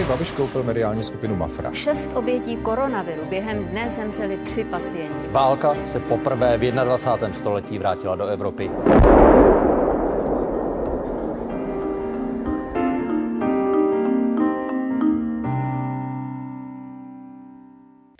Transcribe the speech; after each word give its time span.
Andrej 0.00 0.16
Babiš 0.16 0.32
koupil 0.32 0.62
mediální 0.62 1.04
skupinu 1.04 1.36
Mafra. 1.36 1.70
Šest 1.74 2.10
obětí 2.14 2.56
koronaviru 2.56 3.22
během 3.30 3.64
dne 3.64 3.90
zemřeli 3.90 4.36
tři 4.36 4.64
pacienti. 4.64 5.28
Válka 5.30 5.76
se 5.84 6.00
poprvé 6.00 6.58
v 6.58 6.72
21. 6.72 7.38
století 7.38 7.78
vrátila 7.78 8.16
do 8.16 8.26
Evropy. 8.26 8.70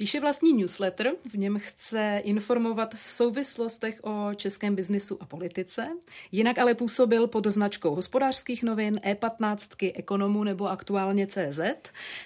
Píše 0.01 0.21
vlastní 0.21 0.53
newsletter, 0.53 1.13
v 1.31 1.35
něm 1.35 1.59
chce 1.59 2.21
informovat 2.25 2.95
v 2.95 3.11
souvislostech 3.11 4.01
o 4.03 4.35
českém 4.35 4.75
biznisu 4.75 5.19
a 5.21 5.27
politice. 5.27 5.89
Jinak 6.33 6.59
ale 6.59 6.75
působil 6.75 7.27
pod 7.27 7.47
značkou 7.47 7.95
hospodářských 7.95 8.63
novin, 8.63 9.01
E15, 9.05 9.93
ekonomů 9.95 10.45
nebo 10.45 10.71
aktuálně 10.71 11.27
CZ. 11.27 11.61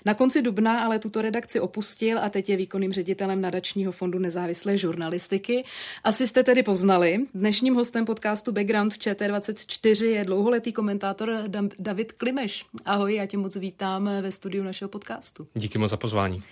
Na 0.07 0.15
konci 0.15 0.43
dubna 0.43 0.81
ale 0.81 0.99
tuto 0.99 1.23
redakci 1.23 1.61
opustil 1.61 2.19
a 2.19 2.29
teď 2.29 2.49
je 2.49 2.57
výkonným 2.57 2.93
ředitelem 2.93 3.41
nadačního 3.41 3.93
fondu 3.93 4.19
nezávislé 4.19 4.79
žurnalistiky. 4.79 5.65
Asi 6.05 6.27
jste 6.27 6.43
tedy 6.43 6.63
poznali. 6.63 7.19
Dnešním 7.35 7.75
hostem 7.75 8.05
podcastu 8.05 8.53
Background 8.53 8.93
ČT24 8.93 10.05
je 10.05 10.25
dlouholetý 10.25 10.73
komentátor 10.73 11.45
David 11.79 12.13
Klimeš. 12.13 12.67
Ahoj, 12.85 13.15
já 13.15 13.27
tě 13.27 13.37
moc 13.39 13.57
vítám 13.57 14.11
ve 14.21 14.33
studiu 14.33 14.65
našeho 14.65 14.89
podcastu. 14.89 15.47
Díky 15.55 15.79
moc 15.79 15.91
za 15.91 15.97
pozvání. 15.97 16.43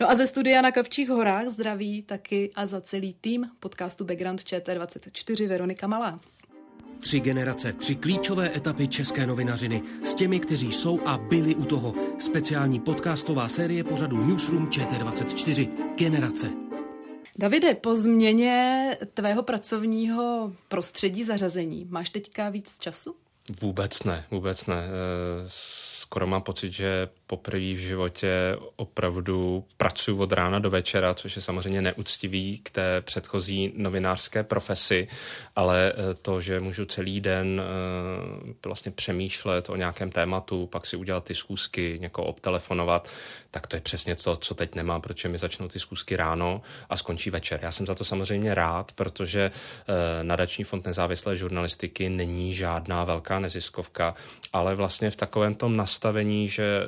No 0.00 0.10
a 0.10 0.14
ze 0.14 0.26
studia 0.26 0.62
na 0.62 0.71
Kavčích 0.72 1.08
horách 1.08 1.48
zdraví 1.48 2.02
taky 2.02 2.50
a 2.54 2.66
za 2.66 2.80
celý 2.80 3.14
tým 3.20 3.46
podcastu 3.60 4.04
Background 4.04 4.40
ČT24 4.40 5.48
Veronika 5.48 5.86
Malá. 5.86 6.20
Tři 7.00 7.20
generace, 7.20 7.72
tři 7.72 7.94
klíčové 7.94 8.56
etapy 8.56 8.88
české 8.88 9.26
novinařiny 9.26 9.82
s 10.04 10.14
těmi, 10.14 10.40
kteří 10.40 10.72
jsou 10.72 11.00
a 11.06 11.18
byli 11.18 11.54
u 11.54 11.64
toho. 11.64 11.94
Speciální 12.18 12.80
podcastová 12.80 13.48
série 13.48 13.84
pořadu 13.84 14.26
Newsroom 14.26 14.66
ČT24 14.66 15.68
Generace. 15.96 16.50
Davide, 17.38 17.74
po 17.74 17.96
změně 17.96 18.96
tvého 19.14 19.42
pracovního 19.42 20.52
prostředí 20.68 21.24
zařazení, 21.24 21.86
máš 21.90 22.10
teďka 22.10 22.48
víc 22.48 22.78
času? 22.78 23.14
Vůbec 23.60 24.02
ne, 24.02 24.24
vůbec 24.30 24.66
ne. 24.66 24.84
Skoro 25.46 26.26
mám 26.26 26.42
pocit, 26.42 26.72
že 26.72 27.08
poprvé 27.32 27.72
v 27.72 27.80
životě 27.80 28.56
opravdu 28.76 29.64
pracuji 29.76 30.20
od 30.20 30.32
rána 30.32 30.58
do 30.58 30.70
večera, 30.70 31.14
což 31.14 31.36
je 31.36 31.42
samozřejmě 31.42 31.82
neúctivý 31.82 32.60
k 32.62 32.70
té 32.70 33.00
předchozí 33.00 33.72
novinářské 33.76 34.42
profesi, 34.42 35.08
ale 35.56 35.92
eh, 35.92 36.14
to, 36.14 36.40
že 36.40 36.60
můžu 36.60 36.84
celý 36.84 37.20
den 37.20 37.60
eh, 37.60 38.52
vlastně 38.66 38.92
přemýšlet 38.92 39.70
o 39.70 39.76
nějakém 39.76 40.10
tématu, 40.10 40.66
pak 40.66 40.86
si 40.86 40.96
udělat 40.96 41.24
ty 41.24 41.34
schůzky, 41.34 41.98
někoho 42.00 42.28
obtelefonovat, 42.28 43.08
tak 43.50 43.66
to 43.66 43.76
je 43.76 43.80
přesně 43.80 44.16
to, 44.16 44.36
co 44.36 44.54
teď 44.54 44.74
nemám, 44.74 45.00
protože 45.00 45.28
mi 45.28 45.38
začnou 45.38 45.68
ty 45.68 45.78
schůzky 45.78 46.16
ráno 46.16 46.62
a 46.88 46.96
skončí 46.96 47.30
večer. 47.30 47.60
Já 47.62 47.72
jsem 47.72 47.86
za 47.86 47.94
to 47.94 48.04
samozřejmě 48.04 48.54
rád, 48.54 48.92
protože 48.92 49.50
eh, 49.50 50.24
nadační 50.24 50.64
fond 50.64 50.86
nezávislé 50.86 51.36
žurnalistiky 51.36 52.08
není 52.08 52.54
žádná 52.54 53.04
velká 53.04 53.38
neziskovka, 53.38 54.14
ale 54.52 54.74
vlastně 54.74 55.10
v 55.10 55.16
takovém 55.16 55.54
tom 55.54 55.76
nastavení, 55.76 56.48
že 56.48 56.86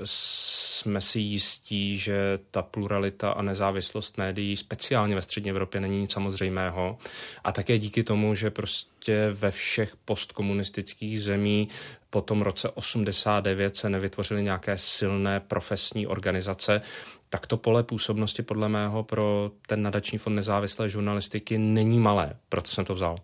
jsme 0.84 1.00
si 1.00 1.20
jistí, 1.20 1.98
že 1.98 2.38
ta 2.50 2.62
pluralita 2.62 3.30
a 3.30 3.42
nezávislost 3.42 4.18
médií, 4.18 4.56
speciálně 4.56 5.14
ve 5.14 5.22
střední 5.22 5.50
Evropě, 5.50 5.80
není 5.80 6.00
nic 6.00 6.12
samozřejmého. 6.12 6.98
A 7.44 7.52
také 7.52 7.78
díky 7.78 8.02
tomu, 8.02 8.34
že 8.34 8.50
prostě 8.50 9.30
ve 9.30 9.50
všech 9.50 9.96
postkomunistických 10.04 11.22
zemí 11.22 11.68
po 12.10 12.20
tom 12.20 12.42
roce 12.42 12.70
89 12.70 13.76
se 13.76 13.90
nevytvořily 13.90 14.42
nějaké 14.42 14.78
silné 14.78 15.40
profesní 15.40 16.06
organizace, 16.06 16.80
tak 17.28 17.46
to 17.46 17.56
pole 17.56 17.82
působnosti 17.82 18.42
podle 18.42 18.68
mého 18.68 19.04
pro 19.04 19.50
ten 19.66 19.82
nadační 19.82 20.18
fond 20.18 20.34
nezávislé 20.34 20.88
žurnalistiky 20.88 21.58
není 21.58 21.98
malé. 21.98 22.36
Proto 22.48 22.70
jsem 22.70 22.84
to 22.84 22.94
vzal. 22.94 23.16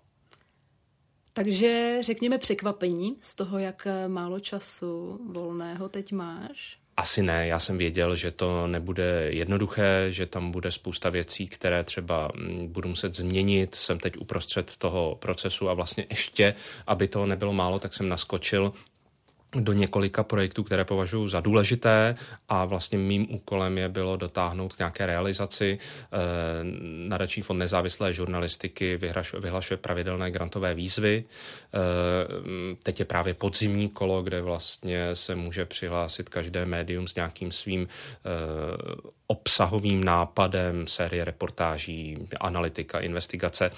Takže 1.32 1.98
řekněme 2.00 2.38
překvapení 2.38 3.16
z 3.20 3.34
toho, 3.34 3.58
jak 3.58 3.86
málo 4.06 4.40
času 4.40 5.20
volného 5.32 5.88
teď 5.88 6.12
máš. 6.12 6.79
Asi 7.00 7.22
ne, 7.22 7.46
já 7.46 7.58
jsem 7.58 7.78
věděl, 7.78 8.16
že 8.16 8.30
to 8.30 8.66
nebude 8.66 9.26
jednoduché, 9.28 10.06
že 10.10 10.26
tam 10.26 10.50
bude 10.50 10.72
spousta 10.72 11.10
věcí, 11.10 11.48
které 11.48 11.84
třeba 11.84 12.28
mm, 12.34 12.68
budu 12.72 12.88
muset 12.88 13.16
změnit. 13.16 13.74
Jsem 13.74 13.98
teď 13.98 14.16
uprostřed 14.16 14.76
toho 14.76 15.16
procesu 15.20 15.68
a 15.68 15.74
vlastně 15.74 16.06
ještě, 16.10 16.54
aby 16.86 17.08
to 17.08 17.26
nebylo 17.26 17.52
málo, 17.52 17.78
tak 17.78 17.94
jsem 17.94 18.08
naskočil 18.08 18.72
do 19.54 19.72
několika 19.72 20.22
projektů, 20.22 20.62
které 20.62 20.84
považuji 20.84 21.28
za 21.28 21.40
důležité 21.40 22.14
a 22.48 22.64
vlastně 22.64 22.98
mým 22.98 23.34
úkolem 23.34 23.78
je 23.78 23.88
bylo 23.88 24.16
dotáhnout 24.16 24.74
k 24.74 24.78
nějaké 24.78 25.06
realizaci. 25.06 25.78
Eh, 26.12 26.18
nadační 27.08 27.42
fond 27.42 27.58
nezávislé 27.58 28.14
žurnalistiky 28.14 28.98
vyhlašuje 29.40 29.76
pravidelné 29.76 30.30
grantové 30.30 30.74
výzvy. 30.74 31.24
Eh, 31.24 32.76
teď 32.82 32.98
je 32.98 33.04
právě 33.04 33.34
podzimní 33.34 33.88
kolo, 33.88 34.22
kde 34.22 34.42
vlastně 34.42 35.14
se 35.14 35.34
může 35.34 35.64
přihlásit 35.64 36.28
každé 36.28 36.66
médium 36.66 37.08
s 37.08 37.14
nějakým 37.14 37.52
svým 37.52 37.88
eh, 37.88 39.10
obsahovým 39.30 40.04
nápadem, 40.04 40.86
série 40.86 41.24
reportáží, 41.24 42.18
analytika, 42.40 42.98
investigace 42.98 43.70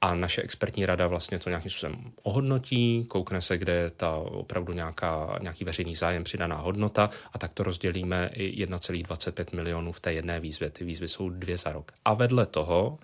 a 0.00 0.14
naše 0.14 0.42
expertní 0.42 0.86
rada 0.86 1.06
vlastně 1.06 1.38
to 1.38 1.48
nějakým 1.48 1.70
způsobem 1.70 1.96
ohodnotí, 2.22 3.04
koukne 3.08 3.40
se, 3.40 3.58
kde 3.58 3.72
je 3.72 3.90
ta 3.90 4.16
opravdu 4.16 4.72
nějaká, 4.72 5.38
nějaký 5.42 5.64
veřejný 5.64 5.94
zájem, 5.94 6.24
přidaná 6.24 6.56
hodnota 6.56 7.10
a 7.32 7.38
tak 7.38 7.54
to 7.54 7.62
rozdělíme 7.62 8.30
i 8.32 8.66
1,25 8.66 9.46
milionů 9.52 9.92
v 9.92 10.00
té 10.00 10.12
jedné 10.12 10.40
výzvě. 10.40 10.70
Ty 10.70 10.84
výzvy 10.84 11.08
jsou 11.08 11.30
dvě 11.30 11.58
za 11.58 11.72
rok. 11.72 11.92
A 12.04 12.14
vedle 12.14 12.46
toho 12.46 12.98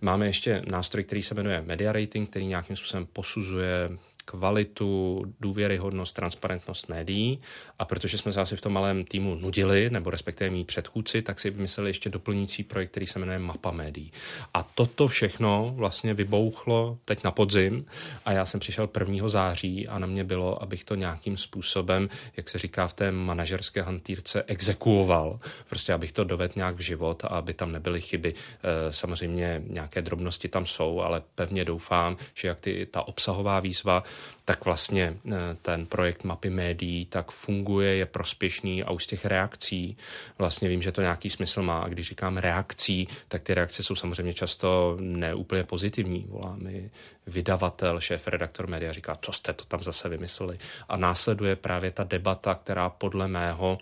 máme 0.00 0.26
ještě 0.26 0.62
nástroj, 0.70 1.04
který 1.04 1.22
se 1.22 1.34
jmenuje 1.34 1.62
Media 1.66 1.92
Rating, 1.92 2.30
který 2.30 2.46
nějakým 2.46 2.76
způsobem 2.76 3.06
posuzuje 3.12 3.90
kvalitu, 4.24 5.22
důvěryhodnost, 5.40 6.16
transparentnost 6.16 6.88
médií 6.88 7.40
a 7.78 7.84
protože 7.84 8.18
jsme 8.18 8.32
se 8.32 8.40
asi 8.40 8.56
v 8.56 8.60
tom 8.60 8.72
malém 8.72 9.04
týmu 9.04 9.34
nudili, 9.34 9.90
nebo 9.90 10.10
respektive 10.10 10.50
mý 10.50 10.64
předchůdci, 10.64 11.22
tak 11.22 11.40
si 11.40 11.50
vymysleli 11.50 11.90
ještě 11.90 12.10
doplňující 12.10 12.62
projekt, 12.62 12.90
který 12.90 13.06
se 13.06 13.18
jmenuje 13.18 13.38
Mapa 13.38 13.70
médií. 13.70 14.12
A 14.54 14.62
toto 14.62 15.08
všechno 15.08 15.72
vlastně 15.76 16.14
vybouchlo 16.14 16.98
teď 17.04 17.24
na 17.24 17.30
podzim 17.30 17.84
a 18.24 18.32
já 18.32 18.46
jsem 18.46 18.60
přišel 18.60 18.88
1. 19.00 19.28
září 19.28 19.88
a 19.88 19.98
na 19.98 20.06
mě 20.06 20.24
bylo, 20.24 20.62
abych 20.62 20.84
to 20.84 20.94
nějakým 20.94 21.36
způsobem, 21.36 22.08
jak 22.36 22.48
se 22.48 22.58
říká 22.58 22.88
v 22.88 22.94
té 22.94 23.12
manažerské 23.12 23.82
hantýrce, 23.82 24.42
exekuoval. 24.46 25.40
Prostě 25.68 25.92
abych 25.92 26.12
to 26.12 26.24
dovedl 26.24 26.52
nějak 26.56 26.76
v 26.76 26.80
život 26.80 27.24
a 27.24 27.28
aby 27.28 27.54
tam 27.54 27.72
nebyly 27.72 28.00
chyby. 28.00 28.34
E, 28.34 28.92
samozřejmě 28.92 29.62
nějaké 29.66 30.02
drobnosti 30.02 30.48
tam 30.48 30.66
jsou, 30.66 31.00
ale 31.00 31.22
pevně 31.34 31.64
doufám, 31.64 32.16
že 32.34 32.48
jak 32.48 32.60
ty, 32.60 32.86
ta 32.90 33.08
obsahová 33.08 33.60
výzva, 33.60 34.02
tak 34.44 34.64
vlastně 34.64 35.16
eh, 35.26 35.32
ten 35.62 35.86
projekt 35.86 36.24
mapy 36.24 36.50
médií 36.50 37.06
tak 37.06 37.30
funguje, 37.30 37.94
je 37.94 38.06
prospěšný 38.06 38.82
a 38.82 38.90
už 38.90 39.04
z 39.04 39.06
těch 39.06 39.24
reakcí 39.24 39.96
vlastně 40.38 40.68
vím, 40.68 40.82
že 40.82 40.92
to 40.92 41.00
nějaký 41.00 41.30
smysl 41.30 41.62
má. 41.62 41.78
A 41.78 41.88
když 41.88 42.08
říkám 42.08 42.36
reakcí, 42.36 43.08
tak 43.28 43.42
ty 43.42 43.54
reakce 43.54 43.82
jsou 43.82 43.94
samozřejmě 43.94 44.34
často 44.34 44.96
neúplně 45.00 45.64
pozitivní. 45.64 46.26
Volá 46.28 46.56
mi 46.56 46.90
vydavatel, 47.26 48.00
šéf, 48.00 48.28
redaktor 48.28 48.66
média 48.66 48.92
říká, 48.92 49.18
co 49.20 49.32
jste 49.32 49.52
to 49.52 49.64
tam 49.64 49.82
zase 49.82 50.08
vymysleli. 50.08 50.58
A 50.88 50.96
následuje 50.96 51.56
právě 51.56 51.90
ta 51.90 52.04
debata, 52.04 52.54
která 52.54 52.88
podle 52.90 53.28
mého 53.28 53.78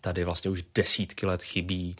tady 0.00 0.24
vlastně 0.24 0.50
už 0.50 0.64
desítky 0.74 1.26
let 1.26 1.42
chybí 1.42 1.96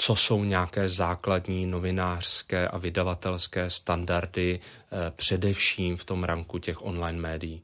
co 0.00 0.16
jsou 0.16 0.44
nějaké 0.44 0.88
základní 0.88 1.66
novinářské 1.66 2.68
a 2.68 2.78
vydavatelské 2.78 3.70
standardy 3.70 4.60
eh, 4.60 5.12
především 5.16 5.96
v 5.96 6.04
tom 6.04 6.24
ranku 6.24 6.58
těch 6.58 6.84
online 6.84 7.18
médií. 7.18 7.62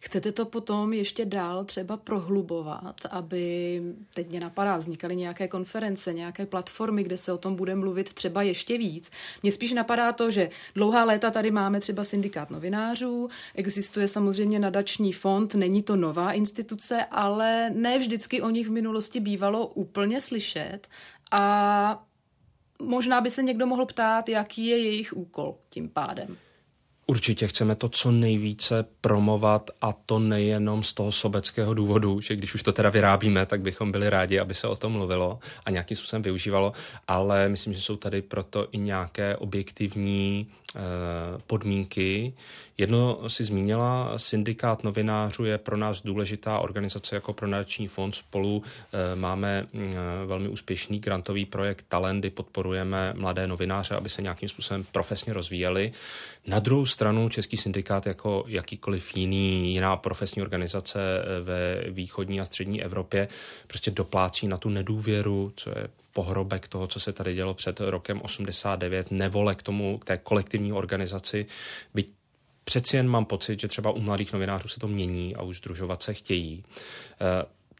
Chcete 0.00 0.32
to 0.32 0.44
potom 0.44 0.92
ještě 0.92 1.24
dál 1.24 1.64
třeba 1.64 1.96
prohlubovat, 1.96 3.00
aby, 3.10 3.82
teď 4.14 4.28
mě 4.28 4.40
napadá, 4.40 4.76
vznikaly 4.76 5.16
nějaké 5.16 5.48
konference, 5.48 6.12
nějaké 6.12 6.46
platformy, 6.46 7.02
kde 7.02 7.16
se 7.16 7.32
o 7.32 7.38
tom 7.38 7.56
bude 7.56 7.74
mluvit 7.74 8.12
třeba 8.12 8.42
ještě 8.42 8.78
víc. 8.78 9.10
Mně 9.42 9.52
spíš 9.52 9.72
napadá 9.72 10.12
to, 10.12 10.30
že 10.30 10.50
dlouhá 10.74 11.04
léta 11.04 11.30
tady 11.30 11.50
máme 11.50 11.80
třeba 11.80 12.04
syndikát 12.04 12.50
novinářů, 12.50 13.28
existuje 13.54 14.08
samozřejmě 14.08 14.58
nadační 14.58 15.12
fond, 15.12 15.54
není 15.54 15.82
to 15.82 15.96
nová 15.96 16.32
instituce, 16.32 17.04
ale 17.10 17.70
ne 17.70 17.98
vždycky 17.98 18.42
o 18.42 18.50
nich 18.50 18.68
v 18.68 18.72
minulosti 18.72 19.20
bývalo 19.20 19.66
úplně 19.66 20.20
slyšet 20.20 20.88
a 21.30 22.04
možná 22.82 23.20
by 23.20 23.30
se 23.30 23.42
někdo 23.42 23.66
mohl 23.66 23.86
ptát, 23.86 24.28
jaký 24.28 24.66
je 24.66 24.78
jejich 24.78 25.16
úkol 25.16 25.54
tím 25.68 25.88
pádem. 25.88 26.36
Určitě 27.08 27.46
chceme 27.46 27.74
to 27.74 27.88
co 27.88 28.10
nejvíce 28.10 28.84
promovat 29.00 29.70
a 29.80 29.92
to 29.92 30.18
nejenom 30.18 30.82
z 30.82 30.94
toho 30.94 31.12
sobeckého 31.12 31.74
důvodu, 31.74 32.20
že 32.20 32.36
když 32.36 32.54
už 32.54 32.62
to 32.62 32.72
teda 32.72 32.90
vyrábíme, 32.90 33.46
tak 33.46 33.60
bychom 33.60 33.92
byli 33.92 34.10
rádi, 34.10 34.38
aby 34.38 34.54
se 34.54 34.68
o 34.68 34.76
tom 34.76 34.92
mluvilo 34.92 35.38
a 35.64 35.70
nějakým 35.70 35.96
způsobem 35.96 36.22
využívalo, 36.22 36.72
ale 37.08 37.48
myslím, 37.48 37.72
že 37.72 37.80
jsou 37.80 37.96
tady 37.96 38.22
proto 38.22 38.68
i 38.72 38.78
nějaké 38.78 39.36
objektivní 39.36 40.50
podmínky. 41.46 42.32
Jedno 42.78 43.20
si 43.28 43.44
zmínila, 43.44 44.12
syndikát 44.16 44.84
novinářů 44.84 45.44
je 45.44 45.58
pro 45.58 45.76
nás 45.76 46.02
důležitá 46.02 46.58
organizace 46.58 47.14
jako 47.14 47.32
pro 47.32 47.46
nadační 47.46 47.88
fond. 47.88 48.14
Spolu 48.14 48.62
eh, 48.62 49.16
máme 49.16 49.66
mm, 49.72 49.94
velmi 50.26 50.48
úspěšný 50.48 50.98
grantový 51.00 51.44
projekt 51.44 51.84
Talenty, 51.88 52.30
podporujeme 52.30 53.14
mladé 53.16 53.46
novináře, 53.46 53.94
aby 53.94 54.08
se 54.08 54.22
nějakým 54.22 54.48
způsobem 54.48 54.86
profesně 54.92 55.32
rozvíjeli. 55.32 55.92
Na 56.46 56.58
druhou 56.58 56.86
stranu 56.86 57.28
Český 57.28 57.56
syndikát 57.56 58.06
jako 58.06 58.44
jakýkoliv 58.46 59.16
jiný, 59.16 59.72
jiná 59.74 59.96
profesní 59.96 60.42
organizace 60.42 61.00
eh, 61.00 61.40
ve 61.40 61.90
východní 61.90 62.40
a 62.40 62.44
střední 62.44 62.82
Evropě 62.82 63.28
prostě 63.66 63.90
doplácí 63.90 64.48
na 64.48 64.56
tu 64.56 64.68
nedůvěru, 64.68 65.52
co 65.56 65.70
je 65.70 65.88
pohrobek 66.16 66.68
toho, 66.68 66.86
co 66.86 67.00
se 67.00 67.12
tady 67.12 67.34
dělo 67.34 67.54
před 67.54 67.80
rokem 67.80 68.20
89, 68.20 69.10
nevole 69.10 69.54
k 69.54 69.62
tomu, 69.62 69.98
k 69.98 70.04
té 70.04 70.18
kolektivní 70.18 70.72
organizaci, 70.72 71.46
byť 71.94 72.08
přeci 72.64 72.96
jen 72.96 73.08
mám 73.08 73.24
pocit, 73.24 73.60
že 73.60 73.68
třeba 73.68 73.90
u 73.90 74.00
mladých 74.00 74.32
novinářů 74.32 74.68
se 74.68 74.80
to 74.80 74.88
mění 74.88 75.36
a 75.36 75.42
už 75.42 75.56
združovat 75.56 76.02
se 76.02 76.14
chtějí. 76.14 76.64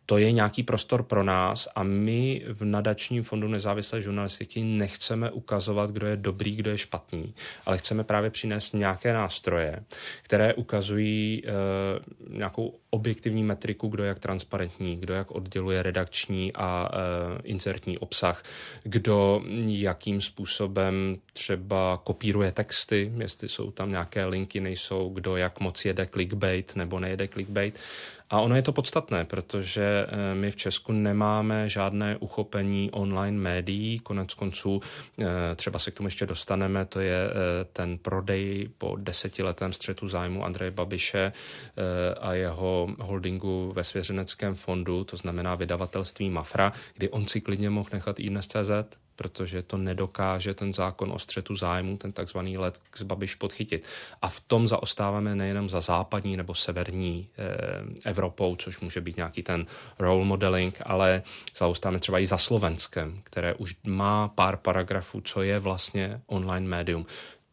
To 0.06 0.18
je 0.18 0.32
nějaký 0.32 0.62
prostor 0.62 1.02
pro 1.02 1.22
nás 1.22 1.68
a 1.74 1.82
my 1.82 2.44
v 2.48 2.64
nadačním 2.64 3.22
fondu 3.22 3.48
nezávislé 3.48 4.02
žurnalistiky 4.02 4.64
nechceme 4.64 5.30
ukazovat, 5.30 5.90
kdo 5.90 6.06
je 6.06 6.16
dobrý, 6.16 6.56
kdo 6.56 6.70
je 6.70 6.78
špatný, 6.78 7.34
ale 7.66 7.78
chceme 7.78 8.04
právě 8.04 8.30
přinést 8.30 8.72
nějaké 8.72 9.12
nástroje, 9.12 9.84
které 10.22 10.54
ukazují 10.54 11.42
e, 11.46 11.50
nějakou 12.38 12.78
objektivní 12.90 13.42
metriku, 13.42 13.88
kdo 13.88 14.02
je 14.02 14.08
jak 14.08 14.18
transparentní, 14.18 14.96
kdo 14.96 15.14
jak 15.14 15.30
odděluje 15.30 15.82
redakční 15.82 16.52
a 16.52 16.88
e, 16.88 17.42
insertní 17.42 17.98
obsah, 17.98 18.42
kdo 18.82 19.42
jakým 19.66 20.20
způsobem 20.20 21.16
třeba 21.32 22.00
kopíruje 22.04 22.52
texty, 22.52 23.12
jestli 23.18 23.48
jsou 23.48 23.70
tam 23.70 23.90
nějaké 23.90 24.24
linky, 24.24 24.60
nejsou, 24.60 25.08
kdo 25.08 25.36
jak 25.36 25.60
moc 25.60 25.84
jede 25.84 26.06
clickbait 26.06 26.76
nebo 26.76 27.00
nejede 27.00 27.28
clickbait. 27.28 27.78
A 28.30 28.40
ono 28.40 28.56
je 28.56 28.62
to 28.62 28.72
podstatné, 28.72 29.24
protože 29.24 30.06
eh, 30.08 30.34
my 30.34 30.50
v 30.50 30.56
Česku 30.56 30.92
nemáme 30.92 31.68
žádné 31.68 32.16
uchopení 32.16 32.90
online 32.92 33.38
médií. 33.38 33.98
Konec 33.98 34.34
konců 34.34 34.80
eh, 35.18 35.24
třeba 35.56 35.78
se 35.78 35.90
k 35.90 35.94
tomu 35.94 36.06
ještě 36.06 36.26
dostaneme, 36.26 36.84
to 36.84 37.00
je 37.00 37.16
eh, 37.30 37.64
ten 37.72 37.98
prodej 37.98 38.68
po 38.78 38.96
desetiletém 39.00 39.72
střetu 39.72 40.08
zájmu 40.08 40.44
Andreje 40.44 40.70
Babiše 40.70 41.32
a 42.20 42.34
jeho 42.34 42.88
holdingu 43.00 43.72
ve 43.76 43.84
svěřeneckém 43.84 44.54
fondu, 44.54 45.04
to 45.04 45.16
znamená 45.16 45.54
vydavatelství 45.54 46.30
Mafra, 46.30 46.72
kdy 46.94 47.08
on 47.08 47.26
si 47.26 47.40
klidně 47.40 47.70
mohl 47.70 47.88
nechat 47.92 48.16
CZ, 48.40 48.70
protože 49.16 49.62
to 49.62 49.76
nedokáže 49.76 50.54
ten 50.54 50.72
zákon 50.72 51.12
o 51.12 51.18
střetu 51.18 51.56
zájmu, 51.56 51.96
ten 51.96 52.12
takzvaný 52.12 52.58
let 52.58 52.80
z 52.96 53.02
Babiš 53.02 53.34
podchytit. 53.34 53.88
A 54.22 54.28
v 54.28 54.40
tom 54.40 54.68
zaostáváme 54.68 55.34
nejenom 55.34 55.70
za 55.70 55.80
západní 55.80 56.36
nebo 56.36 56.54
severní 56.54 57.28
eh, 57.38 58.10
Evropou, 58.10 58.56
což 58.56 58.80
může 58.80 59.00
být 59.00 59.16
nějaký 59.16 59.42
ten 59.42 59.66
role 59.98 60.24
modeling, 60.24 60.78
ale 60.86 61.22
zaostáváme 61.56 61.98
třeba 61.98 62.18
i 62.18 62.26
za 62.26 62.38
Slovenskem, 62.38 63.20
které 63.24 63.54
už 63.54 63.76
má 63.84 64.28
pár 64.28 64.56
paragrafů, 64.56 65.20
co 65.20 65.42
je 65.42 65.58
vlastně 65.58 66.20
online 66.26 66.68
médium. 66.68 67.06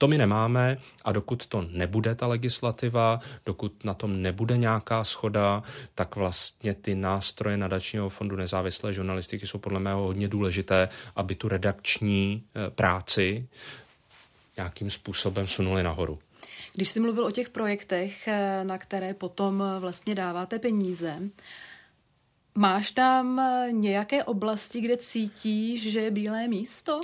To 0.03 0.07
my 0.07 0.17
nemáme 0.17 0.77
a 1.05 1.11
dokud 1.11 1.45
to 1.47 1.67
nebude 1.71 2.15
ta 2.15 2.27
legislativa, 2.27 3.19
dokud 3.45 3.83
na 3.83 3.93
tom 3.93 4.21
nebude 4.21 4.57
nějaká 4.57 5.03
schoda, 5.03 5.63
tak 5.95 6.15
vlastně 6.15 6.73
ty 6.73 6.95
nástroje 6.95 7.57
nadačního 7.57 8.09
fondu 8.09 8.35
nezávislé 8.35 8.93
žurnalistiky 8.93 9.47
jsou 9.47 9.57
podle 9.57 9.79
mého 9.79 10.03
hodně 10.03 10.27
důležité, 10.27 10.89
aby 11.15 11.35
tu 11.35 11.47
redakční 11.47 12.43
eh, 12.55 12.69
práci 12.69 13.47
nějakým 14.57 14.89
způsobem 14.89 15.47
sunuli 15.47 15.83
nahoru. 15.83 16.19
Když 16.73 16.89
jsi 16.89 16.99
mluvil 16.99 17.25
o 17.25 17.31
těch 17.31 17.49
projektech, 17.49 18.27
eh, 18.27 18.63
na 18.63 18.77
které 18.77 19.13
potom 19.13 19.63
eh, 19.63 19.79
vlastně 19.79 20.15
dáváte 20.15 20.59
peníze, 20.59 21.19
máš 22.55 22.91
tam 22.91 23.41
nějaké 23.71 24.23
oblasti, 24.23 24.81
kde 24.81 24.97
cítíš, 24.97 25.91
že 25.91 25.99
je 25.99 26.11
bílé 26.11 26.47
místo? 26.47 27.01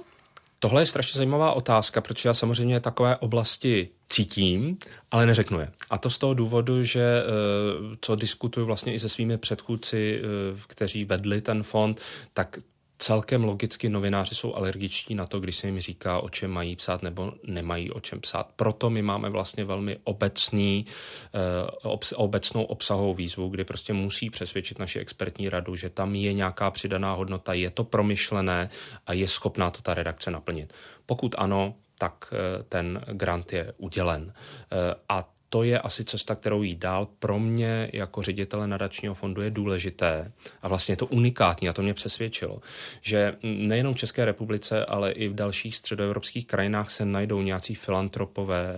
Tohle 0.59 0.81
je 0.81 0.85
strašně 0.85 1.17
zajímavá 1.17 1.53
otázka, 1.53 2.01
protože 2.01 2.29
já 2.29 2.33
samozřejmě 2.33 2.79
takové 2.79 3.17
oblasti 3.17 3.89
cítím, 4.09 4.77
ale 5.11 5.25
neřeknu 5.25 5.59
je. 5.59 5.71
A 5.89 5.97
to 5.97 6.09
z 6.09 6.17
toho 6.17 6.33
důvodu, 6.33 6.83
že 6.83 7.23
eh, 7.23 7.97
co 8.01 8.15
diskutuju 8.15 8.65
vlastně 8.65 8.93
i 8.93 8.99
se 8.99 9.09
svými 9.09 9.37
předchůdci, 9.37 10.21
eh, 10.21 10.59
kteří 10.67 11.05
vedli 11.05 11.41
ten 11.41 11.63
fond, 11.63 12.01
tak 12.33 12.57
celkem 12.99 13.43
logicky 13.43 13.89
novináři 13.89 14.35
jsou 14.35 14.55
alergičtí 14.55 15.15
na 15.15 15.25
to, 15.25 15.39
když 15.39 15.55
se 15.55 15.67
jim 15.67 15.79
říká, 15.79 16.19
o 16.19 16.29
čem 16.29 16.51
mají 16.51 16.75
psát 16.75 17.03
nebo 17.03 17.33
nemají 17.47 17.91
o 17.91 17.99
čem 17.99 18.21
psát. 18.21 18.51
Proto 18.55 18.89
my 18.89 19.01
máme 19.01 19.29
vlastně 19.29 19.65
velmi 19.65 19.97
obecný, 20.03 20.85
eh, 21.33 22.15
obecnou 22.15 22.63
obsahovou 22.63 23.13
výzvu, 23.13 23.49
kdy 23.49 23.63
prostě 23.63 23.93
musí 23.93 24.29
přesvědčit 24.29 24.79
naši 24.79 24.99
expertní 24.99 25.49
radu, 25.49 25.75
že 25.75 25.89
tam 25.89 26.15
je 26.15 26.33
nějaká 26.33 26.71
přidaná 26.71 27.13
hodnota, 27.13 27.53
je 27.53 27.69
to 27.69 27.83
promyšlené 27.83 28.69
a 29.07 29.13
je 29.13 29.27
schopná 29.27 29.71
to 29.71 29.81
ta 29.81 29.93
redakce 29.93 30.31
naplnit. 30.31 30.73
Pokud 31.05 31.35
ano, 31.37 31.75
tak 31.97 32.33
eh, 32.33 32.63
ten 32.63 33.01
grant 33.07 33.53
je 33.53 33.73
udělen. 33.77 34.33
Eh, 34.71 34.95
a 35.09 35.29
to 35.49 35.63
je 35.63 35.79
asi 35.79 36.05
cesta, 36.05 36.35
kterou 36.35 36.63
jít 36.63 36.79
dál. 36.79 37.07
Pro 37.19 37.39
mě 37.39 37.89
jako 37.93 38.21
ředitele 38.23 38.67
nadačního 38.67 39.13
fondu 39.13 39.41
je 39.41 39.51
důležité 39.51 40.31
a 40.61 40.67
vlastně 40.67 40.91
je 40.91 40.97
to 40.97 41.05
unikátní 41.05 41.69
a 41.69 41.73
to 41.73 41.81
mě 41.81 41.93
přesvědčilo, 41.93 42.61
že 43.01 43.35
nejenom 43.43 43.93
v 43.93 43.97
České 43.97 44.25
republice, 44.25 44.85
ale 44.85 45.11
i 45.11 45.27
v 45.27 45.35
dalších 45.35 45.75
středoevropských 45.75 46.47
krajinách 46.47 46.91
se 46.91 47.05
najdou 47.05 47.41
nějací 47.41 47.75
filantropové 47.75 48.77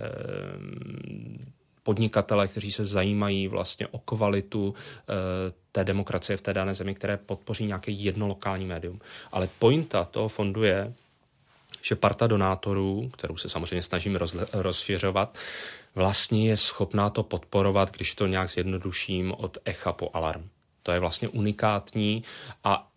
mm, 0.58 1.52
podnikatele, 1.82 2.48
kteří 2.48 2.72
se 2.72 2.84
zajímají 2.84 3.48
vlastně 3.48 3.86
o 3.86 3.98
kvalitu 3.98 4.74
e, 4.74 5.14
té 5.72 5.84
demokracie 5.84 6.36
v 6.36 6.40
té 6.40 6.54
dané 6.54 6.74
zemi, 6.74 6.94
které 6.94 7.16
podpoří 7.16 7.66
nějaké 7.66 7.92
jedno 7.92 8.26
lokální 8.26 8.66
médium. 8.66 9.00
Ale 9.32 9.48
pointa 9.58 10.04
toho 10.04 10.28
fondu 10.28 10.62
je, 10.62 10.92
že 11.82 11.94
parta 11.94 12.26
donátorů, 12.26 13.10
kterou 13.14 13.36
se 13.36 13.48
samozřejmě 13.48 13.82
snažíme 13.82 14.18
rozšiřovat, 14.52 15.38
vlastně 15.94 16.48
je 16.48 16.56
schopná 16.56 17.10
to 17.10 17.22
podporovat, 17.22 17.90
když 17.90 18.14
to 18.14 18.26
nějak 18.26 18.50
zjednoduším, 18.50 19.32
od 19.32 19.58
echa 19.64 19.92
po 19.92 20.10
alarm. 20.12 20.48
To 20.82 20.92
je 20.92 21.00
vlastně 21.00 21.28
unikátní 21.28 22.22
a 22.64 22.92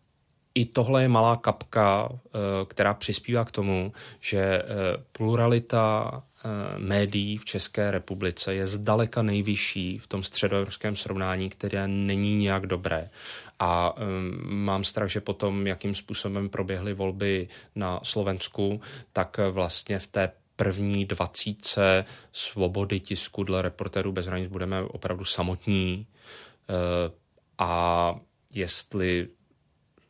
i 0.55 0.65
tohle 0.65 1.01
je 1.01 1.07
malá 1.07 1.35
kapka, 1.35 2.09
eh, 2.11 2.29
která 2.67 2.93
přispívá 2.93 3.45
k 3.45 3.51
tomu, 3.51 3.93
že 4.19 4.39
eh, 4.39 4.63
pluralita 5.11 6.11
eh, 6.21 6.79
médií 6.79 7.37
v 7.37 7.45
České 7.45 7.91
republice 7.91 8.53
je 8.53 8.65
zdaleka 8.65 9.21
nejvyšší 9.21 9.97
v 9.97 10.07
tom 10.07 10.23
středoevropském 10.23 10.95
srovnání, 10.95 11.49
které 11.49 11.87
není 11.87 12.37
nějak 12.37 12.67
dobré. 12.67 13.09
A 13.59 13.97
um, 13.97 14.65
mám 14.65 14.83
strach, 14.83 15.09
že 15.09 15.21
potom, 15.21 15.67
jakým 15.67 15.95
způsobem 15.95 16.49
proběhly 16.49 16.93
volby 16.93 17.47
na 17.75 17.99
Slovensku, 18.03 18.81
tak 19.13 19.39
vlastně 19.51 19.99
v 19.99 20.07
té 20.07 20.31
první 20.55 21.05
dvacítce 21.05 22.05
svobody 22.31 22.99
tisku 22.99 23.43
dle 23.43 23.61
reportérů 23.61 24.11
bez 24.11 24.25
hranic 24.25 24.51
budeme 24.51 24.81
opravdu 24.81 25.25
samotní. 25.25 26.07
Uh, 26.69 26.75
a 27.57 28.15
jestli 28.53 29.27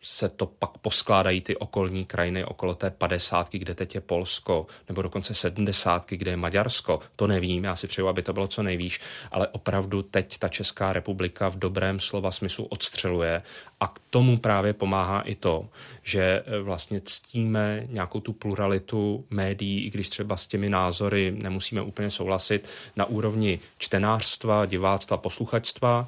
se 0.08 0.30
to 0.30 0.46
pak 0.46 0.78
poskládají 0.78 1.42
ty 1.42 1.58
okolní 1.58 2.06
krajiny 2.06 2.46
okolo 2.46 2.76
té 2.76 2.90
padesátky, 2.90 3.60
kde 3.60 3.76
teď 3.76 3.96
je 3.96 4.02
Polsko, 4.02 4.68
nebo 4.90 5.02
dokonce 5.02 5.34
sedmdesátky, 5.34 6.18
kde 6.18 6.32
je 6.32 6.38
Maďarsko. 6.38 7.00
To 7.16 7.28
nevím, 7.28 7.64
já 7.64 7.76
si 7.76 7.88
přeju, 7.88 8.08
aby 8.08 8.22
to 8.22 8.34
bylo 8.34 8.48
co 8.48 8.64
nejvýš, 8.64 9.00
ale 9.32 9.48
opravdu 9.48 10.02
teď 10.02 10.38
ta 10.38 10.48
Česká 10.48 10.94
republika 10.94 11.50
v 11.50 11.56
dobrém 11.56 12.00
slova 12.00 12.32
smyslu 12.32 12.66
odstřeluje 12.66 13.42
a 13.80 13.88
k 13.88 14.00
tomu 14.10 14.38
právě 14.38 14.74
pomáhá 14.74 15.22
i 15.22 15.36
to, 15.36 15.70
že 16.04 16.22
e, 16.22 16.60
vlastně 16.62 17.02
ctíme 17.06 17.84
nějakou 17.90 18.20
tu 18.20 18.34
pluralitu 18.34 19.26
médií, 19.30 19.86
i 19.86 19.90
když 19.90 20.10
třeba 20.10 20.38
s 20.38 20.48
těmi 20.48 20.70
názory 20.70 21.36
nemusíme 21.42 21.82
úplně 21.82 22.12
souhlasit 22.12 22.70
na 22.96 23.06
úrovni 23.06 23.60
čtenářstva, 23.78 24.66
diváctva, 24.66 25.18
posluchačstva, 25.18 26.08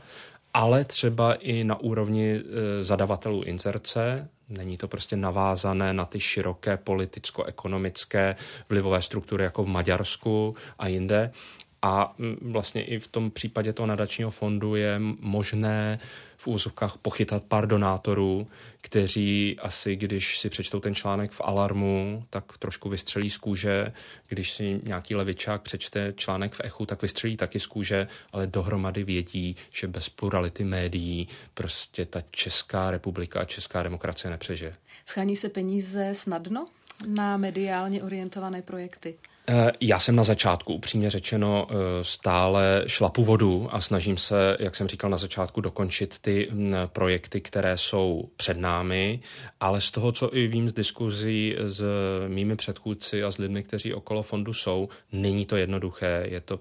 ale 0.54 0.86
třeba 0.86 1.34
i 1.34 1.64
na 1.64 1.80
úrovni 1.80 2.36
e, 2.36 2.84
zadavatelů 2.84 3.44
inzerce. 3.44 4.30
Není 4.50 4.78
to 4.78 4.88
prostě 4.88 5.16
navázané 5.18 5.94
na 5.94 6.06
ty 6.06 6.20
široké 6.20 6.78
politicko-ekonomické 6.78 8.36
vlivové 8.70 9.02
struktury 9.02 9.44
jako 9.44 9.64
v 9.64 9.68
Maďarsku 9.68 10.56
a 10.80 10.88
jinde, 10.88 11.32
A 11.82 12.16
mm, 12.18 12.38
vlastně 12.42 12.84
i 12.84 13.00
v 13.00 13.08
tom 13.08 13.32
případě 13.32 13.74
toho 13.74 13.88
nadačního 13.88 14.32
fondu 14.32 14.76
je 14.76 15.00
možné 15.20 16.00
v 16.38 16.48
úzovkách 16.48 16.98
pochytat 16.98 17.44
pár 17.44 17.68
donátorů, 17.68 18.48
kteří 18.82 19.58
asi, 19.60 19.96
když 19.96 20.40
si 20.40 20.50
přečtou 20.50 20.80
ten 20.80 20.96
článek 20.96 21.32
v 21.32 21.42
Alarmu, 21.44 22.24
tak 22.30 22.58
trošku 22.58 22.90
vystřelí 22.90 23.30
z 23.30 23.38
kůže. 23.38 23.94
Když 24.28 24.52
si 24.52 24.82
nějaký 24.84 25.16
levičák 25.16 25.62
přečte 25.62 26.14
článek 26.16 26.54
v 26.54 26.62
Echu, 26.64 26.86
tak 26.86 27.02
vystřelí 27.02 27.38
taky 27.38 27.60
z 27.60 27.66
kůže, 27.66 28.08
ale 28.32 28.48
dohromady 28.48 29.04
vědí, 29.04 29.56
že 29.72 29.88
bez 29.88 30.10
plurality 30.10 30.64
médií 30.64 31.28
prostě 31.54 32.06
ta 32.06 32.22
Česká 32.32 32.92
republika 32.92 33.40
a 33.40 33.46
Česká 33.46 33.84
demokracie 33.84 34.32
nepřežije. 34.32 34.76
Schání 35.06 35.36
se 35.36 35.50
peníze 35.50 36.10
snadno 36.14 36.68
na 37.08 37.38
mediálně 37.38 38.04
orientované 38.04 38.62
projekty? 38.62 39.16
Eh, 39.50 39.72
já 39.82 40.00
jsem 40.00 40.16
na 40.16 40.24
začátku, 40.24 40.74
upřímně 40.74 41.10
řečeno, 41.10 41.68
eh, 41.70 41.76
stále 42.02 42.84
šlapu 42.88 43.26
vodu 43.26 43.68
a 43.72 43.82
snažím 43.82 44.18
se, 44.18 44.58
jak 44.60 44.76
jsem 44.76 44.88
říkal 44.88 45.10
na 45.10 45.18
začátku, 45.18 45.62
dokončit 45.62 46.20
ty 46.20 46.48
mm, 46.52 46.76
projekty, 46.88 47.42
které 47.42 47.78
jsou 47.78 48.30
před 48.36 48.58
námi, 48.58 49.20
ale 49.60 49.82
z 49.82 49.92
toho, 49.92 50.12
co 50.12 50.36
i 50.36 50.48
vím 50.48 50.70
z 50.70 50.74
diskuzí 50.74 51.56
s 51.60 51.84
mými 52.28 52.56
předchůdci 52.56 53.24
a 53.24 53.32
s 53.32 53.38
lidmi, 53.38 53.64
kteří 53.64 53.94
okolo 53.94 54.24
fondu 54.24 54.54
jsou, 54.54 54.90
není 55.12 55.46
to 55.46 55.56
jednoduché. 55.56 56.24
Je 56.30 56.42
to 56.42 56.60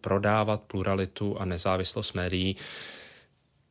prodávat 0.00 0.62
pluralitu 0.62 1.40
a 1.40 1.44
nezávislost 1.44 2.12
médií 2.12 2.56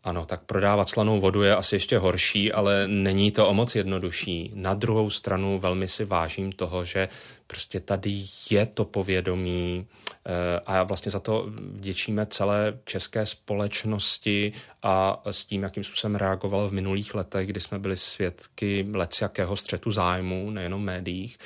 ano, 0.04 0.26
tak 0.26 0.42
prodávat 0.42 0.90
slanou 0.90 1.20
vodu 1.20 1.44
je 1.44 1.56
asi 1.56 1.76
ještě 1.76 1.98
horší, 1.98 2.52
ale 2.52 2.88
není 2.88 3.32
to 3.32 3.48
o 3.48 3.54
moc 3.54 3.76
jednodušší. 3.76 4.52
Na 4.56 4.74
druhou 4.74 5.10
stranu 5.10 5.60
velmi 5.60 5.88
si 5.88 6.06
vážím 6.06 6.52
toho, 6.52 6.86
že 6.86 7.08
prostě 7.48 7.80
tady 7.80 8.24
je 8.50 8.66
to 8.66 8.86
povědomí 8.86 9.88
eh, 10.26 10.60
a 10.66 10.84
vlastně 10.84 11.12
za 11.12 11.20
to 11.20 11.46
vděčíme 11.48 12.26
celé 12.26 12.78
české 12.86 13.26
společnosti 13.26 14.54
a 14.84 15.22
s 15.26 15.46
tím, 15.46 15.64
jakým 15.64 15.84
způsobem 15.84 16.16
reagoval 16.16 16.70
v 16.70 16.74
minulých 16.74 17.16
letech, 17.16 17.48
kdy 17.48 17.60
jsme 17.60 17.80
byli 17.80 17.98
svědky 17.98 18.88
jakého 19.22 19.56
střetu 19.56 19.92
zájmu, 19.92 20.50
nejenom 20.50 20.84
médiích, 20.84 21.38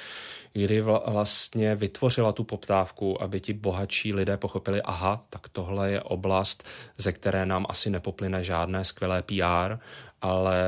kdy 0.54 0.82
vlastně 0.82 1.75
vytvořila 1.75 2.32
tu 2.32 2.44
poptávku, 2.44 3.22
aby 3.22 3.39
ti 3.39 3.54
bohatší 3.54 4.13
lidé 4.13 4.38
pochopili, 4.38 4.82
aha, 4.82 5.25
tak 5.30 5.50
tohle 5.50 5.92
je 5.92 6.01
oblast, 6.01 6.63
ze 6.98 7.12
které 7.12 7.46
nám 7.46 7.65
asi 7.70 7.89
nepoplyne 7.89 8.44
žádné 8.44 8.86
skvělé 8.86 9.22
PR, 9.22 9.77
ale 10.22 10.63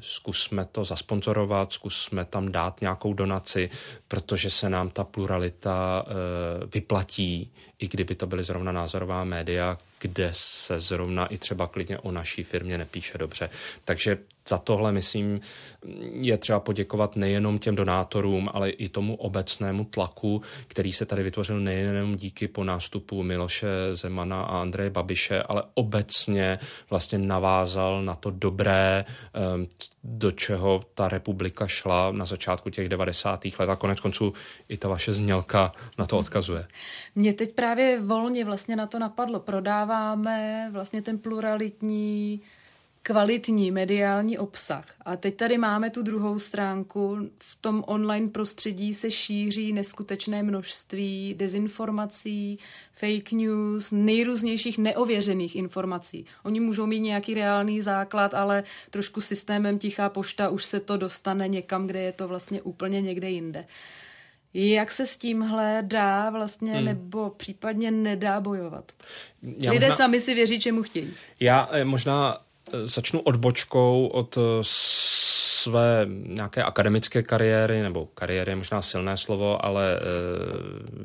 zkusme 0.00 0.64
to 0.64 0.84
zasponzorovat, 0.84 1.72
zkusme 1.72 2.24
tam 2.24 2.52
dát 2.52 2.80
nějakou 2.80 3.14
donaci, 3.14 3.70
protože 4.08 4.50
se 4.50 4.70
nám 4.70 4.90
ta 4.90 5.04
pluralita 5.04 6.04
e, 6.06 6.66
vyplatí, 6.66 7.52
i 7.78 7.88
kdyby 7.88 8.14
to 8.14 8.26
byly 8.26 8.44
zrovna 8.44 8.72
názorová 8.72 9.24
média, 9.24 9.78
kde 10.02 10.30
se 10.32 10.80
zrovna 10.80 11.26
i 11.26 11.38
třeba 11.38 11.66
klidně 11.66 11.98
o 11.98 12.10
naší 12.12 12.42
firmě 12.42 12.78
nepíše 12.78 13.18
dobře. 13.18 13.50
Takže 13.84 14.18
za 14.48 14.58
tohle, 14.58 14.92
myslím, 14.92 15.40
je 16.12 16.38
třeba 16.38 16.60
poděkovat 16.60 17.16
nejenom 17.16 17.58
těm 17.58 17.74
donátorům, 17.74 18.50
ale 18.52 18.70
i 18.70 18.88
tomu 18.88 19.16
obecnému 19.16 19.84
tlaku, 19.84 20.42
který 20.66 20.92
se 20.92 21.06
tady 21.06 21.22
vytvořil 21.22 21.60
nejenom 21.60 22.16
díky 22.16 22.48
po 22.48 22.64
nástupu 22.64 23.22
Miloše 23.22 23.68
Zemana 23.92 24.42
a 24.42 24.60
Andreje 24.60 24.90
Babiše, 24.90 25.42
ale 25.42 25.62
obecně 25.74 26.58
vlastně 26.90 27.18
navázal 27.18 28.02
na 28.02 28.14
to 28.14 28.30
dobré, 28.30 29.04
ehm, 29.34 29.66
do 30.04 30.30
čeho 30.30 30.84
ta 30.94 31.08
republika 31.08 31.66
šla 31.66 32.12
na 32.12 32.24
začátku 32.24 32.70
těch 32.70 32.88
90. 32.88 33.58
let 33.58 33.70
a 33.70 33.76
konec 33.76 34.00
konců 34.00 34.32
i 34.68 34.76
ta 34.76 34.88
vaše 34.88 35.12
znělka 35.12 35.72
na 35.98 36.06
to 36.06 36.18
odkazuje. 36.18 36.66
Mě 37.14 37.32
teď 37.32 37.54
právě 37.54 38.00
volně 38.00 38.44
vlastně 38.44 38.76
na 38.76 38.86
to 38.86 38.98
napadlo. 38.98 39.40
Prodáváme 39.40 40.68
vlastně 40.72 41.02
ten 41.02 41.18
pluralitní 41.18 42.40
kvalitní 43.02 43.70
mediální 43.70 44.38
obsah. 44.38 44.94
A 45.04 45.16
teď 45.16 45.36
tady 45.36 45.58
máme 45.58 45.90
tu 45.90 46.02
druhou 46.02 46.38
stránku. 46.38 47.16
V 47.38 47.56
tom 47.60 47.84
online 47.86 48.28
prostředí 48.28 48.94
se 48.94 49.10
šíří 49.10 49.72
neskutečné 49.72 50.42
množství 50.42 51.34
dezinformací, 51.38 52.58
fake 52.92 53.32
news, 53.32 53.92
nejrůznějších 53.92 54.78
neověřených 54.78 55.56
informací. 55.56 56.26
Oni 56.42 56.60
můžou 56.60 56.86
mít 56.86 57.00
nějaký 57.00 57.34
reálný 57.34 57.82
základ, 57.82 58.34
ale 58.34 58.64
trošku 58.90 59.20
systémem 59.20 59.78
tichá 59.78 60.08
pošta 60.08 60.48
už 60.48 60.64
se 60.64 60.80
to 60.80 60.96
dostane 60.96 61.48
někam, 61.48 61.86
kde 61.86 62.02
je 62.02 62.12
to 62.12 62.28
vlastně 62.28 62.62
úplně 62.62 63.00
někde 63.00 63.30
jinde. 63.30 63.66
Jak 64.54 64.92
se 64.92 65.06
s 65.06 65.16
tímhle 65.16 65.78
dá 65.86 66.30
vlastně 66.30 66.72
hmm. 66.72 66.84
nebo 66.84 67.30
případně 67.30 67.90
nedá 67.90 68.40
bojovat? 68.40 68.92
Já 69.42 69.70
Lidé 69.70 69.86
možná, 69.86 69.96
sami 69.96 70.20
si 70.20 70.34
věří, 70.34 70.60
čemu 70.60 70.82
chtějí. 70.82 71.14
Já 71.40 71.68
eh, 71.72 71.84
možná 71.84 72.38
začnu 72.84 73.20
odbočkou 73.20 74.06
od 74.06 74.38
eh, 74.38 74.40
své 74.62 76.06
nějaké 76.26 76.62
akademické 76.62 77.22
kariéry, 77.22 77.82
nebo 77.82 78.06
kariéry 78.06 78.52
je 78.52 78.56
možná 78.56 78.82
silné 78.82 79.16
slovo, 79.16 79.64
ale 79.64 79.96
eh, 79.96 80.02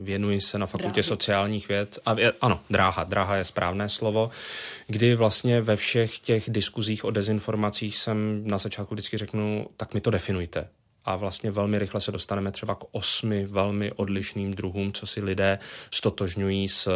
věnuji 0.01 0.41
se 0.41 0.57
na 0.57 0.65
fakultě 0.65 1.01
Dráhy. 1.01 1.03
sociálních 1.03 1.67
věd. 1.67 1.99
A 2.05 2.15
ano, 2.41 2.59
dráha, 2.69 3.03
dráha 3.03 3.35
je 3.35 3.43
správné 3.45 3.89
slovo, 3.89 4.29
kdy 4.87 5.15
vlastně 5.15 5.61
ve 5.61 5.75
všech 5.75 6.19
těch 6.19 6.49
diskuzích 6.49 7.05
o 7.05 7.11
dezinformacích 7.11 7.97
jsem 7.97 8.41
na 8.45 8.57
začátku 8.57 8.95
vždycky 8.95 9.17
řeknu, 9.17 9.67
tak 9.77 9.93
mi 9.93 10.01
to 10.01 10.11
definujte 10.11 10.67
a 11.07 11.15
vlastně 11.15 11.51
velmi 11.51 11.79
rychle 11.79 12.01
se 12.01 12.11
dostaneme 12.11 12.51
třeba 12.51 12.75
k 12.75 12.83
osmi 12.91 13.45
velmi 13.45 13.91
odlišným 13.91 14.53
druhům, 14.53 14.91
co 14.91 15.07
si 15.07 15.21
lidé 15.21 15.59
stotožňují 15.91 16.69
s 16.69 16.87
uh, 16.87 16.93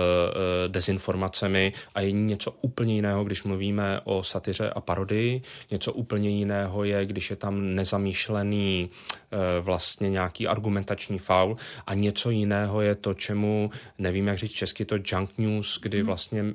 dezinformacemi. 0.67 1.73
A 1.95 2.01
je 2.01 2.11
něco 2.11 2.51
úplně 2.51 2.95
jiného, 2.95 3.23
když 3.23 3.43
mluvíme 3.43 4.01
o 4.03 4.23
satyře 4.23 4.69
a 4.69 4.81
parodii, 4.81 5.41
něco 5.71 5.93
úplně 5.93 6.29
jiného 6.29 6.83
je, 6.83 7.05
když 7.05 7.29
je 7.29 7.35
tam 7.35 7.75
nezamýšlený 7.75 8.89
uh, 8.89 9.65
vlastně 9.65 10.09
nějaký 10.09 10.47
argumentační 10.47 11.19
faul. 11.19 11.57
A 11.87 11.93
něco 11.93 12.29
jiného 12.29 12.81
je 12.81 12.95
to, 12.95 13.13
čemu 13.13 13.71
nevím, 13.97 14.27
jak 14.27 14.37
říct 14.37 14.51
česky, 14.51 14.85
to 14.85 14.95
junk 14.95 15.29
news, 15.37 15.79
kdy 15.81 15.97
hmm. 15.97 16.07
vlastně 16.07 16.45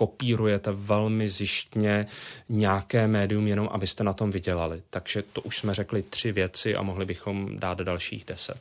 kopírujete 0.00 0.72
velmi 0.72 1.28
zjištně 1.28 2.06
nějaké 2.48 3.06
médium, 3.06 3.46
jenom 3.46 3.68
abyste 3.72 4.04
na 4.04 4.12
tom 4.12 4.30
vydělali. 4.30 4.82
Takže 4.90 5.22
to 5.22 5.40
už 5.40 5.58
jsme 5.58 5.74
řekli 5.74 6.02
tři 6.02 6.32
věci 6.32 6.76
a 6.76 6.82
mohli 6.82 7.04
bychom 7.04 7.58
dát 7.58 7.78
dalších 7.78 8.24
deset. 8.24 8.60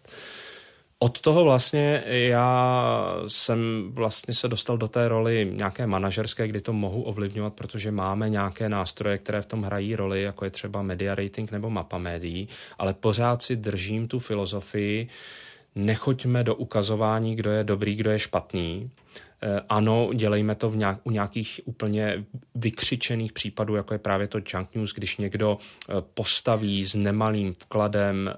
Od 0.99 1.19
toho 1.21 1.43
vlastně 1.43 2.03
já 2.05 3.03
jsem 3.27 3.91
vlastně 3.93 4.33
se 4.33 4.47
dostal 4.47 4.77
do 4.77 4.87
té 4.87 5.07
roli 5.07 5.51
nějaké 5.55 5.87
manažerské, 5.87 6.47
kdy 6.47 6.61
to 6.61 6.73
mohu 6.73 7.03
ovlivňovat, 7.03 7.53
protože 7.53 7.91
máme 7.91 8.29
nějaké 8.29 8.69
nástroje, 8.69 9.17
které 9.17 9.41
v 9.41 9.45
tom 9.45 9.63
hrají 9.63 9.95
roli, 9.95 10.21
jako 10.21 10.45
je 10.45 10.51
třeba 10.51 10.81
media 10.81 11.15
rating 11.15 11.51
nebo 11.51 11.69
mapa 11.69 11.97
médií, 11.97 12.47
ale 12.77 12.93
pořád 12.93 13.41
si 13.41 13.55
držím 13.55 14.07
tu 14.07 14.19
filozofii, 14.19 15.07
nechoďme 15.75 16.43
do 16.43 16.55
ukazování, 16.55 17.35
kdo 17.35 17.51
je 17.51 17.63
dobrý, 17.63 17.95
kdo 17.95 18.11
je 18.11 18.19
špatný, 18.19 18.91
ano, 19.69 20.09
dělejme 20.13 20.55
to 20.55 20.69
v 20.69 20.77
nějak, 20.77 20.99
u 21.03 21.11
nějakých 21.11 21.61
úplně 21.65 22.25
vykřičených 22.55 23.33
případů, 23.33 23.75
jako 23.75 23.93
je 23.93 23.99
právě 23.99 24.27
to 24.27 24.37
junk 24.53 24.75
news, 24.75 24.93
když 24.93 25.17
někdo 25.17 25.57
eh, 25.57 25.93
postaví 26.13 26.85
s 26.85 26.95
nemalým 26.95 27.53
vkladem 27.53 28.29
eh, 28.29 28.33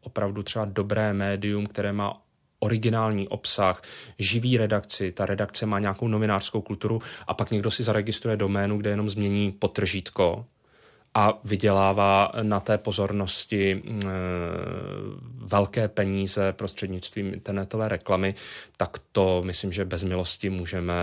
opravdu 0.00 0.42
třeba 0.42 0.64
dobré 0.64 1.12
médium, 1.12 1.66
které 1.66 1.92
má 1.92 2.20
originální 2.58 3.28
obsah, 3.28 3.82
živý 4.18 4.58
redakci, 4.58 5.12
ta 5.12 5.26
redakce 5.26 5.66
má 5.66 5.78
nějakou 5.78 6.08
novinářskou 6.08 6.60
kulturu 6.60 7.02
a 7.26 7.34
pak 7.34 7.50
někdo 7.50 7.70
si 7.70 7.82
zaregistruje 7.82 8.36
doménu, 8.36 8.78
kde 8.78 8.90
jenom 8.90 9.08
změní 9.08 9.52
potržítko 9.52 10.46
a 11.14 11.38
vydělává 11.44 12.32
na 12.42 12.60
té 12.60 12.78
pozornosti 12.78 13.74
mm, 13.74 14.02
e, 14.02 14.10
velké 15.36 15.88
peníze 15.88 16.52
prostřednictvím 16.52 17.34
internetové 17.34 17.88
reklamy, 17.88 18.34
tak 18.76 18.98
to 19.12 19.42
myslím, 19.44 19.72
že 19.72 19.84
bez 19.84 20.02
milosti 20.02 20.50
můžeme 20.50 20.94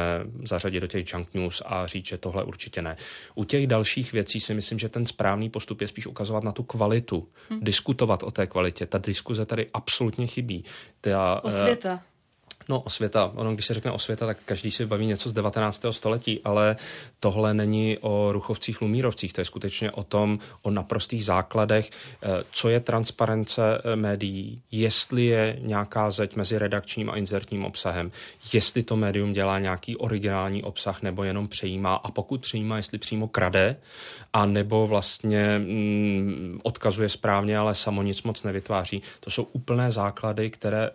zařadit 0.44 0.80
do 0.80 0.88
těch 0.88 1.14
junk 1.14 1.34
news 1.34 1.62
a 1.66 1.88
říct, 1.88 2.06
že 2.08 2.18
tohle 2.18 2.44
určitě 2.44 2.82
ne. 2.82 2.96
U 3.36 3.44
těch 3.44 3.68
dalších 3.68 4.14
věcí 4.14 4.40
si 4.40 4.54
myslím, 4.54 4.80
že 4.80 4.90
ten 4.90 5.06
správný 5.06 5.50
postup 5.50 5.82
je 5.82 5.88
spíš 5.88 6.08
ukazovat 6.08 6.44
na 6.44 6.52
tu 6.52 6.64
kvalitu, 6.64 7.28
hmm. 7.50 7.60
diskutovat 7.64 8.24
o 8.24 8.32
té 8.32 8.48
kvalitě. 8.48 8.86
Ta 8.86 8.98
diskuze 8.98 9.46
tady 9.46 9.68
absolutně 9.74 10.28
chybí. 10.28 10.66
Ta, 11.02 11.44
Osvěta. 11.44 12.02
No, 12.70 12.80
osvěta. 12.82 13.32
Ono, 13.36 13.54
když 13.54 13.66
se 13.66 13.74
řekne 13.74 13.92
osvěta, 13.92 14.26
tak 14.26 14.38
každý 14.46 14.72
si 14.72 14.86
baví 14.86 15.06
něco 15.06 15.30
z 15.30 15.34
19. 15.34 15.86
století, 15.92 16.42
ale 16.44 16.76
tohle 17.20 17.54
není 17.54 17.98
o 18.02 18.32
ruchovcích, 18.32 18.82
lumírovcích. 18.82 19.34
To 19.34 19.42
je 19.42 19.46
skutečně 19.46 19.92
o 19.92 20.04
tom, 20.04 20.40
o 20.62 20.72
naprostých 20.72 21.26
základech, 21.26 21.90
eh, 22.24 22.28
co 22.52 22.70
je 22.70 22.80
transparence 22.80 23.82
eh, 23.84 23.96
médií, 23.96 24.62
jestli 24.72 25.26
je 25.26 25.58
nějaká 25.60 26.12
zeď 26.12 26.36
mezi 26.36 26.58
redakčním 26.58 27.10
a 27.10 27.18
inzertním 27.18 27.66
obsahem, 27.66 28.12
jestli 28.54 28.84
to 28.84 28.96
médium 28.96 29.34
dělá 29.34 29.60
nějaký 29.60 29.98
originální 29.98 30.64
obsah 30.64 31.02
nebo 31.02 31.24
jenom 31.24 31.48
přejímá 31.48 31.96
a 31.96 32.12
pokud 32.12 32.42
přejímá, 32.42 32.78
jestli 32.78 32.98
přímo 32.98 33.28
krade, 33.28 33.76
a 34.34 34.46
nebo 34.46 34.88
vlastně 34.88 35.60
mm, 35.60 36.60
odkazuje 36.64 37.10
správně, 37.10 37.58
ale 37.58 37.76
samo 37.76 38.04
nic 38.04 38.24
moc 38.24 38.44
nevytváří. 38.44 39.02
To 39.20 39.30
jsou 39.30 39.44
úplné 39.44 39.92
základy, 39.92 40.50
které 40.50 40.90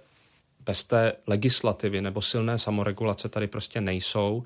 bez 0.66 0.84
té 0.84 1.12
legislativy 1.26 2.00
nebo 2.00 2.22
silné 2.22 2.58
samoregulace 2.58 3.28
tady 3.28 3.46
prostě 3.46 3.80
nejsou 3.80 4.44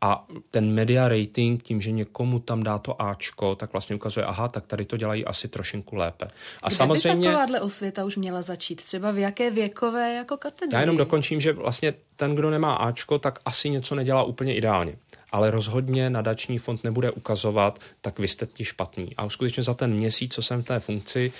a 0.00 0.26
ten 0.50 0.74
media 0.74 1.08
rating 1.08 1.62
tím, 1.62 1.80
že 1.80 1.90
někomu 1.90 2.38
tam 2.38 2.62
dá 2.62 2.78
to 2.78 3.02
Ačko, 3.02 3.54
tak 3.54 3.72
vlastně 3.72 3.96
ukazuje, 3.96 4.26
aha, 4.26 4.48
tak 4.48 4.66
tady 4.66 4.84
to 4.84 4.96
dělají 4.96 5.24
asi 5.24 5.48
trošinku 5.48 5.96
lépe. 5.96 6.28
A 6.62 6.68
Kde 6.68 6.76
samozřejmě... 6.76 7.20
by 7.20 7.26
takováhle 7.26 7.60
osvěta 7.60 8.04
už 8.04 8.16
měla 8.16 8.42
začít? 8.42 8.84
Třeba 8.84 9.10
v 9.10 9.18
jaké 9.18 9.50
věkové 9.50 10.14
jako 10.14 10.36
kategorii? 10.36 10.74
Já 10.74 10.80
jenom 10.80 10.96
dokončím, 10.96 11.40
že 11.40 11.52
vlastně 11.52 11.94
ten, 12.16 12.34
kdo 12.34 12.50
nemá 12.50 12.74
Ačko, 12.74 13.18
tak 13.18 13.38
asi 13.44 13.70
něco 13.70 13.94
nedělá 13.94 14.22
úplně 14.22 14.54
ideálně 14.54 14.96
ale 15.32 15.50
rozhodně 15.50 16.10
nadační 16.10 16.58
fond 16.58 16.84
nebude 16.84 17.10
ukazovat, 17.10 17.78
tak 18.00 18.18
vy 18.18 18.28
jste 18.28 18.46
ti 18.46 18.64
špatný. 18.64 19.16
A 19.16 19.28
skutečně 19.28 19.62
za 19.62 19.74
ten 19.74 19.94
měsíc, 19.94 20.34
co 20.34 20.42
jsem 20.42 20.62
v 20.62 20.66
té 20.66 20.80
funkci, 20.80 21.32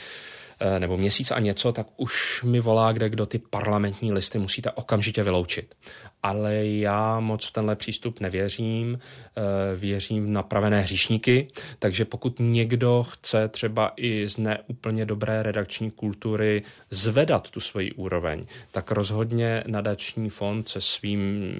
nebo 0.78 0.96
měsíc 0.96 1.30
a 1.30 1.38
něco, 1.38 1.72
tak 1.72 1.86
už 1.96 2.42
mi 2.42 2.60
volá, 2.60 2.92
kde 2.92 3.08
kdo 3.08 3.26
ty 3.26 3.38
parlamentní 3.38 4.12
listy 4.12 4.38
musíte 4.38 4.70
okamžitě 4.70 5.22
vyloučit 5.22 5.74
ale 6.22 6.66
já 6.66 7.20
moc 7.20 7.46
v 7.46 7.50
tenhle 7.50 7.76
přístup 7.76 8.20
nevěřím. 8.20 8.98
Eh, 9.36 9.76
věřím 9.76 10.24
v 10.24 10.28
napravené 10.28 10.80
hříšníky, 10.80 11.48
takže 11.78 12.04
pokud 12.04 12.36
někdo 12.38 13.06
chce 13.10 13.48
třeba 13.48 13.92
i 13.96 14.28
z 14.28 14.38
neúplně 14.38 15.06
dobré 15.06 15.42
redakční 15.42 15.90
kultury 15.90 16.62
zvedat 16.90 17.50
tu 17.50 17.60
svoji 17.60 17.92
úroveň, 17.92 18.46
tak 18.70 18.90
rozhodně 18.90 19.64
nadační 19.66 20.30
fond 20.30 20.68
se, 20.68 20.80
svým, 20.80 21.54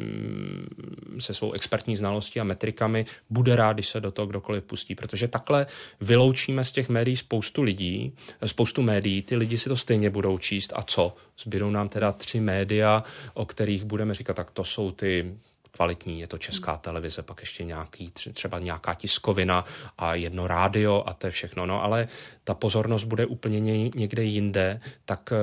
se 1.19 1.35
svou 1.35 1.53
expertní 1.53 1.97
znalostí 1.97 2.41
a 2.41 2.45
metrikami 2.45 3.07
bude 3.31 3.57
rád, 3.57 3.73
když 3.73 3.89
se 3.89 4.01
do 4.01 4.11
toho 4.11 4.27
kdokoliv 4.27 4.65
pustí, 4.65 4.95
protože 4.95 5.29
takhle 5.29 5.67
vyloučíme 6.01 6.65
z 6.65 6.73
těch 6.73 6.89
médií 6.89 7.17
spoustu 7.17 7.63
lidí, 7.63 8.13
spoustu 8.45 8.83
médií, 8.83 9.23
ty 9.23 9.37
lidi 9.37 9.59
si 9.59 9.69
to 9.69 9.77
stejně 9.77 10.11
budou 10.11 10.39
číst 10.39 10.73
a 10.77 10.83
co? 10.83 11.17
Zbydou 11.43 11.71
nám 11.71 11.89
teda 11.89 12.13
tři 12.13 12.41
média, 12.41 13.05
o 13.35 13.47
kterých 13.47 13.85
budeme 13.85 14.15
říkat, 14.15 14.35
tak 14.35 14.51
to 14.51 14.65
jsou 14.65 14.91
ty 14.91 15.39
kvalitní, 15.73 16.21
je 16.21 16.27
to 16.27 16.39
česká 16.39 16.77
televize, 16.77 17.23
pak 17.23 17.41
ještě 17.41 17.65
nějaký, 17.65 18.11
třeba 18.33 18.59
nějaká 18.59 18.95
tiskovina 18.95 19.65
a 19.99 20.15
jedno 20.15 20.47
rádio 20.47 21.05
a 21.07 21.13
to 21.15 21.27
je 21.27 21.31
všechno. 21.31 21.67
No 21.67 21.83
ale 21.83 22.09
ta 22.45 22.55
pozornost 22.55 23.05
bude 23.05 23.27
úplně 23.27 23.61
někde 23.95 24.23
jinde, 24.23 24.81
tak 25.05 25.33
eh, 25.33 25.37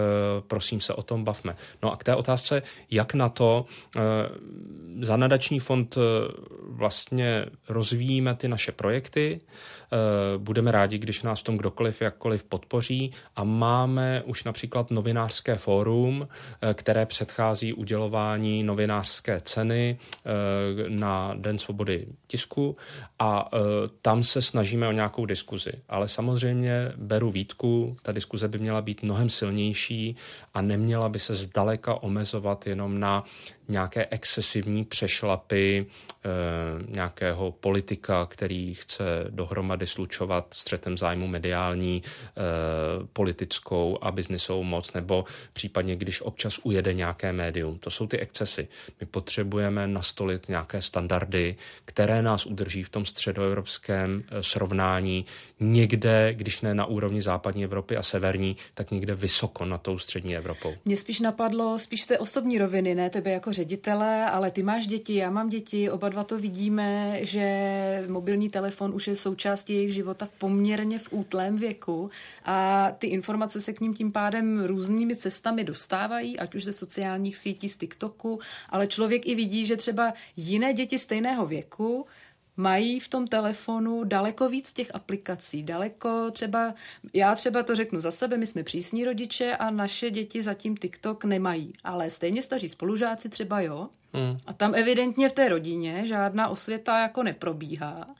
prosím 0.47 0.81
se 0.81 0.93
o 0.93 1.03
tom 1.03 1.23
bavme. 1.23 1.55
No 1.83 1.91
a 1.93 1.97
k 1.97 2.03
té 2.03 2.15
otázce, 2.15 2.61
jak 2.91 3.13
na 3.13 3.29
to 3.29 3.65
eh, 3.97 3.99
za 5.01 5.17
nadační 5.17 5.59
fond 5.59 5.97
eh, 5.97 6.01
vlastně 6.63 7.45
rozvíjíme 7.69 8.35
ty 8.35 8.47
naše 8.47 8.71
projekty, 8.71 9.41
budeme 10.37 10.71
rádi, 10.71 10.97
když 10.97 11.23
nás 11.23 11.39
v 11.39 11.43
tom 11.43 11.57
kdokoliv 11.57 12.01
jakkoliv 12.01 12.43
podpoří 12.43 13.11
a 13.35 13.43
máme 13.43 14.23
už 14.25 14.43
například 14.43 14.91
novinářské 14.91 15.55
fórum, 15.55 16.27
které 16.73 17.05
předchází 17.05 17.73
udělování 17.73 18.63
novinářské 18.63 19.41
ceny 19.41 19.97
na 20.87 21.33
Den 21.37 21.59
svobody 21.59 22.07
tisku 22.27 22.77
a 23.19 23.49
tam 24.01 24.23
se 24.23 24.41
snažíme 24.41 24.87
o 24.87 24.91
nějakou 24.91 25.25
diskuzi. 25.25 25.71
Ale 25.89 26.07
samozřejmě 26.07 26.91
beru 26.97 27.31
výtku, 27.31 27.97
ta 28.01 28.11
diskuze 28.11 28.47
by 28.47 28.57
měla 28.59 28.81
být 28.81 29.03
mnohem 29.03 29.29
silnější 29.29 30.15
a 30.53 30.61
neměla 30.61 31.09
by 31.09 31.19
se 31.19 31.35
zdaleka 31.35 32.03
omezovat 32.03 32.67
jenom 32.67 32.99
na 32.99 33.23
nějaké 33.67 34.07
excesivní 34.11 34.85
přešlapy 34.85 35.85
e, 35.85 36.29
nějakého 36.93 37.51
politika, 37.51 38.25
který 38.25 38.73
chce 38.73 39.03
dohromady 39.29 39.87
slučovat 39.87 40.53
střetem 40.53 40.97
zájmu 40.97 41.27
mediální, 41.27 42.03
politickou 43.13 43.97
a 44.01 44.11
biznisovou 44.11 44.63
moc, 44.63 44.93
nebo 44.93 45.25
případně, 45.53 45.95
když 45.95 46.21
občas 46.21 46.59
ujede 46.63 46.93
nějaké 46.93 47.33
médium. 47.33 47.79
To 47.79 47.89
jsou 47.89 48.07
ty 48.07 48.19
excesy. 48.19 48.67
My 48.99 49.07
potřebujeme 49.07 49.87
nastolit 50.19 50.49
nějaké 50.49 50.81
standardy, 50.81 51.55
které 51.85 52.21
nás 52.21 52.45
udrží 52.45 52.83
v 52.83 52.89
tom 52.89 53.05
středoevropském 53.05 54.23
e, 54.31 54.43
srovnání 54.43 55.25
někde, 55.59 56.33
když 56.33 56.61
ne 56.61 56.73
na 56.73 56.85
úrovni 56.85 57.21
západní 57.21 57.63
Evropy 57.63 57.97
a 57.97 58.03
severní, 58.03 58.55
tak 58.73 58.91
někde 58.91 59.15
vysoko 59.15 59.65
na 59.65 59.77
tou 59.77 59.99
střední 59.99 60.35
Evropou. 60.37 60.73
Mě 60.85 60.97
spíš 60.97 61.19
napadlo, 61.19 61.79
spíš 61.79 62.05
té 62.05 62.19
osobní 62.19 62.57
roviny, 62.57 62.95
ne 62.95 63.09
tebe 63.09 63.31
jako 63.31 63.53
ředitele, 63.53 64.25
ale 64.25 64.51
ty 64.51 64.63
máš 64.63 64.87
děti, 64.87 65.15
já 65.15 65.29
mám 65.29 65.49
děti, 65.49 65.89
oba 65.89 66.09
dva 66.09 66.23
to 66.23 66.39
vidíme, 66.39 67.19
že 67.21 68.03
mobilní 68.07 68.49
telefon 68.49 68.91
už 68.93 69.07
je 69.07 69.15
součástí 69.15 69.73
jejich 69.73 69.93
života 69.93 70.27
poměrně 70.37 70.99
v 70.99 71.07
útlém 71.11 71.57
věku 71.57 72.09
a 72.45 72.91
ty 72.97 73.07
informace 73.07 73.61
se 73.61 73.73
k 73.73 73.81
ním 73.81 73.93
tím 73.93 74.11
pádem 74.11 74.65
různými 74.65 75.15
cestami 75.15 75.63
dostávají, 75.63 76.39
ať 76.39 76.55
už 76.55 76.63
ze 76.63 76.73
sociálních 76.73 77.37
sítí, 77.37 77.69
z 77.69 77.77
TikToku, 77.77 78.39
ale 78.69 78.87
člověk 78.87 79.27
i 79.27 79.35
vidí, 79.35 79.65
že 79.65 79.77
třeba 79.77 79.98
jiné 80.35 80.73
děti 80.73 80.99
stejného 80.99 81.45
věku 81.45 82.05
mají 82.59 82.99
v 82.99 83.07
tom 83.07 83.27
telefonu 83.27 84.03
daleko 84.03 84.49
víc 84.49 84.73
těch 84.73 84.95
aplikací, 84.95 85.63
daleko 85.63 86.31
třeba, 86.31 86.73
já 87.13 87.35
třeba 87.35 87.63
to 87.63 87.75
řeknu 87.75 88.01
za 88.01 88.11
sebe, 88.11 88.37
my 88.37 88.47
jsme 88.47 88.63
přísní 88.63 89.05
rodiče 89.05 89.55
a 89.55 89.69
naše 89.69 90.11
děti 90.11 90.43
zatím 90.43 90.77
TikTok 90.77 91.25
nemají, 91.25 91.73
ale 91.83 92.09
stejně 92.09 92.41
staří 92.41 92.69
spolužáci 92.69 93.29
třeba 93.29 93.61
jo. 93.61 93.89
Hmm. 94.13 94.37
A 94.47 94.53
tam 94.53 94.75
evidentně 94.75 95.29
v 95.29 95.33
té 95.33 95.49
rodině 95.49 96.07
žádná 96.07 96.47
osvěta 96.47 96.99
jako 96.99 97.23
neprobíhá. 97.23 98.15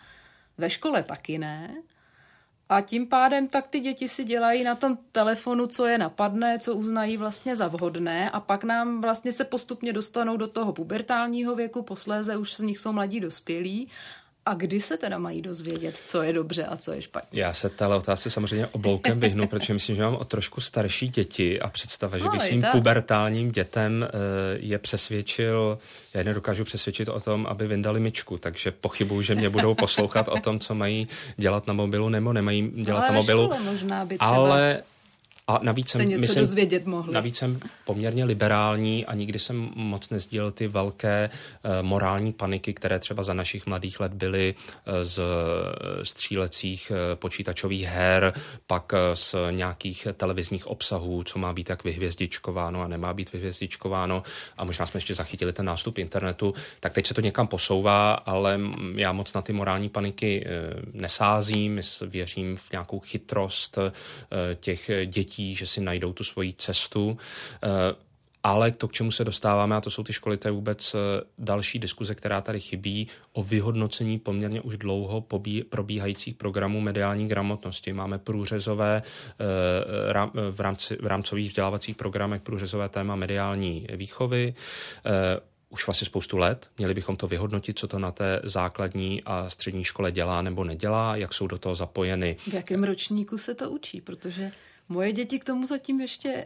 Ve 0.58 0.70
škole 0.70 1.04
taky 1.04 1.38
ne. 1.38 1.76
A 2.70 2.82
tím 2.82 3.08
pádem 3.08 3.48
tak 3.48 3.68
ty 3.68 3.80
děti 3.80 4.10
si 4.10 4.24
dělají 4.24 4.64
na 4.64 4.76
tom 4.76 4.98
telefonu, 5.12 5.68
co 5.68 5.86
je 5.86 5.98
napadne, 5.98 6.60
co 6.60 6.76
uznají 6.76 7.18
vlastně 7.18 7.56
za 7.56 7.68
vhodné 7.68 8.30
a 8.30 8.40
pak 8.40 8.64
nám 8.64 9.02
vlastně 9.02 9.34
se 9.34 9.46
postupně 9.46 9.94
dostanou 9.94 10.38
do 10.38 10.48
toho 10.48 10.74
pubertálního 10.74 11.56
věku, 11.56 11.82
posléze 11.82 12.38
už 12.38 12.54
z 12.54 12.60
nich 12.60 12.80
jsou 12.80 12.92
mladí 12.92 13.20
dospělí 13.20 13.90
a 14.46 14.54
kdy 14.54 14.82
se 14.82 14.98
teda 14.98 15.18
mají 15.18 15.42
dozvědět, 15.42 16.02
co 16.06 16.22
je 16.22 16.34
dobře 16.34 16.66
a 16.66 16.78
co 16.78 16.92
je 16.92 17.02
špatně? 17.02 17.42
Já 17.42 17.54
se 17.54 17.70
téhle 17.70 17.96
otázce 17.96 18.30
samozřejmě 18.30 18.68
obloukem 18.68 19.20
vyhnu, 19.20 19.48
protože 19.48 19.74
myslím, 19.74 19.96
že 19.96 20.02
mám 20.02 20.16
o 20.16 20.26
trošku 20.26 20.62
starší 20.62 21.08
děti 21.08 21.62
a 21.62 21.70
představa, 21.70 22.18
že 22.18 22.30
bych 22.30 22.42
svým 22.42 22.62
tak. 22.62 22.72
pubertálním 22.72 23.52
dětem 23.52 24.08
eh, 24.08 24.10
je 24.60 24.80
přesvědčil, 24.80 25.80
já 26.14 26.24
nedokážu 26.24 26.64
přesvědčit 26.64 27.08
o 27.08 27.20
tom, 27.20 27.46
aby 27.46 27.68
vyndali 27.68 28.00
myčku, 28.00 28.38
takže 28.38 28.72
pochybuju, 28.72 29.22
že 29.22 29.36
mě 29.36 29.50
budou 29.50 29.76
poslouchat 29.76 30.28
o 30.28 30.40
tom, 30.40 30.60
co 30.60 30.76
mají 30.76 31.08
dělat 31.38 31.68
na 31.68 31.74
mobilu 31.74 32.10
nebo 32.10 32.34
nemají 32.34 32.72
dělat 32.84 33.00
ale 33.00 33.08
na 33.08 33.14
mobilu. 33.14 33.50
Možná 33.64 34.06
by 34.06 34.18
třeba... 34.18 34.36
Ale 34.36 34.84
a 35.50 35.60
navíc 35.64 35.90
jsem, 35.90 36.02
něco 36.02 36.22
myslím, 36.22 36.44
dozvědět 36.44 36.86
mohli. 36.86 37.14
Navíc 37.14 37.38
jsem 37.38 37.60
poměrně 37.86 38.26
liberální 38.26 39.06
a 39.06 39.14
nikdy 39.14 39.40
jsem 39.40 39.70
moc 39.76 40.10
nezdílel 40.10 40.52
ty 40.52 40.68
velké 40.68 41.30
uh, 41.30 41.72
morální 41.82 42.34
paniky, 42.34 42.74
které 42.74 43.00
třeba 43.00 43.24
za 43.24 43.34
našich 43.34 43.66
mladých 43.66 44.00
let 44.00 44.14
byly 44.14 44.56
uh, 44.56 44.94
z 45.04 45.20
střílecích 46.04 46.92
uh, 46.92 46.98
počítačových 47.16 47.84
her, 47.84 48.34
pak 48.68 48.94
uh, 48.94 49.00
z 49.14 49.36
nějakých 49.52 50.08
televizních 50.18 50.68
obsahů, 50.68 51.24
co 51.24 51.40
má 51.40 51.54
být 51.54 51.68
tak 51.68 51.84
vyhvězdičkováno 51.84 52.82
a 52.82 52.88
nemá 52.88 53.14
být 53.14 53.34
vyhvězdičkováno. 53.34 54.24
A 54.58 54.64
možná 54.64 54.86
jsme 54.86 54.98
ještě 54.98 55.16
zachytili 55.16 55.54
ten 55.54 55.66
nástup 55.66 55.98
internetu, 55.98 56.54
tak 56.80 56.94
teď 56.94 57.08
se 57.08 57.14
to 57.14 57.22
někam 57.22 57.48
posouvá, 57.48 58.14
ale 58.14 58.60
já 58.96 59.12
moc 59.12 59.34
na 59.34 59.42
ty 59.42 59.54
morální 59.54 59.90
paniky 59.90 60.46
uh, 60.46 61.02
nesázím, 61.02 61.82
věřím 62.02 62.58
v 62.58 62.72
nějakou 62.72 63.00
chytrost 63.00 63.78
uh, 63.78 63.84
těch 64.60 64.92
dětí, 65.06 65.39
dětí, 65.40 65.56
že 65.56 65.68
si 65.68 65.82
najdou 65.82 66.14
tu 66.14 66.24
svoji 66.24 66.54
cestu. 66.54 67.18
Eh, 67.64 67.96
ale 68.44 68.72
to, 68.72 68.88
k 68.88 68.94
čemu 68.94 69.12
se 69.12 69.24
dostáváme, 69.24 69.76
a 69.76 69.82
to 69.82 69.90
jsou 69.90 70.04
ty 70.04 70.14
školy, 70.14 70.38
to 70.38 70.48
je 70.48 70.52
vůbec 70.52 70.96
eh, 70.96 71.24
další 71.38 71.80
diskuze, 71.80 72.16
která 72.16 72.42
tady 72.42 72.60
chybí, 72.60 73.08
o 73.34 73.44
vyhodnocení 73.44 74.20
poměrně 74.20 74.62
už 74.62 74.78
dlouho 74.78 75.26
probíhajících 75.70 76.36
programů 76.36 76.82
mediální 76.82 77.28
gramotnosti. 77.28 77.94
Máme 77.94 78.18
průřezové 78.20 79.02
eh, 79.02 80.52
v, 80.52 80.60
rámci, 80.60 80.98
v 81.02 81.06
rámcových 81.06 81.50
vzdělávacích 81.50 81.96
programech 81.96 82.42
průřezové 82.42 82.90
téma 82.90 83.16
mediální 83.16 83.88
výchovy 83.96 84.54
už 85.70 85.88
vlastně 85.88 86.06
spoustu 86.06 86.38
let. 86.38 86.70
Měli 86.78 86.94
bychom 86.94 87.16
to 87.16 87.28
vyhodnotit, 87.28 87.80
co 87.80 87.88
to 87.88 88.00
na 88.00 88.12
té 88.12 88.42
základní 88.44 89.22
a 89.26 89.50
střední 89.50 89.84
škole 89.84 90.12
dělá 90.12 90.42
nebo 90.42 90.64
nedělá, 90.64 91.16
jak 91.16 91.34
jsou 91.34 91.48
do 91.48 91.58
toho 91.58 91.76
zapojeny. 91.76 92.36
V 92.40 92.54
jakém 92.54 92.84
ročníku 92.84 93.38
se 93.38 93.56
to 93.56 93.72
učí, 93.72 94.02
protože 94.02 94.52
Moje 94.90 95.12
děti 95.12 95.40
k 95.40 95.46
tomu 95.46 95.66
zatím 95.66 96.02
ještě 96.02 96.46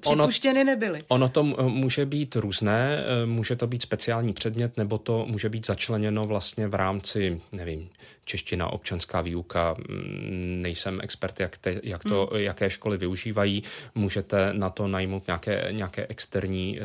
připuštěny 0.00 0.60
ono, 0.60 0.70
nebyly. 0.70 1.04
Ono 1.08 1.28
to 1.28 1.44
může 1.68 2.06
být 2.06 2.36
různé, 2.36 3.04
e, 3.22 3.26
může 3.26 3.56
to 3.56 3.66
být 3.66 3.82
speciální 3.82 4.32
předmět, 4.32 4.76
nebo 4.76 4.98
to 4.98 5.26
může 5.28 5.48
být 5.48 5.66
začleněno 5.66 6.24
vlastně 6.24 6.68
v 6.68 6.74
rámci, 6.74 7.40
nevím, 7.52 7.88
čeština, 8.24 8.72
občanská 8.72 9.20
výuka, 9.20 9.76
mm, 9.78 10.62
nejsem 10.62 11.00
expert, 11.02 11.40
jak, 11.40 11.58
te, 11.58 11.80
jak 11.82 12.02
to, 12.02 12.28
hmm. 12.32 12.40
jaké 12.40 12.70
školy 12.70 12.96
využívají, 12.96 13.62
můžete 13.94 14.48
na 14.52 14.70
to 14.70 14.88
najmout 14.88 15.26
nějaké, 15.26 15.68
nějaké 15.70 16.06
externí 16.08 16.80
e, 16.80 16.82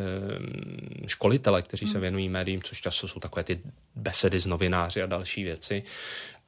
školitele, 1.07 1.61
kteří 1.61 1.85
hmm. 1.85 1.93
se 1.93 1.99
věnují 1.99 2.29
médiím, 2.29 2.61
což 2.63 2.81
často 2.81 3.07
jsou 3.07 3.19
takové 3.19 3.43
ty 3.43 3.59
besedy 3.95 4.39
s 4.39 4.45
novináři 4.45 5.01
a 5.01 5.05
další 5.05 5.43
věci, 5.43 5.83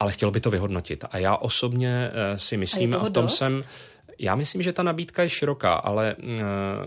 ale 0.00 0.12
chtělo 0.12 0.30
by 0.30 0.40
to 0.40 0.50
vyhodnotit. 0.50 1.04
A 1.10 1.18
já 1.18 1.36
osobně 1.36 2.10
e, 2.12 2.38
si 2.38 2.56
myslím, 2.56 2.94
a, 2.94 2.98
a 2.98 3.04
v 3.04 3.10
tom 3.10 3.24
dost? 3.24 3.36
jsem 3.36 3.62
Já 4.22 4.34
myslím, 4.34 4.62
že 4.62 4.72
ta 4.72 4.82
nabídka 4.82 5.22
je 5.22 5.28
široká, 5.28 5.72
ale 5.72 6.16
uh, 6.18 6.38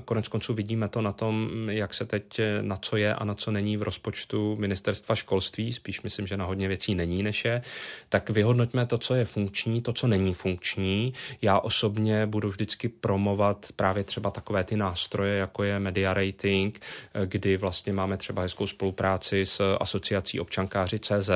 konec 0.06 0.28
konců 0.28 0.54
vidíme 0.54 0.88
to 0.88 1.02
na 1.02 1.12
tom, 1.12 1.50
jak 1.70 1.94
se 1.94 2.06
teď 2.06 2.42
na 2.62 2.78
co 2.78 2.98
je 2.98 3.16
a 3.16 3.26
na 3.26 3.34
co 3.36 3.52
není 3.52 3.78
v 3.78 3.84
rozpočtu 3.84 4.56
ministerstva 4.56 5.16
školství, 5.16 5.74
spíš 5.74 6.02
myslím, 6.02 6.28
že 6.28 6.38
na 6.38 6.46
hodně 6.46 6.68
věcí 6.68 6.96
není, 6.96 7.24
než 7.24 7.46
je, 7.46 7.62
tak 8.10 8.30
vyhodnoťme 8.30 8.86
to, 8.86 8.98
co 8.98 9.16
je 9.16 9.26
funkční, 9.26 9.82
to, 9.82 9.94
co 9.94 10.08
není 10.08 10.34
funkční. 10.34 11.14
Já 11.42 11.60
osobně 11.60 12.26
budu 12.26 12.50
vždycky 12.50 12.90
promovat 12.90 13.68
právě 13.76 14.04
třeba 14.04 14.32
takové 14.32 14.64
ty 14.64 14.78
nástroje, 14.78 15.38
jako 15.38 15.64
je 15.64 15.80
media 15.80 16.14
rating, 16.14 16.80
kdy 17.26 17.58
vlastně 17.58 17.94
máme 17.94 18.18
třeba 18.18 18.42
hezkou 18.42 18.68
spolupráci 18.68 19.46
s 19.46 19.76
asociací 19.80 20.40
občankáři 20.40 21.00
CZ, 21.00 21.30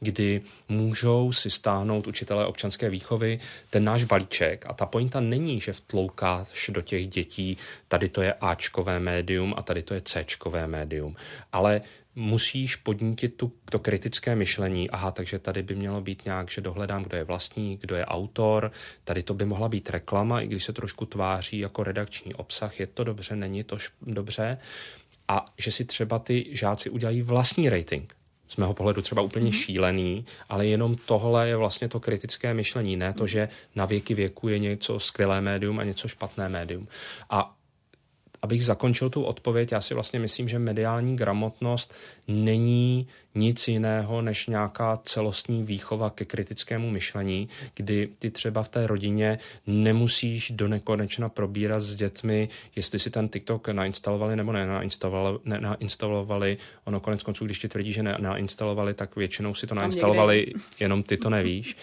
kdy 0.00 0.42
můžou 0.68 1.32
si 1.32 1.50
stáhnout 1.50 2.06
učitelé 2.06 2.46
občanské 2.46 2.90
výchovy 2.90 3.40
ten 3.70 3.84
náš 3.84 4.04
balíček 4.04 4.66
a 4.68 4.72
ta 4.72 4.86
pointa 4.86 5.20
není, 5.34 5.60
že 5.60 5.72
vtloukáš 5.72 6.70
do 6.72 6.82
těch 6.82 7.06
dětí, 7.06 7.56
tady 7.88 8.08
to 8.08 8.22
je 8.22 8.32
Ačkové 8.32 8.98
médium 8.98 9.54
a 9.56 9.62
tady 9.62 9.82
to 9.82 9.94
je 9.94 10.00
Cčkové 10.00 10.66
médium, 10.66 11.16
ale 11.52 11.80
musíš 12.14 12.76
podnítit 12.76 13.34
tu, 13.34 13.52
to 13.70 13.78
kritické 13.78 14.36
myšlení. 14.36 14.90
Aha, 14.90 15.10
takže 15.10 15.38
tady 15.38 15.62
by 15.62 15.74
mělo 15.74 16.00
být 16.00 16.24
nějak, 16.24 16.50
že 16.50 16.60
dohledám, 16.60 17.02
kdo 17.02 17.16
je 17.16 17.24
vlastní, 17.24 17.76
kdo 17.76 17.96
je 17.96 18.06
autor. 18.06 18.70
Tady 19.04 19.22
to 19.22 19.34
by 19.34 19.44
mohla 19.44 19.68
být 19.68 19.90
reklama, 19.90 20.40
i 20.40 20.46
když 20.46 20.64
se 20.64 20.72
trošku 20.72 21.06
tváří 21.06 21.58
jako 21.58 21.84
redakční 21.84 22.34
obsah. 22.34 22.80
Je 22.80 22.86
to 22.86 23.04
dobře, 23.04 23.36
není 23.36 23.64
to 23.64 23.76
dobře. 24.02 24.58
A 25.28 25.44
že 25.58 25.72
si 25.72 25.84
třeba 25.84 26.18
ty 26.18 26.46
žáci 26.50 26.90
udělají 26.90 27.22
vlastní 27.22 27.68
rating 27.68 28.14
z 28.48 28.56
mého 28.56 28.74
pohledu 28.74 29.02
třeba 29.02 29.22
úplně 29.22 29.50
mm-hmm. 29.50 29.64
šílený, 29.64 30.26
ale 30.48 30.66
jenom 30.66 30.96
tohle 30.96 31.48
je 31.48 31.56
vlastně 31.56 31.88
to 31.88 32.00
kritické 32.00 32.54
myšlení, 32.54 32.96
ne 32.96 33.12
to, 33.12 33.26
že 33.26 33.48
na 33.74 33.84
věky 33.84 34.14
věku 34.14 34.48
je 34.48 34.58
něco 34.58 35.00
skvělé 35.00 35.40
médium 35.40 35.78
a 35.78 35.84
něco 35.84 36.08
špatné 36.08 36.48
médium. 36.48 36.88
A 37.30 37.54
abych 38.44 38.64
zakončil 38.64 39.10
tu 39.10 39.22
odpověď, 39.22 39.72
já 39.72 39.80
si 39.80 39.94
vlastně 39.94 40.20
myslím, 40.20 40.48
že 40.48 40.58
mediální 40.58 41.16
gramotnost 41.16 41.94
není 42.28 43.06
nic 43.34 43.68
jiného 43.68 44.22
než 44.22 44.46
nějaká 44.46 45.00
celostní 45.04 45.62
výchova 45.62 46.10
ke 46.10 46.24
kritickému 46.24 46.90
myšlení, 46.90 47.48
kdy 47.74 48.08
ty 48.18 48.30
třeba 48.30 48.62
v 48.62 48.68
té 48.68 48.86
rodině 48.86 49.38
nemusíš 49.66 50.50
do 50.50 50.68
nekonečna 50.68 51.28
probírat 51.28 51.82
s 51.82 51.94
dětmi, 51.94 52.48
jestli 52.76 52.98
si 52.98 53.10
ten 53.10 53.28
TikTok 53.28 53.68
nainstalovali 53.68 54.36
nebo 54.36 54.52
nenainstalovali. 54.52 55.38
nainstalovali. 55.44 56.58
Ono 56.84 57.00
konec 57.00 57.22
konců, 57.22 57.44
když 57.44 57.58
ti 57.58 57.68
tvrdí, 57.68 57.92
že 57.92 58.02
nainstalovali, 58.02 58.94
tak 58.94 59.16
většinou 59.16 59.54
si 59.54 59.66
to 59.66 59.74
nainstalovali, 59.74 60.52
jenom 60.80 61.02
ty 61.02 61.16
to 61.16 61.30
nevíš. 61.30 61.76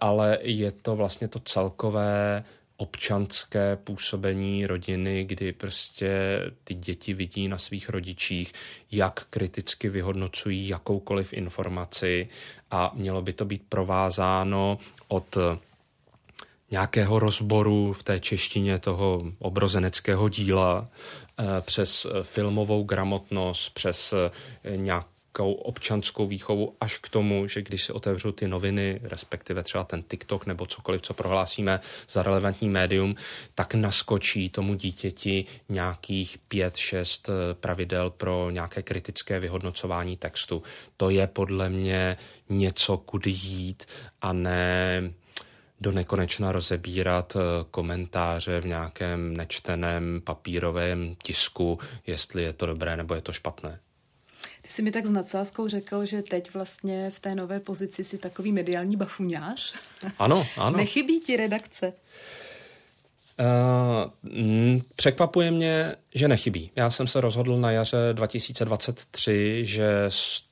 Ale 0.00 0.38
je 0.42 0.72
to 0.72 0.96
vlastně 0.96 1.28
to 1.28 1.38
celkové 1.38 2.44
občanské 2.80 3.76
působení 3.76 4.66
rodiny, 4.66 5.24
kdy 5.24 5.52
prostě 5.52 6.40
ty 6.64 6.74
děti 6.74 7.14
vidí 7.14 7.48
na 7.48 7.58
svých 7.58 7.88
rodičích, 7.88 8.52
jak 8.92 9.24
kriticky 9.30 9.88
vyhodnocují 9.88 10.68
jakoukoliv 10.68 11.32
informaci 11.32 12.28
a 12.70 12.92
mělo 12.94 13.22
by 13.22 13.32
to 13.32 13.44
být 13.44 13.62
provázáno 13.68 14.78
od 15.08 15.36
nějakého 16.70 17.18
rozboru 17.18 17.92
v 17.92 18.02
té 18.02 18.20
češtině 18.20 18.78
toho 18.78 19.32
obrozeneckého 19.38 20.28
díla 20.28 20.88
eh, 21.38 21.44
přes 21.60 22.06
filmovou 22.22 22.84
gramotnost, 22.84 23.68
přes 23.68 24.12
eh, 24.64 24.76
nějak 24.76 25.06
nějakou 25.38 25.52
občanskou 25.52 26.26
výchovu 26.26 26.76
až 26.80 26.98
k 26.98 27.08
tomu, 27.08 27.48
že 27.48 27.62
když 27.62 27.84
si 27.84 27.92
otevřu 27.92 28.32
ty 28.32 28.48
noviny, 28.48 29.00
respektive 29.02 29.62
třeba 29.62 29.84
ten 29.84 30.02
TikTok 30.02 30.46
nebo 30.46 30.66
cokoliv, 30.66 31.02
co 31.02 31.14
prohlásíme 31.14 31.80
za 32.08 32.22
relevantní 32.22 32.68
médium, 32.68 33.14
tak 33.54 33.74
naskočí 33.74 34.50
tomu 34.50 34.74
dítěti 34.74 35.44
nějakých 35.68 36.38
pět, 36.48 36.76
šest 36.76 37.28
eh, 37.28 37.54
pravidel 37.54 38.10
pro 38.10 38.50
nějaké 38.50 38.82
kritické 38.82 39.40
vyhodnocování 39.40 40.16
textu. 40.16 40.62
To 40.96 41.10
je 41.10 41.26
podle 41.26 41.68
mě 41.68 42.16
něco, 42.48 42.96
kudy 42.96 43.30
jít 43.30 43.86
a 44.22 44.32
ne 44.32 45.12
do 45.80 45.92
nekonečna 45.92 46.52
rozebírat 46.52 47.36
eh, 47.36 47.40
komentáře 47.70 48.60
v 48.60 48.66
nějakém 48.66 49.36
nečteném 49.36 50.20
papírovém 50.24 51.16
tisku, 51.22 51.78
jestli 52.06 52.42
je 52.42 52.52
to 52.52 52.66
dobré 52.66 52.96
nebo 52.96 53.14
je 53.14 53.20
to 53.20 53.32
špatné. 53.32 53.78
Ty 54.62 54.68
jsi 54.68 54.82
mi 54.82 54.90
tak 54.90 55.06
s 55.06 55.10
nadsázkou 55.10 55.68
řekl, 55.68 56.06
že 56.06 56.22
teď 56.22 56.54
vlastně 56.54 57.10
v 57.10 57.20
té 57.20 57.34
nové 57.34 57.60
pozici 57.60 58.04
si 58.04 58.18
takový 58.18 58.52
mediální 58.52 58.96
bafuňář. 58.96 59.74
Ano, 60.18 60.46
ano. 60.56 60.76
Nechybí 60.76 61.20
ti 61.20 61.36
redakce? 61.36 61.92
Uh, 63.40 64.10
překvapuje 64.96 65.50
mě, 65.50 65.96
že 66.14 66.28
nechybí. 66.28 66.70
Já 66.76 66.90
jsem 66.90 67.06
se 67.06 67.20
rozhodl 67.20 67.60
na 67.60 67.70
jaře 67.70 67.96
2023, 68.12 69.60
že 69.66 70.04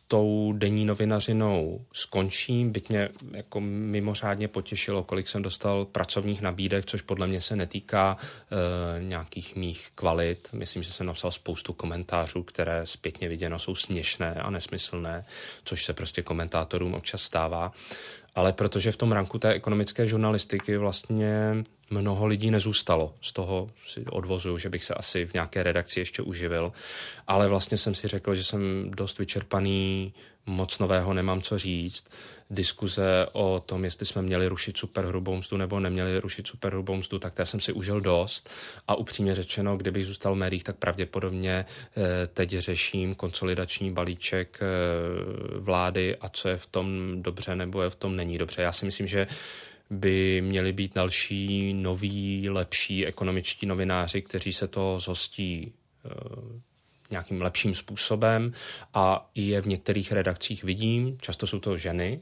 tou 0.09 0.53
denní 0.53 0.85
novinařinou 0.85 1.85
skončím, 1.93 2.73
byť 2.73 2.89
mě 2.89 3.09
jako 3.33 3.61
mimořádně 3.61 4.49
potěšilo, 4.49 5.05
kolik 5.05 5.29
jsem 5.29 5.43
dostal 5.43 5.85
pracovních 5.85 6.43
nabídek, 6.43 6.87
což 6.87 7.03
podle 7.03 7.27
mě 7.27 7.41
se 7.41 7.57
netýká 7.57 8.17
e, 8.17 9.03
nějakých 9.03 9.57
mých 9.57 9.89
kvalit. 9.95 10.49
Myslím, 10.53 10.83
že 10.83 10.93
jsem 10.93 11.07
napsal 11.07 11.31
spoustu 11.31 11.73
komentářů, 11.73 12.43
které 12.43 12.87
zpětně 12.87 13.29
viděno 13.29 13.59
jsou 13.59 13.75
směšné 13.75 14.35
a 14.35 14.51
nesmyslné, 14.51 15.25
což 15.65 15.85
se 15.85 15.93
prostě 15.93 16.23
komentátorům 16.23 16.95
občas 16.95 17.23
stává. 17.23 17.73
Ale 18.37 18.53
protože 18.53 18.93
v 18.93 18.97
tom 18.97 19.13
ranku 19.13 19.39
té 19.39 19.53
ekonomické 19.53 20.07
žurnalistiky 20.07 20.77
vlastně 20.77 21.65
mnoho 21.91 22.27
lidí 22.27 22.51
nezůstalo. 22.51 23.15
Z 23.21 23.33
toho 23.33 23.71
si 23.89 24.05
odvozuju, 24.11 24.59
že 24.59 24.69
bych 24.71 24.85
se 24.85 24.95
asi 24.95 25.27
v 25.27 25.35
nějaké 25.35 25.63
redakci 25.63 26.01
ještě 26.01 26.23
uživil. 26.23 26.73
Ale 27.27 27.49
vlastně 27.49 27.79
jsem 27.79 27.95
si 27.95 28.09
řekl, 28.09 28.35
že 28.35 28.45
jsem 28.45 28.91
dost 28.91 29.19
vyčerpaný, 29.19 30.15
moc 30.47 30.79
nového 30.79 31.15
nemám 31.15 31.43
co 31.43 31.59
říct. 31.59 32.09
Diskuze 32.51 33.27
o 33.33 33.63
tom, 33.67 33.85
jestli 33.85 34.07
jsme 34.07 34.23
měli 34.23 34.49
rušit 34.49 34.77
superhrubou 34.77 35.37
mzdu 35.37 35.57
nebo 35.57 35.81
neměli 35.81 36.21
rušit 36.21 36.47
superhrubou 36.47 36.97
mzdu, 36.97 37.19
tak 37.19 37.35
té 37.35 37.47
jsem 37.47 37.61
si 37.61 37.73
užil 37.73 38.01
dost. 38.01 38.51
A 38.89 38.95
upřímně 38.95 39.35
řečeno, 39.35 39.77
kdybych 39.77 40.07
zůstal 40.07 40.35
v 40.35 40.39
médiích, 40.39 40.65
tak 40.65 40.77
pravděpodobně 40.77 41.65
eh, 41.97 42.27
teď 42.27 42.51
řeším 42.51 43.15
konsolidační 43.15 43.93
balíček 43.93 44.59
eh, 44.63 44.67
vlády 45.59 46.17
a 46.17 46.29
co 46.29 46.49
je 46.49 46.57
v 46.57 46.67
tom 46.67 47.17
dobře 47.23 47.57
nebo 47.57 47.83
je 47.83 47.91
v 47.91 47.97
tom 47.97 48.17
není 48.17 48.39
dobře. 48.39 48.63
Já 48.63 48.73
si 48.73 48.85
myslím, 48.85 49.07
že 49.07 49.27
by 49.91 50.41
měli 50.41 50.73
být 50.73 50.95
další 50.95 51.75
noví, 51.75 52.51
lepší 52.51 53.07
ekonomičtí 53.07 53.67
novináři, 53.67 54.23
kteří 54.23 54.53
se 54.53 54.69
to 54.69 55.01
zhostí 55.01 55.73
eh, 56.05 56.11
nějakým 57.11 57.43
lepším 57.43 57.75
způsobem 57.75 58.53
a 58.95 59.31
je 59.35 59.61
v 59.61 59.67
některých 59.67 60.13
redakcích 60.13 60.65
vidím, 60.65 61.19
často 61.21 61.47
jsou 61.47 61.59
to 61.59 61.79
ženy, 61.79 62.21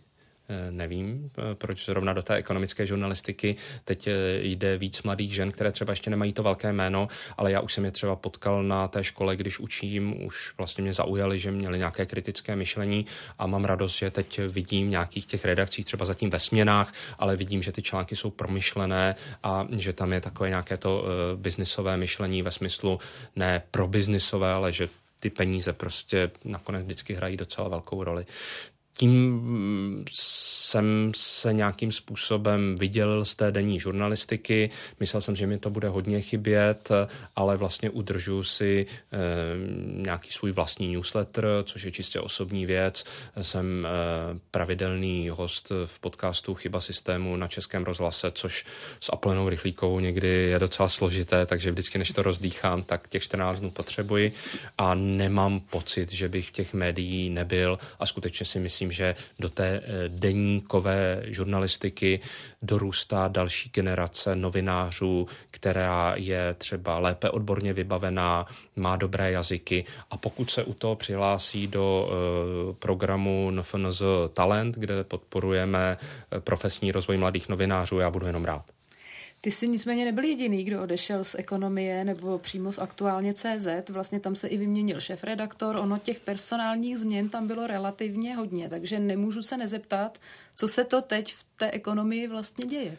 nevím, 0.70 1.30
eh, 1.38 1.54
proč 1.54 1.84
zrovna 1.84 2.12
do 2.12 2.22
té 2.22 2.34
ekonomické 2.34 2.86
žurnalistiky 2.86 3.56
teď 3.84 4.06
eh, 4.06 4.12
jde 4.42 4.78
víc 4.78 5.02
mladých 5.02 5.34
žen, 5.34 5.50
které 5.50 5.72
třeba 5.72 5.92
ještě 5.92 6.10
nemají 6.10 6.32
to 6.32 6.42
velké 6.42 6.72
jméno, 6.72 7.08
ale 7.36 7.52
já 7.52 7.60
už 7.60 7.72
jsem 7.72 7.84
je 7.84 7.90
třeba 7.90 8.16
potkal 8.16 8.62
na 8.62 8.88
té 8.88 9.04
škole, 9.04 9.36
když 9.36 9.58
učím, 9.58 10.24
už 10.26 10.54
vlastně 10.58 10.82
mě 10.82 10.94
zaujali, 10.94 11.40
že 11.40 11.50
měli 11.50 11.78
nějaké 11.78 12.06
kritické 12.06 12.56
myšlení 12.56 13.06
a 13.38 13.46
mám 13.46 13.64
radost, 13.64 13.98
že 13.98 14.10
teď 14.10 14.40
vidím 14.48 14.90
nějakých 14.90 15.26
těch 15.26 15.44
redakcích 15.44 15.84
třeba 15.84 16.04
zatím 16.04 16.30
ve 16.30 16.38
směnách, 16.38 16.92
ale 17.18 17.36
vidím, 17.36 17.62
že 17.62 17.72
ty 17.72 17.82
články 17.82 18.16
jsou 18.16 18.30
promyšlené 18.30 19.14
a 19.42 19.68
že 19.78 19.92
tam 19.92 20.12
je 20.12 20.20
takové 20.20 20.48
nějaké 20.48 20.76
to 20.76 21.04
biznisové 21.36 21.96
myšlení 21.96 22.42
ve 22.42 22.50
smyslu 22.50 22.98
ne 23.36 23.62
pro 23.70 23.88
biznisové, 23.88 24.52
ale 24.52 24.72
že 24.72 24.88
ty 25.20 25.30
peníze 25.30 25.72
prostě 25.72 26.30
nakonec 26.44 26.84
vždycky 26.84 27.14
hrají 27.14 27.36
docela 27.36 27.68
velkou 27.68 28.04
roli 28.04 28.26
tím 28.96 30.04
jsem 30.12 31.12
se 31.16 31.52
nějakým 31.52 31.92
způsobem 31.92 32.76
viděl 32.78 33.24
z 33.24 33.34
té 33.34 33.52
denní 33.52 33.80
žurnalistiky. 33.80 34.70
Myslel 35.00 35.20
jsem, 35.20 35.36
že 35.36 35.46
mi 35.46 35.58
to 35.58 35.70
bude 35.70 35.88
hodně 35.88 36.20
chybět, 36.20 36.88
ale 37.36 37.56
vlastně 37.56 37.90
udržu 37.90 38.44
si 38.44 38.86
e, 39.12 39.18
nějaký 40.02 40.30
svůj 40.30 40.52
vlastní 40.52 40.92
newsletter, 40.92 41.46
což 41.64 41.82
je 41.82 41.90
čistě 41.90 42.20
osobní 42.20 42.66
věc. 42.66 43.04
Jsem 43.42 43.86
e, 43.86 43.90
pravidelný 44.50 45.28
host 45.28 45.72
v 45.86 45.98
podcastu 45.98 46.54
Chyba 46.54 46.80
systému 46.80 47.36
na 47.36 47.48
Českém 47.48 47.84
rozhlase, 47.84 48.30
což 48.30 48.66
s 49.00 49.12
Aplenou 49.12 49.48
rychlíkou 49.48 50.00
někdy 50.00 50.28
je 50.28 50.58
docela 50.58 50.88
složité, 50.88 51.46
takže 51.46 51.70
vždycky, 51.70 51.98
než 51.98 52.10
to 52.10 52.22
rozdýchám, 52.22 52.82
tak 52.82 53.08
těch 53.08 53.22
14 53.22 53.60
dnů 53.60 53.70
potřebuji 53.70 54.32
a 54.78 54.94
nemám 54.94 55.60
pocit, 55.60 56.12
že 56.12 56.28
bych 56.28 56.50
těch 56.50 56.74
médií 56.74 57.30
nebyl 57.30 57.78
a 57.98 58.06
skutečně 58.06 58.46
si 58.46 58.60
myslím, 58.60 58.83
myslím, 58.84 58.92
že 58.92 59.14
do 59.38 59.48
té 59.48 59.80
eh, 59.84 60.08
deníkové 60.08 61.22
žurnalistiky 61.26 62.20
dorůstá 62.62 63.28
další 63.28 63.70
generace 63.70 64.36
novinářů, 64.36 65.26
která 65.50 66.14
je 66.16 66.54
třeba 66.58 66.98
lépe 66.98 67.30
odborně 67.30 67.72
vybavená, 67.72 68.46
má 68.76 68.96
dobré 68.96 69.30
jazyky 69.30 69.84
a 70.10 70.16
pokud 70.16 70.50
se 70.50 70.64
u 70.64 70.74
toho 70.74 70.96
přihlásí 70.96 71.66
do 71.66 72.08
eh, 72.08 72.74
programu 72.78 73.50
NFNZ 73.50 74.02
Talent, 74.32 74.76
kde 74.76 75.04
podporujeme 75.04 75.96
eh, 75.98 76.40
profesní 76.40 76.92
rozvoj 76.92 77.16
mladých 77.16 77.48
novinářů, 77.48 77.98
já 77.98 78.10
budu 78.10 78.26
jenom 78.26 78.44
rád. 78.44 78.73
Ty 79.44 79.50
jsi 79.50 79.68
nicméně 79.68 80.04
nebyl 80.04 80.24
jediný, 80.24 80.64
kdo 80.64 80.82
odešel 80.82 81.24
z 81.24 81.34
ekonomie 81.38 82.04
nebo 82.04 82.38
přímo 82.38 82.72
z 82.72 82.78
aktuálně 82.78 83.34
CZ. 83.34 83.90
Vlastně 83.90 84.20
tam 84.20 84.34
se 84.36 84.48
i 84.48 84.56
vyměnil 84.56 85.00
šéf-redaktor. 85.00 85.76
Ono 85.76 85.98
těch 85.98 86.20
personálních 86.20 86.98
změn 86.98 87.28
tam 87.28 87.46
bylo 87.46 87.66
relativně 87.66 88.36
hodně, 88.36 88.68
takže 88.68 88.98
nemůžu 88.98 89.42
se 89.42 89.56
nezeptat, 89.56 90.18
co 90.56 90.68
se 90.68 90.84
to 90.84 91.02
teď 91.02 91.34
v 91.34 91.44
té 91.56 91.70
ekonomii 91.70 92.28
vlastně 92.28 92.66
děje. 92.66 92.96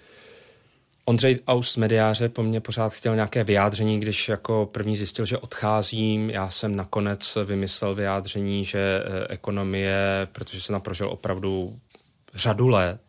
Ondřej 1.06 1.40
Aus 1.48 1.78
mediáře 1.78 2.30
po 2.30 2.44
mně 2.44 2.62
pořád 2.62 2.94
chtěl 2.94 3.16
nějaké 3.16 3.44
vyjádření, 3.44 4.00
když 4.00 4.30
jako 4.30 4.70
první 4.72 4.96
zjistil, 4.96 5.26
že 5.26 5.38
odcházím. 5.38 6.30
Já 6.30 6.50
jsem 6.50 6.76
nakonec 6.76 7.38
vymyslel 7.46 7.96
vyjádření, 7.96 8.66
že 8.66 8.80
eh, 8.80 9.28
ekonomie, 9.30 10.28
protože 10.32 10.62
jsem 10.62 10.74
naprožil 10.74 11.10
opravdu 11.10 11.80
řadu 12.34 12.68
let, 12.68 13.05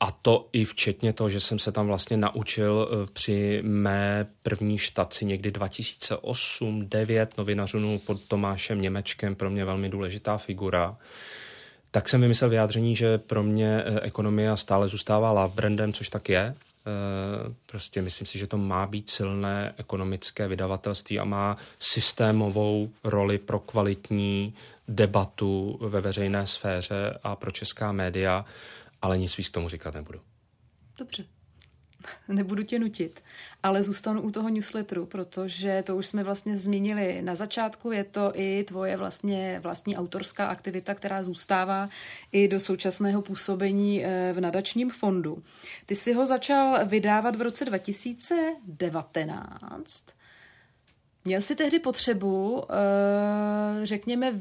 a 0.00 0.10
to 0.10 0.48
i 0.52 0.64
včetně 0.64 1.12
toho, 1.12 1.30
že 1.30 1.40
jsem 1.40 1.58
se 1.58 1.72
tam 1.72 1.86
vlastně 1.86 2.16
naučil 2.16 2.88
eh, 2.90 3.06
při 3.12 3.60
mé 3.64 4.26
první 4.42 4.78
štaci 4.78 5.24
někdy 5.24 5.50
2008-2009 5.50 7.26
novinařinu 7.38 7.98
pod 7.98 8.22
Tomášem 8.22 8.80
Němečkem, 8.80 9.34
pro 9.34 9.50
mě 9.50 9.64
velmi 9.64 9.88
důležitá 9.88 10.38
figura 10.38 10.96
tak 11.96 12.08
jsem 12.08 12.20
vymyslel 12.20 12.50
vyjádření, 12.50 12.96
že 12.96 13.18
pro 13.18 13.42
mě 13.42 13.82
eh, 13.86 14.00
ekonomie 14.00 14.56
stále 14.56 14.88
zůstává 14.88 15.32
love 15.32 15.54
brandem, 15.54 15.92
což 15.92 16.08
tak 16.08 16.28
je. 16.28 16.54
Eh, 16.86 17.54
prostě 17.66 18.02
myslím 18.02 18.26
si, 18.26 18.38
že 18.38 18.46
to 18.46 18.58
má 18.58 18.86
být 18.86 19.10
silné 19.10 19.74
ekonomické 19.76 20.48
vydavatelství 20.48 21.18
a 21.18 21.24
má 21.24 21.56
systémovou 21.78 22.90
roli 23.04 23.38
pro 23.38 23.58
kvalitní 23.58 24.54
debatu 24.88 25.78
ve 25.80 26.00
veřejné 26.00 26.46
sféře 26.46 27.18
a 27.22 27.36
pro 27.36 27.50
česká 27.50 27.92
média, 27.92 28.44
ale 29.06 29.18
nic 29.18 29.36
víc 29.36 29.48
k 29.48 29.52
tomu 29.52 29.68
říkat 29.68 29.94
nebudu. 29.94 30.20
Dobře. 30.98 31.24
nebudu 32.28 32.62
tě 32.62 32.78
nutit, 32.78 33.22
ale 33.62 33.82
zůstanu 33.82 34.20
u 34.20 34.30
toho 34.30 34.48
newsletteru, 34.48 35.06
protože 35.06 35.82
to 35.86 35.96
už 35.96 36.06
jsme 36.06 36.24
vlastně 36.24 36.58
zmínili 36.58 37.22
na 37.22 37.34
začátku, 37.34 37.92
je 37.92 38.04
to 38.04 38.32
i 38.34 38.64
tvoje 38.64 38.96
vlastně 38.96 39.60
vlastní 39.62 39.96
autorská 39.96 40.46
aktivita, 40.46 40.94
která 40.94 41.22
zůstává 41.22 41.88
i 42.32 42.48
do 42.48 42.60
současného 42.60 43.22
působení 43.22 44.04
eh, 44.04 44.32
v 44.32 44.40
nadačním 44.40 44.90
fondu. 44.90 45.42
Ty 45.86 45.96
si 45.96 46.12
ho 46.12 46.26
začal 46.26 46.86
vydávat 46.86 47.36
v 47.36 47.42
roce 47.42 47.64
2019 47.64 50.04
Měl 51.26 51.40
jsi 51.40 51.56
tehdy 51.56 51.78
potřebu, 51.78 52.64
eh, 52.70 53.86
řekněme, 53.86 54.32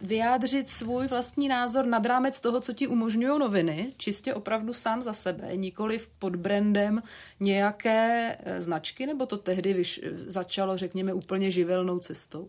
vyjádřit 0.00 0.68
svůj 0.68 1.06
vlastní 1.06 1.48
názor 1.48 1.86
nad 1.86 2.06
rámec 2.06 2.40
toho, 2.40 2.60
co 2.60 2.72
ti 2.72 2.86
umožňují 2.86 3.38
noviny, 3.38 3.92
čistě 3.96 4.34
opravdu 4.34 4.74
sám 4.74 5.02
za 5.02 5.12
sebe, 5.12 5.56
nikoli 5.56 6.00
pod 6.18 6.36
brandem 6.36 7.02
nějaké 7.40 8.36
eh, 8.44 8.62
značky, 8.62 9.06
nebo 9.06 9.26
to 9.26 9.36
tehdy 9.36 9.82
začalo, 10.26 10.76
řekněme, 10.76 11.12
úplně 11.12 11.50
živelnou 11.50 11.98
cestou? 11.98 12.48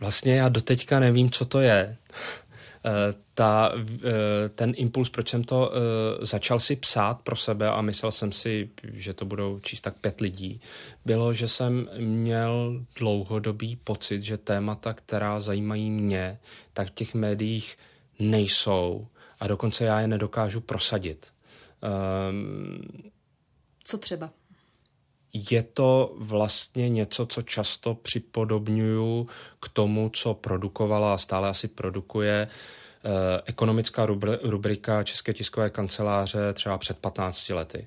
Vlastně 0.00 0.36
já 0.36 0.48
doteďka 0.48 1.00
nevím, 1.00 1.30
co 1.30 1.44
to 1.44 1.60
je. 1.60 1.96
Eh, 2.86 3.14
ta, 3.34 3.72
eh, 3.74 4.48
ten 4.48 4.72
impuls, 4.76 5.10
proč 5.10 5.28
jsem 5.28 5.44
to 5.44 5.72
eh, 5.72 6.26
začal 6.26 6.60
si 6.60 6.76
psát 6.76 7.20
pro 7.20 7.36
sebe 7.36 7.68
a 7.70 7.82
myslel 7.82 8.12
jsem 8.12 8.32
si, 8.32 8.70
že 8.82 9.14
to 9.14 9.24
budou 9.24 9.60
číst 9.60 9.80
tak 9.80 9.98
pět 9.98 10.20
lidí, 10.20 10.60
bylo, 11.04 11.34
že 11.34 11.48
jsem 11.48 11.88
měl 11.98 12.84
dlouhodobý 12.98 13.76
pocit, 13.76 14.24
že 14.24 14.38
témata, 14.38 14.94
která 14.94 15.40
zajímají 15.40 15.90
mě, 15.90 16.38
tak 16.72 16.88
v 16.88 16.94
těch 16.94 17.14
médiích 17.14 17.78
nejsou 18.18 19.06
a 19.40 19.46
dokonce 19.46 19.84
já 19.84 20.00
je 20.00 20.08
nedokážu 20.08 20.60
prosadit. 20.60 21.32
Um, 22.30 22.82
Co 23.84 23.98
třeba? 23.98 24.30
Je 25.34 25.62
to 25.62 26.14
vlastně 26.18 26.88
něco, 26.88 27.26
co 27.26 27.42
často 27.42 27.94
připodobňuju 27.94 29.28
k 29.60 29.68
tomu, 29.68 30.10
co 30.12 30.34
produkovala 30.34 31.14
a 31.14 31.18
stále 31.18 31.48
asi 31.48 31.68
produkuje 31.68 32.48
eh, 32.48 33.10
ekonomická 33.44 34.06
rubrika 34.42 35.02
České 35.02 35.32
tiskové 35.34 35.70
kanceláře 35.70 36.52
třeba 36.52 36.78
před 36.78 36.98
15 36.98 37.48
lety 37.48 37.86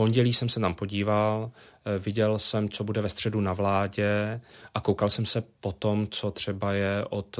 pondělí 0.00 0.32
jsem 0.32 0.48
se 0.48 0.60
tam 0.60 0.74
podíval, 0.74 1.50
eh, 1.84 1.98
viděl 1.98 2.38
jsem, 2.38 2.68
co 2.68 2.84
bude 2.84 3.00
ve 3.00 3.08
středu 3.08 3.40
na 3.40 3.52
vládě 3.52 4.40
a 4.74 4.80
koukal 4.80 5.08
jsem 5.08 5.26
se 5.26 5.42
potom, 5.60 6.06
co 6.10 6.30
třeba 6.30 6.72
je 6.72 7.04
od 7.10 7.38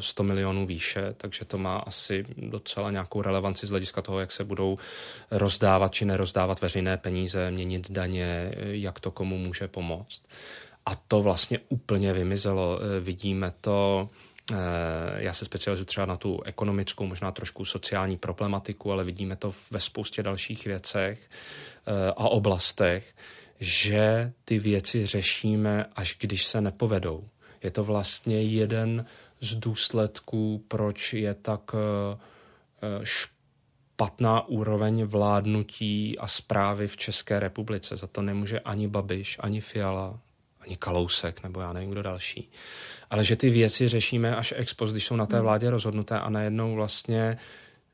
100 0.00 0.22
eh, 0.22 0.26
milionů 0.26 0.66
výše, 0.66 1.14
takže 1.16 1.44
to 1.44 1.58
má 1.58 1.76
asi 1.76 2.24
docela 2.36 2.90
nějakou 2.90 3.22
relevanci 3.22 3.66
z 3.66 3.70
hlediska 3.70 4.02
toho, 4.02 4.20
jak 4.20 4.32
se 4.32 4.44
budou 4.44 4.78
rozdávat 5.30 5.94
či 5.94 6.04
nerozdávat 6.04 6.60
veřejné 6.60 6.96
peníze, 6.96 7.50
měnit 7.50 7.90
daně, 7.90 8.26
eh, 8.26 8.76
jak 8.76 9.00
to 9.00 9.10
komu 9.10 9.38
může 9.38 9.68
pomoct. 9.68 10.22
A 10.86 10.94
to 11.08 11.22
vlastně 11.22 11.58
úplně 11.68 12.12
vymizelo. 12.12 12.80
Vidíme 13.00 13.52
to 13.60 14.08
já 15.16 15.32
se 15.32 15.44
specializuji 15.44 15.86
třeba 15.86 16.06
na 16.06 16.16
tu 16.16 16.42
ekonomickou, 16.42 17.06
možná 17.06 17.32
trošku 17.32 17.64
sociální 17.64 18.16
problematiku, 18.16 18.92
ale 18.92 19.04
vidíme 19.04 19.36
to 19.36 19.54
ve 19.70 19.80
spoustě 19.80 20.22
dalších 20.22 20.64
věcech. 20.64 21.30
Eh, 21.86 22.10
a 22.10 22.28
oblastech, 22.28 23.14
že 23.60 24.32
ty 24.44 24.58
věci 24.58 25.06
řešíme, 25.06 25.86
až 25.96 26.16
když 26.20 26.44
se 26.44 26.60
nepovedou. 26.60 27.28
Je 27.62 27.70
to 27.70 27.84
vlastně 27.84 28.42
jeden 28.42 29.04
z 29.40 29.54
důsledků, 29.54 30.64
proč 30.68 31.12
je 31.12 31.34
tak 31.34 31.60
eh, 31.74 32.18
eh, 32.82 33.00
špatná 33.02 34.48
úroveň 34.48 35.04
vládnutí 35.04 36.18
a 36.18 36.26
zprávy 36.26 36.88
v 36.88 36.96
České 36.96 37.40
republice. 37.40 37.96
Za 37.96 38.06
to 38.06 38.22
nemůže 38.22 38.60
ani 38.60 38.88
Babiš, 38.88 39.36
ani 39.40 39.60
Fiala, 39.60 40.20
ani 40.60 40.76
Kalousek, 40.76 41.42
nebo 41.42 41.60
já 41.60 41.72
nevím, 41.72 41.90
kdo 41.90 42.02
další. 42.02 42.50
Ale 43.14 43.24
že 43.24 43.36
ty 43.36 43.50
věci 43.50 43.88
řešíme 43.88 44.36
až 44.36 44.54
ex 44.56 44.74
post, 44.74 44.92
když 44.92 45.06
jsou 45.06 45.16
na 45.16 45.26
té 45.26 45.36
hmm. 45.36 45.42
vládě 45.42 45.70
rozhodnuté 45.70 46.20
a 46.20 46.30
najednou 46.30 46.74
vlastně 46.74 47.36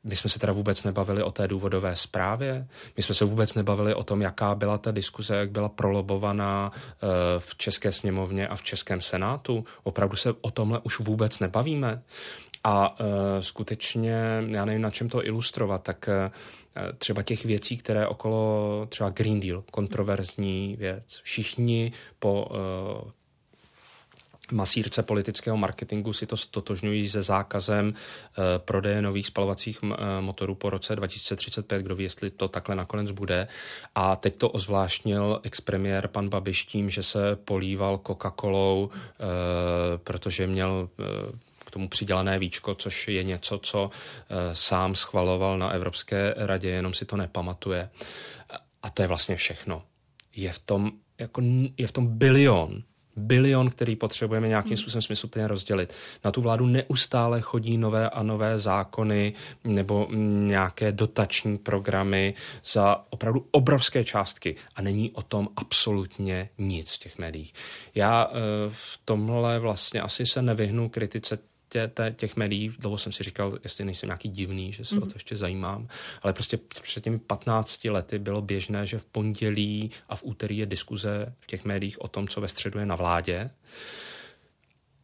my 0.03 0.15
jsme 0.15 0.29
se 0.29 0.39
teda 0.39 0.53
vůbec 0.53 0.83
nebavili 0.83 1.23
o 1.23 1.31
té 1.31 1.47
důvodové 1.47 1.95
zprávě, 1.95 2.67
my 2.97 3.03
jsme 3.03 3.15
se 3.15 3.25
vůbec 3.25 3.55
nebavili 3.55 3.93
o 3.93 4.03
tom, 4.03 4.21
jaká 4.21 4.55
byla 4.55 4.77
ta 4.77 4.91
diskuze, 4.91 5.35
jak 5.35 5.51
byla 5.51 5.69
prolobovaná 5.69 6.71
eh, 6.73 7.07
v 7.39 7.55
České 7.55 7.91
sněmovně 7.91 8.47
a 8.47 8.55
v 8.55 8.63
Českém 8.63 9.01
senátu. 9.01 9.65
Opravdu 9.83 10.15
se 10.15 10.33
o 10.41 10.51
tomhle 10.51 10.79
už 10.79 10.99
vůbec 10.99 11.39
nebavíme. 11.39 12.01
A 12.63 12.99
uh, 12.99 13.05
skutečně, 13.39 14.15
já 14.47 14.65
nevím, 14.65 14.81
na 14.81 14.89
čem 14.89 15.09
to 15.09 15.25
ilustrovat, 15.25 15.83
tak 15.83 16.09
uh, 16.09 16.81
třeba 16.97 17.21
těch 17.21 17.45
věcí, 17.45 17.77
které 17.77 18.07
okolo 18.07 18.85
třeba 18.89 19.09
Green 19.09 19.39
Deal, 19.39 19.63
kontroverzní 19.71 20.75
věc. 20.79 21.19
Všichni 21.23 21.91
po 22.19 22.45
uh, 22.45 23.11
masírce 24.51 25.03
politického 25.03 25.57
marketingu 25.57 26.13
si 26.13 26.25
to 26.25 26.37
stotožňují 26.37 27.09
se 27.09 27.23
zákazem 27.23 27.87
uh, 27.87 28.43
prodeje 28.57 29.01
nových 29.01 29.27
spalovacích 29.27 29.83
uh, 29.83 29.89
motorů 30.21 30.55
po 30.55 30.69
roce 30.69 30.95
2035, 30.95 31.81
kdo 31.81 31.95
ví, 31.95 32.03
jestli 32.03 32.29
to 32.29 32.47
takhle 32.47 32.75
nakonec 32.75 33.11
bude. 33.11 33.47
A 33.95 34.15
teď 34.15 34.35
to 34.35 34.49
ozvláštnil 34.49 35.39
expremiér 35.43 36.07
pan 36.07 36.29
Babiš 36.29 36.63
tím, 36.63 36.89
že 36.89 37.03
se 37.03 37.35
políval 37.35 37.97
Coca-Colou, 37.97 38.83
uh, 38.83 38.89
protože 40.03 40.47
měl 40.47 40.89
k 41.65 41.71
tomu 41.71 41.89
přidělané 41.89 42.39
víčko, 42.39 42.75
což 42.75 43.07
je 43.07 43.23
něco, 43.23 43.57
co 43.57 43.89
sám 44.53 44.95
schvaloval 44.95 45.57
na 45.57 45.69
Evropské 45.69 46.33
radě, 46.37 46.69
jenom 46.69 46.93
si 46.93 47.05
to 47.05 47.17
nepamatuje. 47.17 47.89
A 48.83 48.89
to 48.89 49.01
je 49.01 49.07
vlastně 49.07 49.35
všechno. 49.35 49.83
Je 50.35 50.51
v 50.51 50.59
tom, 50.59 50.91
jako, 51.19 51.41
je 51.77 51.87
v 51.87 51.91
tom 51.91 52.07
bilion 52.07 52.83
bilion, 53.15 53.69
který 53.69 53.95
potřebujeme 53.95 54.47
nějakým 54.47 54.69
hmm. 54.69 54.77
způsobem 54.77 55.01
smysluplně 55.01 55.47
rozdělit. 55.47 55.93
Na 56.25 56.31
tu 56.31 56.41
vládu 56.41 56.65
neustále 56.65 57.41
chodí 57.41 57.77
nové 57.77 58.09
a 58.09 58.23
nové 58.23 58.59
zákony 58.59 59.33
nebo 59.63 60.07
nějaké 60.39 60.91
dotační 60.91 61.57
programy 61.57 62.33
za 62.65 63.05
opravdu 63.09 63.47
obrovské 63.51 64.03
částky 64.03 64.55
a 64.75 64.81
není 64.81 65.11
o 65.11 65.21
tom 65.21 65.49
absolutně 65.55 66.49
nic 66.57 66.91
v 66.91 66.97
těch 66.97 67.17
médiích. 67.17 67.53
Já 67.95 68.27
eh, 68.29 68.35
v 68.69 68.99
tomhle 69.05 69.59
vlastně 69.59 70.01
asi 70.01 70.25
se 70.25 70.41
nevyhnu 70.41 70.89
kritice 70.89 71.50
tě, 71.71 71.91
těch 72.15 72.35
médií, 72.35 72.75
dlouho 72.79 72.97
jsem 72.97 73.11
si 73.11 73.23
říkal, 73.23 73.57
jestli 73.63 73.85
nejsem 73.85 74.07
nějaký 74.07 74.29
divný, 74.29 74.73
že 74.73 74.85
se 74.85 74.95
mm-hmm. 74.95 74.97
o 74.97 75.01
to 75.01 75.05
mhm. 75.05 75.15
ještě 75.15 75.35
zajímám, 75.35 75.87
ale 76.21 76.33
prostě 76.33 76.57
před 76.81 77.03
těmi 77.03 77.19
15 77.19 77.85
lety 77.85 78.19
bylo 78.19 78.41
běžné, 78.41 78.87
že 78.87 78.99
v 78.99 79.05
pondělí 79.05 79.91
a 80.09 80.15
v 80.15 80.23
úterý 80.23 80.57
je 80.57 80.65
diskuze 80.65 81.33
v 81.39 81.47
těch 81.47 81.65
médiích 81.65 82.01
o 82.01 82.07
tom, 82.07 82.27
co 82.27 82.41
ve 82.41 82.47
středu 82.47 82.79
je 82.79 82.85
na 82.85 82.95
vládě 82.95 83.49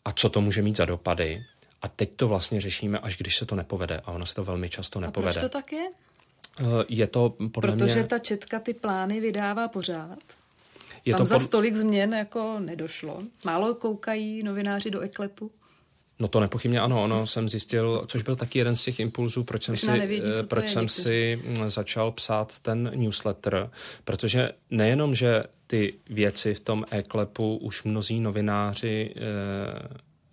a 0.06 0.12
co 0.12 0.30
to 0.30 0.42
může 0.42 0.62
mít 0.62 0.78
za 0.78 0.86
dopady. 0.86 1.44
A 1.82 1.88
teď 1.88 2.10
to 2.16 2.28
vlastně 2.28 2.62
řešíme, 2.62 3.00
až 3.00 3.18
když 3.18 3.38
se 3.38 3.46
to 3.46 3.56
nepovede. 3.56 4.02
A 4.06 4.12
ono 4.12 4.26
se 4.26 4.36
to 4.36 4.44
velmi 4.44 4.70
často 4.70 5.00
nepovede. 5.00 5.30
A 5.30 5.34
proč 5.34 5.52
to 5.52 5.58
tak 5.58 5.72
je? 5.72 5.90
Eh, 6.62 6.66
je 6.90 7.08
to 7.08 7.30
podle 7.52 7.72
Protože 7.72 7.94
mě... 7.94 8.04
ta 8.04 8.20
četka 8.20 8.60
ty 8.60 8.74
plány 8.74 9.20
vydává 9.20 9.68
pořád. 9.68 10.20
Je 11.06 11.14
Tam 11.14 11.22
to 11.22 11.26
za 11.26 11.36
pod... 11.36 11.44
stolik 11.44 11.76
změn 11.76 12.14
jako 12.14 12.60
nedošlo. 12.60 13.24
Málo 13.46 13.76
koukají 13.76 14.44
novináři 14.44 14.92
do 14.92 15.00
eklepu. 15.00 15.52
No 16.20 16.28
to 16.28 16.40
nepochybně 16.40 16.80
ano, 16.80 17.04
ono 17.04 17.28
jsem 17.28 17.50
zjistil, 17.50 18.04
což 18.08 18.22
byl 18.22 18.36
taky 18.36 18.60
jeden 18.60 18.76
z 18.76 18.84
těch 18.84 19.00
impulzů, 19.00 19.44
proč 19.44 19.64
jsem 19.64 19.78
si, 19.78 19.88
nevědí, 19.88 20.24
proč 20.48 20.70
jsem 20.70 20.90
si 20.90 21.42
mm, 21.44 21.70
začal 21.70 22.12
psát 22.12 22.60
ten 22.60 22.92
newsletter, 22.96 23.70
protože 24.04 24.52
nejenom, 24.70 25.16
že 25.16 25.44
ty 25.68 25.94
věci 26.10 26.54
v 26.54 26.60
tom 26.60 26.86
e-klepu 26.92 27.58
už 27.58 27.84
mnozí 27.84 28.20
novináři 28.20 29.14
e, 29.16 29.22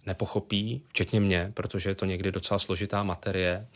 nepochopí, 0.06 0.82
včetně 0.88 1.20
mě, 1.20 1.50
protože 1.54 1.90
je 1.90 1.94
to 1.94 2.04
někdy 2.04 2.32
docela 2.32 2.58
složitá 2.58 3.02
materie, 3.02 3.66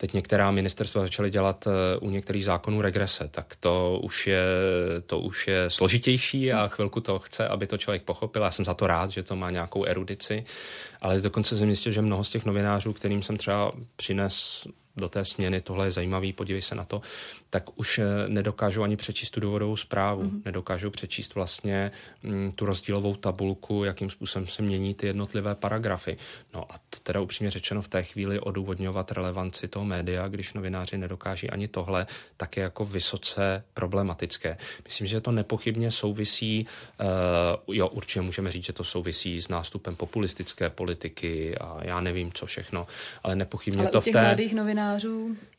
Teď 0.00 0.12
některá 0.12 0.50
ministerstva 0.50 1.02
začaly 1.02 1.30
dělat 1.30 1.66
eh, 1.66 1.98
u 1.98 2.10
některých 2.10 2.44
zákonů 2.44 2.82
regrese, 2.82 3.28
tak 3.30 3.56
to 3.60 4.00
už 4.02 4.26
je, 4.26 4.44
to 5.06 5.18
už 5.18 5.48
je 5.48 5.70
složitější 5.70 6.52
a 6.52 6.68
chvilku 6.68 7.00
to 7.00 7.18
chce, 7.18 7.48
aby 7.48 7.66
to 7.66 7.78
člověk 7.78 8.02
pochopil. 8.02 8.42
Já 8.42 8.50
jsem 8.50 8.64
za 8.64 8.74
to 8.74 8.86
rád, 8.86 9.10
že 9.10 9.22
to 9.22 9.36
má 9.36 9.50
nějakou 9.50 9.84
erudici, 9.84 10.44
ale 11.00 11.20
dokonce 11.20 11.56
jsem 11.56 11.68
zjistil, 11.68 11.92
že 11.92 12.02
mnoho 12.02 12.24
z 12.24 12.30
těch 12.30 12.44
novinářů, 12.44 12.92
kterým 12.92 13.22
jsem 13.22 13.36
třeba 13.36 13.72
přines 13.96 14.66
do 14.96 15.08
té 15.08 15.24
směny, 15.24 15.60
tohle 15.60 15.86
je 15.86 15.90
zajímavý, 15.90 16.32
podívej 16.32 16.62
se 16.62 16.74
na 16.74 16.84
to, 16.84 17.00
tak 17.50 17.78
už 17.78 17.98
eh, 17.98 18.04
nedokážu 18.28 18.82
ani 18.82 18.96
přečíst 18.96 19.30
tu 19.30 19.40
důvodovou 19.40 19.76
zprávu, 19.76 20.22
mm-hmm. 20.22 20.42
nedokážu 20.44 20.90
přečíst 20.90 21.34
vlastně 21.34 21.90
m, 22.24 22.30
mm, 22.30 22.52
tu 22.52 22.66
rozdílovou 22.66 23.14
tabulku, 23.14 23.84
jakým 23.84 24.10
způsobem 24.10 24.48
se 24.48 24.62
mění 24.62 24.94
ty 24.94 25.06
jednotlivé 25.06 25.54
paragrafy. 25.54 26.16
No 26.54 26.72
a 26.72 26.74
teda 27.02 27.20
upřímně 27.20 27.50
řečeno 27.50 27.82
v 27.82 27.88
té 27.88 28.02
chvíli 28.02 28.40
odůvodňovat 28.40 29.12
relevanci 29.12 29.68
toho 29.68 29.84
média, 29.84 30.28
když 30.28 30.52
novináři 30.52 30.98
nedokáží 30.98 31.50
ani 31.50 31.68
tohle, 31.68 32.06
tak 32.36 32.56
je 32.56 32.62
jako 32.62 32.84
vysoce 32.84 33.64
problematické. 33.74 34.56
Myslím, 34.84 35.06
že 35.06 35.20
to 35.20 35.32
nepochybně 35.32 35.90
souvisí, 35.90 36.66
uh, 37.00 37.74
jo, 37.74 37.88
určitě 37.88 38.20
můžeme 38.20 38.52
říct, 38.52 38.64
že 38.64 38.72
to 38.72 38.84
souvisí 38.84 39.42
s 39.42 39.48
nástupem 39.48 39.96
populistické 39.96 40.70
politiky 40.70 41.58
a 41.58 41.78
já 41.82 42.00
nevím, 42.00 42.32
co 42.32 42.46
všechno, 42.46 42.86
ale 43.22 43.36
nepochybně 43.36 43.82
ale 43.82 43.90
to 43.90 44.00
v 44.00 44.04
té... 44.04 44.22
mladých 44.22 44.54
novinářů 44.54 44.79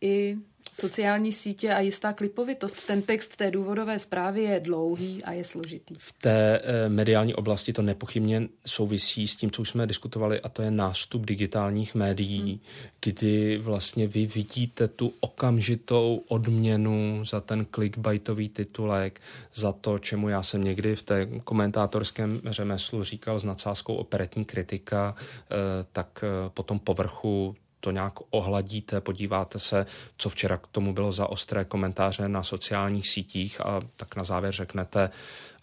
i 0.02 0.38
sociální 0.74 1.32
sítě 1.32 1.74
a 1.74 1.80
jistá 1.80 2.14
klipovitost. 2.14 2.88
Ten 2.88 3.02
text 3.02 3.36
té 3.36 3.52
důvodové 3.52 4.00
zprávy 4.00 4.44
je 4.44 4.60
dlouhý 4.60 5.24
a 5.24 5.32
je 5.32 5.44
složitý. 5.44 5.96
V 5.98 6.14
té 6.14 6.60
e, 6.60 6.90
mediální 6.90 7.36
oblasti 7.36 7.74
to 7.74 7.82
nepochybně 7.82 8.48
souvisí 8.66 9.28
s 9.28 9.36
tím, 9.36 9.52
co 9.52 9.62
už 9.62 9.70
jsme 9.70 9.88
diskutovali, 9.88 10.42
a 10.42 10.50
to 10.50 10.62
je 10.62 10.72
nástup 10.72 11.26
digitálních 11.26 11.96
médií, 11.96 12.52
hmm. 12.52 12.60
kdy 13.06 13.58
vlastně 13.58 14.08
vy 14.08 14.26
vidíte 14.26 14.88
tu 14.88 15.14
okamžitou 15.20 16.24
odměnu 16.28 17.26
za 17.26 17.42
ten 17.42 17.66
clickbaitový 17.76 18.50
titulek, 18.50 19.22
za 19.54 19.72
to, 19.72 20.00
čemu 20.00 20.30
já 20.30 20.44
jsem 20.44 20.64
někdy 20.64 20.96
v 20.96 21.04
té 21.04 21.26
komentátorském 21.44 22.42
řemeslu 22.46 23.04
říkal 23.04 23.40
s 23.40 23.44
nadsázkou 23.44 23.96
operetní 23.96 24.46
kritika, 24.46 25.16
e, 25.18 25.56
tak 25.92 26.24
e, 26.24 26.50
po 26.50 26.64
tom 26.64 26.80
povrchu 26.80 27.56
to 27.82 27.92
nějak 27.92 28.14
ohladíte, 28.30 29.02
podíváte 29.02 29.60
se, 29.60 29.86
co 30.18 30.30
včera 30.30 30.58
k 30.58 30.68
tomu 30.68 30.94
bylo 30.94 31.12
za 31.12 31.28
ostré 31.28 31.66
komentáře 31.66 32.30
na 32.30 32.44
sociálních 32.44 33.08
sítích 33.08 33.62
a 33.62 33.82
tak 33.96 34.16
na 34.16 34.24
závěr 34.24 34.54
řeknete 34.54 35.10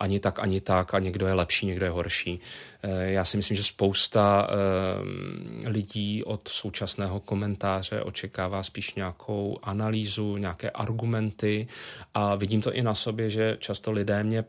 ani 0.00 0.20
tak, 0.20 0.38
ani 0.38 0.60
tak 0.60 0.94
a 0.94 0.98
někdo 0.98 1.26
je 1.26 1.32
lepší, 1.32 1.66
někdo 1.66 1.86
je 1.86 1.90
horší. 1.90 2.40
Eh, 2.82 3.10
já 3.10 3.24
si 3.24 3.36
myslím, 3.36 3.56
že 3.56 3.62
spousta 3.64 4.48
eh, 4.50 5.68
lidí 5.68 6.24
od 6.24 6.48
současného 6.48 7.20
komentáře 7.20 8.02
očekává 8.02 8.62
spíš 8.62 8.94
nějakou 8.94 9.58
analýzu, 9.62 10.36
nějaké 10.36 10.70
argumenty 10.70 11.66
a 12.14 12.34
vidím 12.34 12.62
to 12.62 12.72
i 12.72 12.82
na 12.82 12.94
sobě, 12.94 13.30
že 13.30 13.56
často 13.60 13.92
lidé 13.92 14.24
mě 14.24 14.44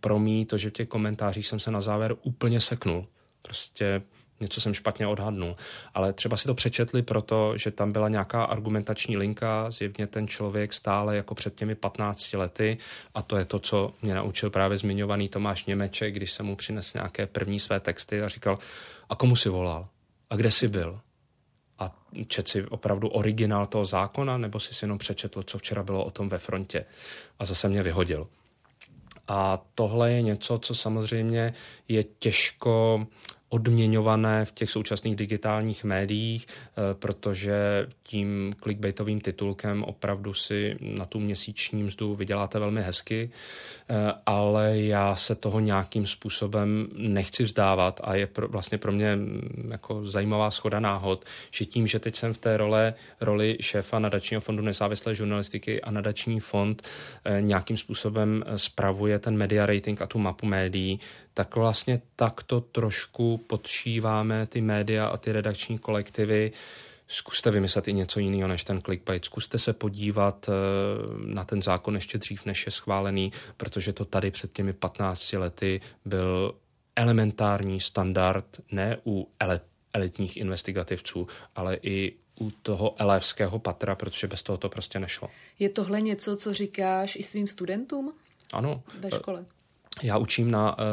promí 0.00 0.46
to, 0.46 0.58
že 0.58 0.70
v 0.70 0.72
těch 0.72 0.88
komentářích 0.88 1.46
jsem 1.46 1.60
se 1.60 1.70
na 1.70 1.80
závěr 1.80 2.14
úplně 2.22 2.60
seknul. 2.60 3.06
Prostě 3.42 4.02
něco 4.42 4.60
jsem 4.60 4.74
špatně 4.74 5.06
odhadnul. 5.06 5.56
Ale 5.94 6.12
třeba 6.12 6.36
si 6.36 6.44
to 6.44 6.54
přečetli 6.54 7.02
proto, 7.02 7.56
že 7.56 7.70
tam 7.70 7.92
byla 7.92 8.08
nějaká 8.08 8.44
argumentační 8.44 9.16
linka, 9.16 9.70
zjevně 9.70 10.06
ten 10.06 10.28
člověk 10.28 10.72
stále 10.72 11.16
jako 11.16 11.34
před 11.34 11.54
těmi 11.54 11.74
15 11.74 12.32
lety 12.32 12.78
a 13.14 13.22
to 13.22 13.36
je 13.36 13.44
to, 13.44 13.58
co 13.58 13.94
mě 14.02 14.14
naučil 14.14 14.50
právě 14.50 14.78
zmiňovaný 14.78 15.28
Tomáš 15.28 15.64
Němeček, 15.64 16.14
když 16.14 16.30
jsem 16.32 16.46
mu 16.46 16.56
přinesl 16.56 16.98
nějaké 16.98 17.26
první 17.26 17.60
své 17.60 17.80
texty 17.80 18.22
a 18.22 18.28
říkal, 18.28 18.58
a 19.08 19.14
komu 19.14 19.36
si 19.36 19.48
volal? 19.48 19.88
A 20.30 20.36
kde 20.36 20.50
jsi 20.50 20.68
byl? 20.68 21.00
A 21.78 21.96
čet 22.26 22.48
si 22.48 22.64
opravdu 22.64 23.08
originál 23.08 23.66
toho 23.66 23.84
zákona, 23.84 24.38
nebo 24.38 24.60
si 24.60 24.74
si 24.74 24.84
jenom 24.84 24.98
přečetl, 24.98 25.42
co 25.42 25.58
včera 25.58 25.82
bylo 25.82 26.04
o 26.04 26.10
tom 26.10 26.28
ve 26.28 26.38
frontě. 26.38 26.84
A 27.38 27.44
zase 27.44 27.68
mě 27.68 27.82
vyhodil. 27.82 28.28
A 29.28 29.62
tohle 29.74 30.12
je 30.12 30.22
něco, 30.22 30.58
co 30.58 30.74
samozřejmě 30.74 31.54
je 31.88 32.04
těžko 32.04 33.06
odměňované 33.52 34.44
v 34.44 34.52
těch 34.52 34.70
současných 34.70 35.16
digitálních 35.16 35.84
médiích, 35.84 36.46
eh, 36.48 36.94
protože 36.94 37.86
tím 38.02 38.52
clickbaitovým 38.62 39.20
titulkem 39.20 39.84
opravdu 39.84 40.34
si 40.34 40.76
na 40.80 41.06
tu 41.06 41.20
měsíční 41.20 41.82
mzdu 41.82 42.14
vyděláte 42.14 42.58
velmi 42.58 42.82
hezky, 42.82 43.30
eh, 43.30 44.12
ale 44.26 44.78
já 44.78 45.16
se 45.16 45.34
toho 45.34 45.60
nějakým 45.60 46.06
způsobem 46.06 46.88
nechci 46.96 47.44
vzdávat 47.44 48.00
a 48.04 48.14
je 48.14 48.26
pro, 48.26 48.48
vlastně 48.48 48.78
pro 48.78 48.92
mě 48.92 49.16
mm, 49.16 49.68
jako 49.70 50.04
zajímavá 50.04 50.50
schoda 50.50 50.80
náhod, 50.80 51.24
že 51.50 51.64
tím, 51.64 51.86
že 51.86 51.98
teď 51.98 52.16
jsem 52.16 52.34
v 52.34 52.38
té 52.38 52.56
role, 52.56 52.94
roli 53.20 53.56
šéfa 53.60 53.98
nadačního 53.98 54.40
fondu 54.40 54.62
nezávislé 54.62 55.14
žurnalistiky 55.14 55.82
a 55.82 55.90
nadační 55.90 56.40
fond 56.40 56.82
eh, 57.24 57.40
nějakým 57.40 57.76
způsobem 57.76 58.44
spravuje 58.56 59.18
ten 59.18 59.36
media 59.36 59.66
rating 59.66 60.02
a 60.02 60.06
tu 60.06 60.18
mapu 60.18 60.46
médií, 60.46 61.00
tak 61.34 61.56
vlastně 61.56 62.02
takto 62.16 62.60
trošku 62.60 63.38
podšíváme 63.38 64.46
ty 64.46 64.60
média 64.60 65.06
a 65.06 65.16
ty 65.16 65.32
redakční 65.32 65.78
kolektivy. 65.78 66.52
Zkuste 67.08 67.50
vymyslet 67.50 67.88
i 67.88 67.92
něco 67.92 68.20
jiného 68.20 68.48
než 68.48 68.64
ten 68.64 68.82
clickbait. 68.82 69.24
Zkuste 69.24 69.58
se 69.58 69.72
podívat 69.72 70.48
eh, 70.48 70.52
na 71.26 71.44
ten 71.44 71.62
zákon 71.62 71.94
ještě 71.94 72.18
dřív, 72.18 72.44
než 72.44 72.66
je 72.66 72.72
schválený, 72.72 73.32
protože 73.56 73.92
to 73.92 74.04
tady 74.04 74.30
před 74.30 74.52
těmi 74.52 74.72
15 74.72 75.32
lety 75.32 75.80
byl 76.04 76.54
elementární 76.96 77.80
standard 77.80 78.60
ne 78.70 78.98
u 79.06 79.28
elitních 79.92 80.36
investigativců, 80.36 81.26
ale 81.56 81.78
i 81.82 82.12
u 82.40 82.50
toho 82.50 82.94
elevského 82.98 83.58
patra, 83.58 83.94
protože 83.94 84.26
bez 84.26 84.42
toho 84.42 84.58
to 84.58 84.68
prostě 84.68 85.00
nešlo. 85.00 85.28
Je 85.58 85.68
tohle 85.68 86.00
něco, 86.00 86.36
co 86.36 86.54
říkáš 86.54 87.16
i 87.16 87.22
svým 87.22 87.46
studentům? 87.46 88.12
Ano. 88.52 88.82
Ve 89.00 89.10
škole? 89.10 89.44
Já 90.02 90.18
učím 90.18 90.50
na, 90.50 90.76
eh, 90.78 90.84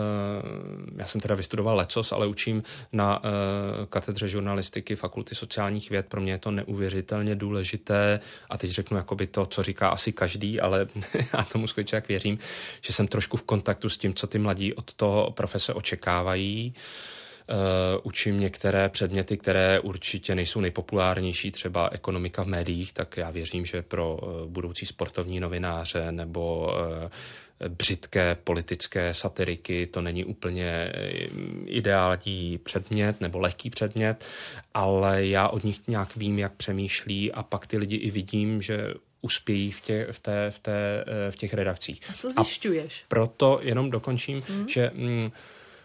já 0.97 1.07
jsem 1.07 1.21
teda 1.21 1.35
vystudoval 1.35 1.75
lecos, 1.75 2.11
ale 2.11 2.27
učím 2.27 2.63
na 2.93 3.21
eh, 3.23 3.85
katedře 3.85 4.27
žurnalistiky 4.27 4.95
Fakulty 4.95 5.35
sociálních 5.35 5.89
věd. 5.89 6.05
Pro 6.05 6.21
mě 6.21 6.31
je 6.31 6.37
to 6.37 6.51
neuvěřitelně 6.51 7.35
důležité 7.35 8.19
a 8.49 8.57
teď 8.57 8.71
řeknu 8.71 8.97
jakoby 8.97 9.27
to, 9.27 9.45
co 9.45 9.63
říká 9.63 9.89
asi 9.89 10.11
každý, 10.11 10.59
ale 10.61 10.87
já 11.33 11.43
tomu 11.43 11.67
skutečně 11.67 11.95
jak 11.95 12.07
věřím, 12.07 12.39
že 12.81 12.93
jsem 12.93 13.07
trošku 13.07 13.37
v 13.37 13.43
kontaktu 13.43 13.89
s 13.89 13.97
tím, 13.97 14.13
co 14.13 14.27
ty 14.27 14.39
mladí 14.39 14.73
od 14.73 14.93
toho 14.93 15.31
profese 15.31 15.73
očekávají. 15.73 16.73
Uh, 17.49 17.55
učím 18.03 18.39
některé 18.39 18.89
předměty, 18.89 19.37
které 19.37 19.79
určitě 19.79 20.35
nejsou 20.35 20.59
nejpopulárnější, 20.59 21.51
třeba 21.51 21.89
ekonomika 21.91 22.43
v 22.43 22.47
médiích, 22.47 22.93
tak 22.93 23.17
já 23.17 23.31
věřím, 23.31 23.65
že 23.65 23.81
pro 23.81 24.17
uh, 24.17 24.49
budoucí 24.49 24.85
sportovní 24.85 25.39
novináře 25.39 26.11
nebo 26.11 26.73
uh, 27.03 27.09
břitké 27.67 28.35
politické 28.43 29.13
satiriky, 29.13 29.87
to 29.87 30.01
není 30.01 30.25
úplně 30.25 30.91
eh, 30.93 31.09
ideální 31.65 32.57
předmět 32.63 33.21
nebo 33.21 33.39
lehký 33.39 33.69
předmět, 33.69 34.25
ale 34.73 35.25
já 35.25 35.47
od 35.47 35.63
nich 35.63 35.79
nějak 35.87 36.15
vím, 36.15 36.39
jak 36.39 36.53
přemýšlí 36.53 37.31
a 37.31 37.43
pak 37.43 37.67
ty 37.67 37.77
lidi 37.77 37.95
i 37.95 38.11
vidím, 38.11 38.61
že 38.61 38.93
uspějí 39.21 39.71
v, 39.71 39.81
tě, 39.81 40.07
v, 40.11 40.19
té, 40.19 40.51
v, 40.51 40.59
té, 40.59 41.05
eh, 41.07 41.31
v 41.31 41.35
těch 41.35 41.53
redakcích. 41.53 42.01
A 42.09 42.13
co 42.13 42.31
zjišťuješ? 42.31 43.01
A 43.01 43.05
proto 43.07 43.59
jenom 43.63 43.91
dokončím, 43.91 44.43
hmm. 44.49 44.69
že... 44.69 44.91
Mm, 44.93 45.31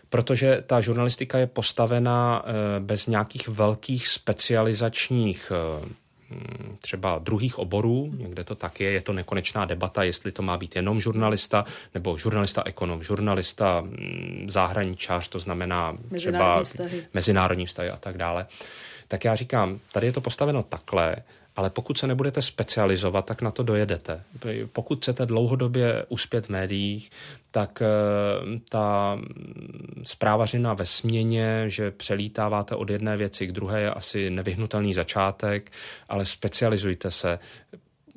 protože 0.08 0.62
ta 0.66 0.80
žurnalistika 0.80 1.38
je 1.38 1.46
postavená 1.46 2.44
eh, 2.46 2.80
bez 2.80 3.06
nějakých 3.06 3.48
velkých 3.48 4.08
specializačních 4.08 5.52
Mm, 5.84 5.94
třeba 6.80 7.18
druhých 7.18 7.58
oborů, 7.58 8.12
někde 8.16 8.44
to 8.44 8.54
tak 8.54 8.80
je, 8.80 8.90
je 8.90 9.00
to 9.00 9.12
nekonečná 9.12 9.64
debata, 9.64 10.02
jestli 10.02 10.32
to 10.32 10.42
má 10.42 10.56
být 10.56 10.76
jenom 10.76 11.00
žurnalista, 11.00 11.64
nebo 11.94 12.18
žurnalista 12.18 12.62
ekonom, 12.64 13.02
žurnalista 13.02 13.80
mm, 13.80 14.46
zahraničář, 14.48 15.28
to 15.28 15.38
znamená 15.38 15.96
třeba 16.16 16.62
vztahy. 16.62 17.06
mezinárodní 17.14 17.66
vztahy 17.66 17.90
a 17.90 17.96
tak 17.96 18.18
dále. 18.18 18.46
Tak 19.08 19.24
já 19.24 19.34
říkám, 19.34 19.78
tady 19.92 20.06
je 20.06 20.12
to 20.12 20.20
postaveno 20.20 20.62
takhle, 20.62 21.16
ale 21.56 21.70
pokud 21.70 21.98
se 21.98 22.06
nebudete 22.06 22.42
specializovat, 22.42 23.26
tak 23.26 23.42
na 23.42 23.50
to 23.50 23.62
dojedete. 23.62 24.22
Pokud 24.72 24.98
chcete 24.98 25.26
dlouhodobě 25.26 26.04
uspět 26.08 26.46
v 26.46 26.48
médiích, 26.48 27.10
tak 27.50 27.82
eh, 27.82 27.86
ta 28.68 29.18
zprávařina 30.02 30.74
ve 30.74 30.86
směně, 30.86 31.64
že 31.66 31.90
přelítáváte 31.90 32.74
od 32.74 32.90
jedné 32.90 33.16
věci 33.16 33.46
k 33.46 33.52
druhé, 33.52 33.80
je 33.80 33.90
asi 33.90 34.30
nevyhnutelný 34.30 34.94
začátek, 34.94 35.72
ale 36.08 36.24
specializujte 36.24 37.10
se 37.10 37.38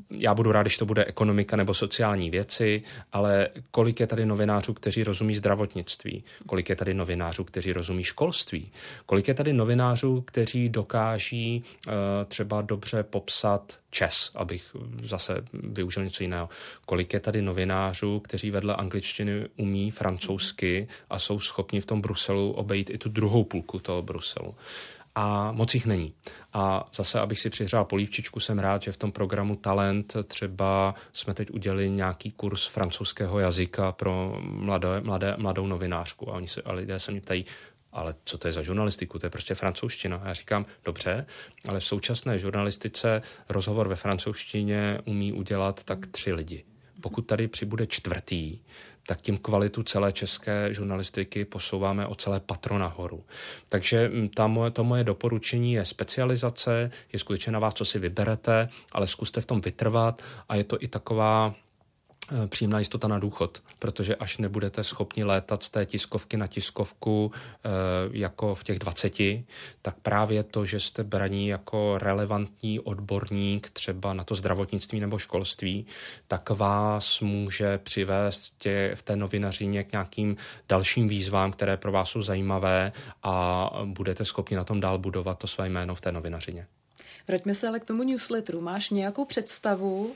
já 0.10 0.34
budu 0.34 0.52
rád, 0.52 0.62
když 0.62 0.78
to 0.78 0.86
bude 0.86 1.06
ekonomika 1.06 1.56
nebo 1.56 1.74
sociální 1.74 2.30
věci, 2.30 2.84
ale 3.14 3.48
kolik 3.72 4.00
je 4.00 4.08
tady 4.08 4.26
novinářů, 4.26 4.74
kteří 4.74 5.04
rozumí 5.04 5.36
zdravotnictví, 5.36 6.24
kolik 6.46 6.70
je 6.70 6.76
tady 6.76 6.94
novinářů, 6.94 7.44
kteří 7.44 7.74
rozumí 7.74 8.04
školství, 8.04 8.72
kolik 9.06 9.28
je 9.28 9.34
tady 9.34 9.54
novinářů, 9.54 10.22
kteří 10.22 10.70
dokáží 10.70 11.64
uh, 11.88 11.94
třeba 12.28 12.62
dobře 12.62 13.04
popsat 13.04 13.80
čes, 13.90 14.32
abych 14.36 14.76
zase 15.04 15.44
využil 15.54 16.04
něco 16.04 16.24
jiného. 16.24 16.50
Kolik 16.86 17.14
je 17.14 17.20
tady 17.20 17.42
novinářů, 17.42 18.20
kteří 18.20 18.52
vedle 18.52 18.76
angličtiny 18.76 19.48
umí 19.58 19.92
francouzsky 19.92 20.88
a 21.10 21.20
jsou 21.20 21.40
schopni 21.40 21.82
v 21.82 21.86
tom 21.86 22.02
Bruselu 22.02 22.52
obejít 22.52 22.90
i 22.90 22.98
tu 22.98 23.10
druhou 23.10 23.44
půlku 23.44 23.80
toho 23.80 24.02
Bruselu 24.02 24.56
a 25.20 25.52
moc 25.52 25.74
jich 25.74 25.86
není. 25.86 26.14
A 26.54 26.90
zase, 26.96 27.20
abych 27.20 27.40
si 27.40 27.50
přihřál 27.50 27.86
polívčičku, 27.86 28.40
jsem 28.40 28.60
rád, 28.60 28.82
že 28.82 28.92
v 28.92 28.98
tom 28.98 29.12
programu 29.12 29.56
Talent 29.56 30.18
třeba 30.28 30.96
jsme 31.14 31.34
teď 31.34 31.52
udělali 31.52 31.90
nějaký 31.90 32.32
kurz 32.32 32.66
francouzského 32.66 33.40
jazyka 33.40 33.92
pro 33.92 34.38
mladé, 34.42 35.02
mladé, 35.02 35.36
mladou 35.38 35.68
novinářku. 35.68 36.30
A 36.30 36.36
oni 36.36 36.48
se, 36.48 36.62
a 36.62 36.74
lidé 36.74 37.00
se 37.00 37.12
mě 37.12 37.22
ptají, 37.22 37.46
ale 37.92 38.16
co 38.26 38.38
to 38.38 38.48
je 38.48 38.54
za 38.54 38.62
žurnalistiku? 38.62 39.20
To 39.20 39.26
je 39.26 39.30
prostě 39.30 39.56
francouzština. 39.56 40.18
A 40.18 40.28
já 40.28 40.34
říkám, 40.34 40.66
dobře, 40.86 41.26
ale 41.68 41.80
v 41.80 41.86
současné 41.86 42.40
žurnalistice 42.40 43.22
rozhovor 43.50 43.88
ve 43.88 43.96
francouzštině 43.96 45.00
umí 45.06 45.34
udělat 45.34 45.84
tak 45.84 46.08
tři 46.08 46.34
lidi. 46.34 46.64
Pokud 47.02 47.22
tady 47.22 47.48
přibude 47.48 47.88
čtvrtý, 47.88 48.60
tak 49.08 49.22
tím 49.22 49.38
kvalitu 49.38 49.84
celé 49.84 50.14
české 50.14 50.74
žurnalistiky 50.74 51.46
posouváme 51.46 52.08
o 52.08 52.16
celé 52.16 52.40
patro 52.40 52.78
nahoru. 52.80 53.24
Takže 53.70 54.10
mm, 54.10 54.28
ta 54.30 54.48
moje, 54.48 54.72
to 54.72 54.84
moje 54.84 55.04
doporučení 55.04 55.74
je 55.74 55.86
specializace, 55.86 56.92
je 57.14 57.20
skutečně 57.20 57.52
na 57.52 57.60
vás, 57.60 57.74
co 57.74 57.86
si 57.86 58.00
vyberete, 58.00 58.70
ale 58.92 59.08
zkuste 59.08 59.42
v 59.42 59.46
tom 59.46 59.62
vytrvat 59.62 60.22
a 60.50 60.56
je 60.56 60.64
to 60.64 60.78
i 60.84 60.88
taková 60.88 61.56
příjemná 62.48 62.80
jistota 62.80 63.08
na 63.08 63.20
důchod, 63.20 63.62
protože 63.80 64.16
až 64.16 64.38
nebudete 64.38 64.84
schopni 64.84 65.24
létat 65.24 65.64
z 65.64 65.70
té 65.70 65.86
tiskovky 65.86 66.38
na 66.38 66.48
tiskovku 66.48 67.32
eh, 67.34 67.70
jako 68.12 68.56
v 68.56 68.64
těch 68.64 68.80
20, 68.80 69.20
tak 69.82 69.96
právě 70.02 70.44
to, 70.44 70.66
že 70.66 70.80
jste 70.80 71.04
braní 71.04 71.48
jako 71.48 71.98
relevantní 71.98 72.80
odborník 72.80 73.70
třeba 73.70 74.14
na 74.14 74.24
to 74.24 74.36
zdravotnictví 74.36 75.00
nebo 75.00 75.20
školství, 75.20 75.86
tak 76.28 76.50
vás 76.50 77.22
může 77.22 77.78
přivést 77.78 78.54
tě, 78.58 78.92
v 78.96 79.04
té 79.04 79.16
novinařině 79.16 79.84
k 79.84 79.92
nějakým 79.92 80.36
dalším 80.70 81.08
výzvám, 81.08 81.52
které 81.52 81.78
pro 81.78 81.92
vás 81.92 82.10
jsou 82.10 82.22
zajímavé 82.22 82.92
a 83.24 83.70
budete 83.86 84.26
schopni 84.26 84.58
na 84.58 84.64
tom 84.64 84.80
dál 84.80 84.98
budovat 84.98 85.40
to 85.40 85.48
své 85.48 85.70
jméno 85.70 85.96
v 85.96 86.02
té 86.02 86.12
novinařině. 86.12 86.68
Vraťme 87.28 87.56
se 87.56 87.68
ale 87.68 87.80
k 87.80 87.86
tomu 87.86 88.04
newsletteru. 88.04 88.62
Máš 88.62 88.90
nějakou 88.90 89.26
představu, 89.26 90.16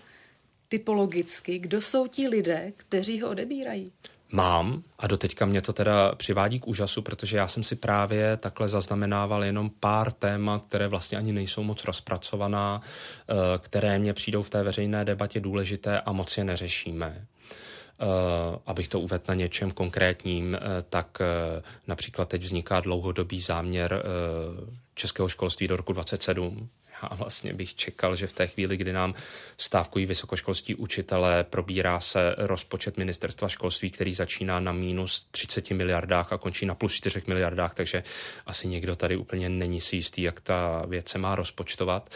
typologicky, 0.71 1.59
kdo 1.59 1.81
jsou 1.81 2.07
ti 2.07 2.27
lidé, 2.27 2.73
kteří 2.77 3.21
ho 3.21 3.29
odebírají? 3.29 3.91
Mám 4.31 4.83
a 4.99 5.07
doteďka 5.07 5.45
mě 5.45 5.61
to 5.61 5.73
teda 5.73 6.15
přivádí 6.15 6.59
k 6.59 6.67
úžasu, 6.67 7.01
protože 7.01 7.37
já 7.37 7.47
jsem 7.47 7.63
si 7.63 7.75
právě 7.75 8.37
takhle 8.37 8.69
zaznamenával 8.69 9.43
jenom 9.43 9.71
pár 9.79 10.11
témat, 10.11 10.63
které 10.67 10.87
vlastně 10.87 11.17
ani 11.17 11.33
nejsou 11.33 11.63
moc 11.63 11.83
rozpracovaná, 11.83 12.81
eh, 12.81 13.33
které 13.57 13.99
mě 13.99 14.13
přijdou 14.13 14.43
v 14.43 14.49
té 14.49 14.63
veřejné 14.63 15.05
debatě 15.05 15.39
důležité 15.39 16.01
a 16.01 16.11
moc 16.11 16.37
je 16.37 16.43
neřešíme. 16.43 17.25
Uh, 18.01 18.07
abych 18.65 18.87
to 18.87 18.99
uvedl 18.99 19.23
na 19.27 19.33
něčem 19.33 19.71
konkrétním, 19.71 20.53
uh, 20.53 20.57
tak 20.89 21.17
uh, 21.19 21.61
například 21.87 22.29
teď 22.29 22.43
vzniká 22.43 22.79
dlouhodobý 22.79 23.41
záměr 23.41 24.03
českého 24.95 25.29
školství 25.29 25.67
do 25.67 25.75
roku 25.75 25.93
27, 25.93 26.69
a 27.03 27.15
vlastně 27.15 27.53
bych 27.53 27.75
čekal, 27.75 28.15
že 28.15 28.27
v 28.27 28.33
té 28.33 28.47
chvíli, 28.47 28.77
kdy 28.77 28.93
nám 28.93 29.13
stávkují 29.57 30.05
vysokoškolští 30.05 30.75
učitelé, 30.75 31.43
probírá 31.43 31.99
se 31.99 32.35
rozpočet 32.37 32.97
ministerstva 32.97 33.49
školství, 33.49 33.89
který 33.89 34.13
začíná 34.13 34.59
na 34.59 34.71
minus 34.71 35.27
30 35.31 35.71
miliardách 35.71 36.33
a 36.33 36.37
končí 36.37 36.65
na 36.65 36.75
plus 36.75 36.93
4 36.93 37.21
miliardách, 37.27 37.73
takže 37.73 38.03
asi 38.45 38.67
někdo 38.67 38.95
tady 38.95 39.15
úplně 39.15 39.49
není 39.49 39.81
si 39.81 39.95
jistý, 39.95 40.21
jak 40.21 40.39
ta 40.39 40.83
věc 40.87 41.09
se 41.09 41.17
má 41.17 41.35
rozpočtovat 41.35 42.09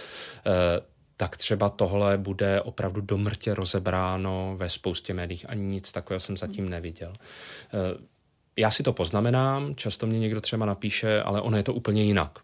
eh, 0.45 0.95
tak 1.17 1.37
třeba 1.37 1.69
tohle 1.69 2.17
bude 2.17 2.61
opravdu 2.61 3.01
do 3.01 3.17
mrtě 3.17 3.53
rozebráno 3.53 4.55
ve 4.57 4.69
spoustě 4.69 5.13
médiích. 5.13 5.49
Ani 5.49 5.63
nic 5.63 5.91
takového 5.91 6.19
jsem 6.19 6.37
zatím 6.37 6.69
neviděl. 6.69 7.13
Eh, 7.13 8.15
já 8.57 8.71
si 8.71 8.83
to 8.83 8.93
poznamenám, 8.93 9.75
často 9.75 10.07
mě 10.07 10.19
někdo 10.19 10.41
třeba 10.41 10.65
napíše, 10.65 11.21
ale 11.21 11.41
ono 11.41 11.57
je 11.57 11.63
to 11.63 11.73
úplně 11.73 12.03
jinak. 12.03 12.39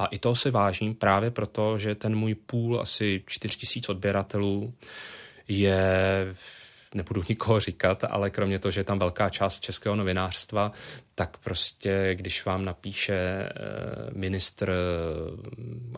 A 0.00 0.06
i 0.06 0.18
toho 0.18 0.36
si 0.36 0.50
vážím 0.50 0.94
právě 0.94 1.30
proto, 1.30 1.78
že 1.78 1.94
ten 1.94 2.16
můj 2.16 2.34
půl, 2.34 2.80
asi 2.80 3.22
4 3.26 3.56
tisíc 3.56 3.88
odběratelů, 3.88 4.74
je 5.48 6.34
nebudu 6.94 7.22
nikoho 7.28 7.60
říkat, 7.60 8.04
ale 8.10 8.30
kromě 8.30 8.58
toho, 8.58 8.72
že 8.72 8.80
je 8.80 8.84
tam 8.84 8.98
velká 8.98 9.28
část 9.28 9.60
českého 9.60 9.96
novinářstva, 9.96 10.72
tak 11.14 11.36
prostě, 11.36 12.10
když 12.14 12.44
vám 12.44 12.64
napíše 12.64 13.14
eh, 13.14 13.50
ministr, 14.14 14.72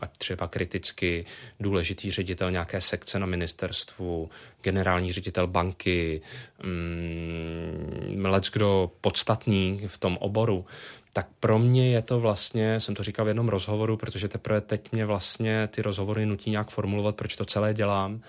a 0.00 0.06
třeba 0.06 0.48
kriticky 0.48 1.24
důležitý 1.60 2.10
ředitel 2.10 2.50
nějaké 2.50 2.80
sekce 2.80 3.18
na 3.18 3.26
ministerstvu, 3.26 4.30
generální 4.62 5.12
ředitel 5.12 5.46
banky, 5.46 6.20
mm, 6.62 8.24
lec 8.24 8.50
kdo 8.50 8.90
podstatný 9.00 9.82
v 9.86 9.98
tom 9.98 10.16
oboru, 10.20 10.66
tak 11.12 11.28
pro 11.40 11.58
mě 11.58 11.90
je 11.90 12.02
to 12.02 12.20
vlastně, 12.20 12.80
jsem 12.80 12.94
to 12.94 13.02
říkal 13.02 13.24
v 13.24 13.28
jednom 13.28 13.48
rozhovoru, 13.48 13.96
protože 13.96 14.28
teprve 14.28 14.60
teď 14.60 14.92
mě 14.92 15.06
vlastně 15.06 15.68
ty 15.72 15.82
rozhovory 15.82 16.26
nutí 16.26 16.50
nějak 16.50 16.70
formulovat, 16.70 17.16
proč 17.16 17.36
to 17.36 17.44
celé 17.44 17.74
dělám. 17.74 18.20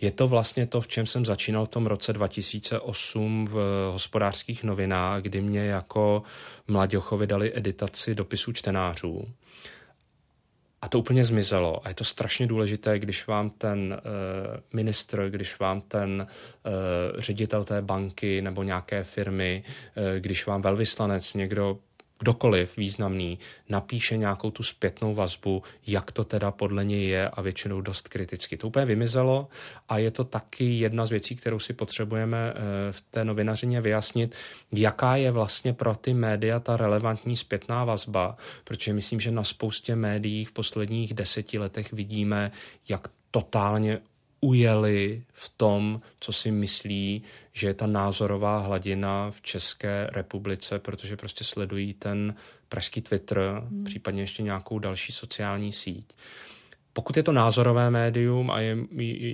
Je 0.00 0.10
to 0.10 0.28
vlastně 0.28 0.66
to, 0.66 0.80
v 0.80 0.88
čem 0.88 1.06
jsem 1.06 1.26
začínal 1.26 1.66
v 1.66 1.68
tom 1.68 1.86
roce 1.86 2.12
2008 2.12 3.48
v 3.50 3.88
hospodářských 3.92 4.64
novinách, 4.64 5.22
kdy 5.22 5.40
mě 5.40 5.60
jako 5.60 6.22
mladěchovi 6.68 7.26
dali 7.26 7.52
editaci 7.54 8.14
dopisů 8.14 8.52
čtenářů. 8.52 9.28
A 10.82 10.88
to 10.88 10.98
úplně 10.98 11.24
zmizelo. 11.24 11.86
A 11.86 11.88
je 11.88 11.94
to 11.94 12.04
strašně 12.04 12.46
důležité, 12.46 12.98
když 12.98 13.26
vám 13.26 13.50
ten 13.50 14.00
uh, 14.04 14.60
ministr, 14.72 15.30
když 15.30 15.58
vám 15.58 15.80
ten 15.80 16.26
uh, 16.26 17.20
ředitel 17.20 17.64
té 17.64 17.82
banky 17.82 18.42
nebo 18.42 18.62
nějaké 18.62 19.04
firmy, 19.04 19.62
uh, 19.96 20.04
když 20.18 20.46
vám 20.46 20.62
velvyslanec, 20.62 21.34
někdo 21.34 21.78
kdokoliv 22.18 22.76
významný 22.76 23.38
napíše 23.68 24.16
nějakou 24.16 24.50
tu 24.50 24.62
zpětnou 24.62 25.14
vazbu, 25.14 25.62
jak 25.86 26.12
to 26.12 26.24
teda 26.24 26.50
podle 26.50 26.84
něj 26.84 27.08
je 27.08 27.28
a 27.28 27.42
většinou 27.42 27.80
dost 27.80 28.08
kriticky. 28.08 28.56
To 28.56 28.66
úplně 28.66 28.86
vymizelo 28.86 29.48
a 29.88 29.98
je 29.98 30.10
to 30.10 30.24
taky 30.24 30.64
jedna 30.64 31.06
z 31.06 31.10
věcí, 31.10 31.36
kterou 31.36 31.58
si 31.58 31.72
potřebujeme 31.72 32.52
eh, 32.54 32.92
v 32.92 33.00
té 33.00 33.24
novinařině 33.24 33.80
vyjasnit, 33.80 34.34
jaká 34.72 35.16
je 35.16 35.30
vlastně 35.30 35.72
pro 35.72 35.94
ty 35.94 36.14
média 36.14 36.60
ta 36.60 36.76
relevantní 36.76 37.36
zpětná 37.36 37.84
vazba, 37.84 38.36
protože 38.64 38.92
myslím, 38.92 39.20
že 39.20 39.30
na 39.30 39.44
spoustě 39.44 39.96
médií 39.96 40.44
v 40.44 40.52
posledních 40.52 41.14
deseti 41.14 41.58
letech 41.58 41.92
vidíme, 41.92 42.50
jak 42.88 43.08
totálně 43.30 44.00
ujeli 44.46 45.22
v 45.32 45.52
tom, 45.56 46.00
co 46.20 46.32
si 46.32 46.50
myslí, 46.50 47.22
že 47.52 47.66
je 47.66 47.74
ta 47.74 47.86
názorová 47.86 48.58
hladina 48.58 49.30
v 49.30 49.40
České 49.40 50.10
republice, 50.12 50.78
protože 50.78 51.16
prostě 51.16 51.44
sledují 51.44 51.94
ten 51.94 52.34
pražský 52.68 53.00
Twitter, 53.00 53.38
hmm. 53.38 53.84
případně 53.84 54.22
ještě 54.22 54.42
nějakou 54.42 54.78
další 54.78 55.12
sociální 55.12 55.72
síť. 55.72 56.06
Pokud 56.92 57.16
je 57.16 57.22
to 57.22 57.32
názorové 57.32 57.90
médium 57.90 58.50
a 58.50 58.60
je, 58.60 58.76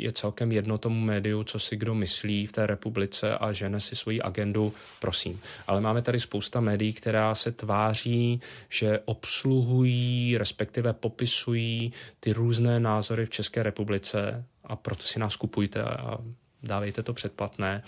je 0.02 0.12
celkem 0.12 0.52
jedno 0.52 0.78
tomu 0.78 1.00
médiu, 1.00 1.44
co 1.44 1.58
si 1.58 1.76
kdo 1.76 1.94
myslí 1.94 2.46
v 2.46 2.52
té 2.52 2.66
republice 2.66 3.38
a 3.38 3.52
žene 3.52 3.80
si 3.80 3.96
svoji 3.96 4.22
agendu, 4.22 4.72
prosím. 5.00 5.40
Ale 5.66 5.80
máme 5.80 6.02
tady 6.02 6.20
spousta 6.20 6.60
médií, 6.60 6.92
která 6.92 7.34
se 7.34 7.52
tváří, 7.52 8.40
že 8.68 9.00
obsluhují, 9.04 10.38
respektive 10.38 10.92
popisují 10.92 11.92
ty 12.20 12.32
různé 12.32 12.80
názory 12.80 13.26
v 13.26 13.30
České 13.30 13.62
republice 13.62 14.44
a 14.72 14.76
proto 14.76 15.02
si 15.02 15.18
nás 15.18 15.36
kupujte 15.36 15.82
a 15.82 16.18
dávejte 16.62 17.02
to 17.02 17.12
předplatné. 17.12 17.82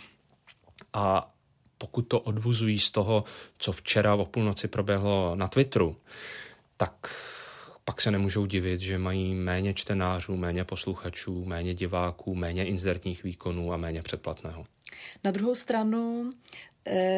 A 0.93 1.35
pokud 1.79 2.03
to 2.03 2.21
odvuzují 2.21 2.79
z 2.79 2.91
toho, 2.91 3.25
co 3.59 3.73
včera 3.73 4.15
o 4.15 4.25
půlnoci 4.25 4.69
proběhlo 4.69 5.37
na 5.37 5.49
Twitteru, 5.49 5.97
tak 6.77 6.93
pak 7.85 8.01
se 8.01 8.11
nemůžou 8.11 8.47
divit, 8.47 8.81
že 8.81 8.99
mají 8.99 9.35
méně 9.35 9.75
čtenářů, 9.75 10.37
méně 10.37 10.65
posluchačů, 10.65 11.45
méně 11.45 11.75
diváků, 11.75 12.35
méně 12.35 12.67
inzertních 12.67 13.23
výkonů 13.25 13.73
a 13.73 13.77
méně 13.77 14.03
předplatného. 14.03 14.67
Na 15.25 15.31
druhou 15.31 15.55
stranu 15.55 16.33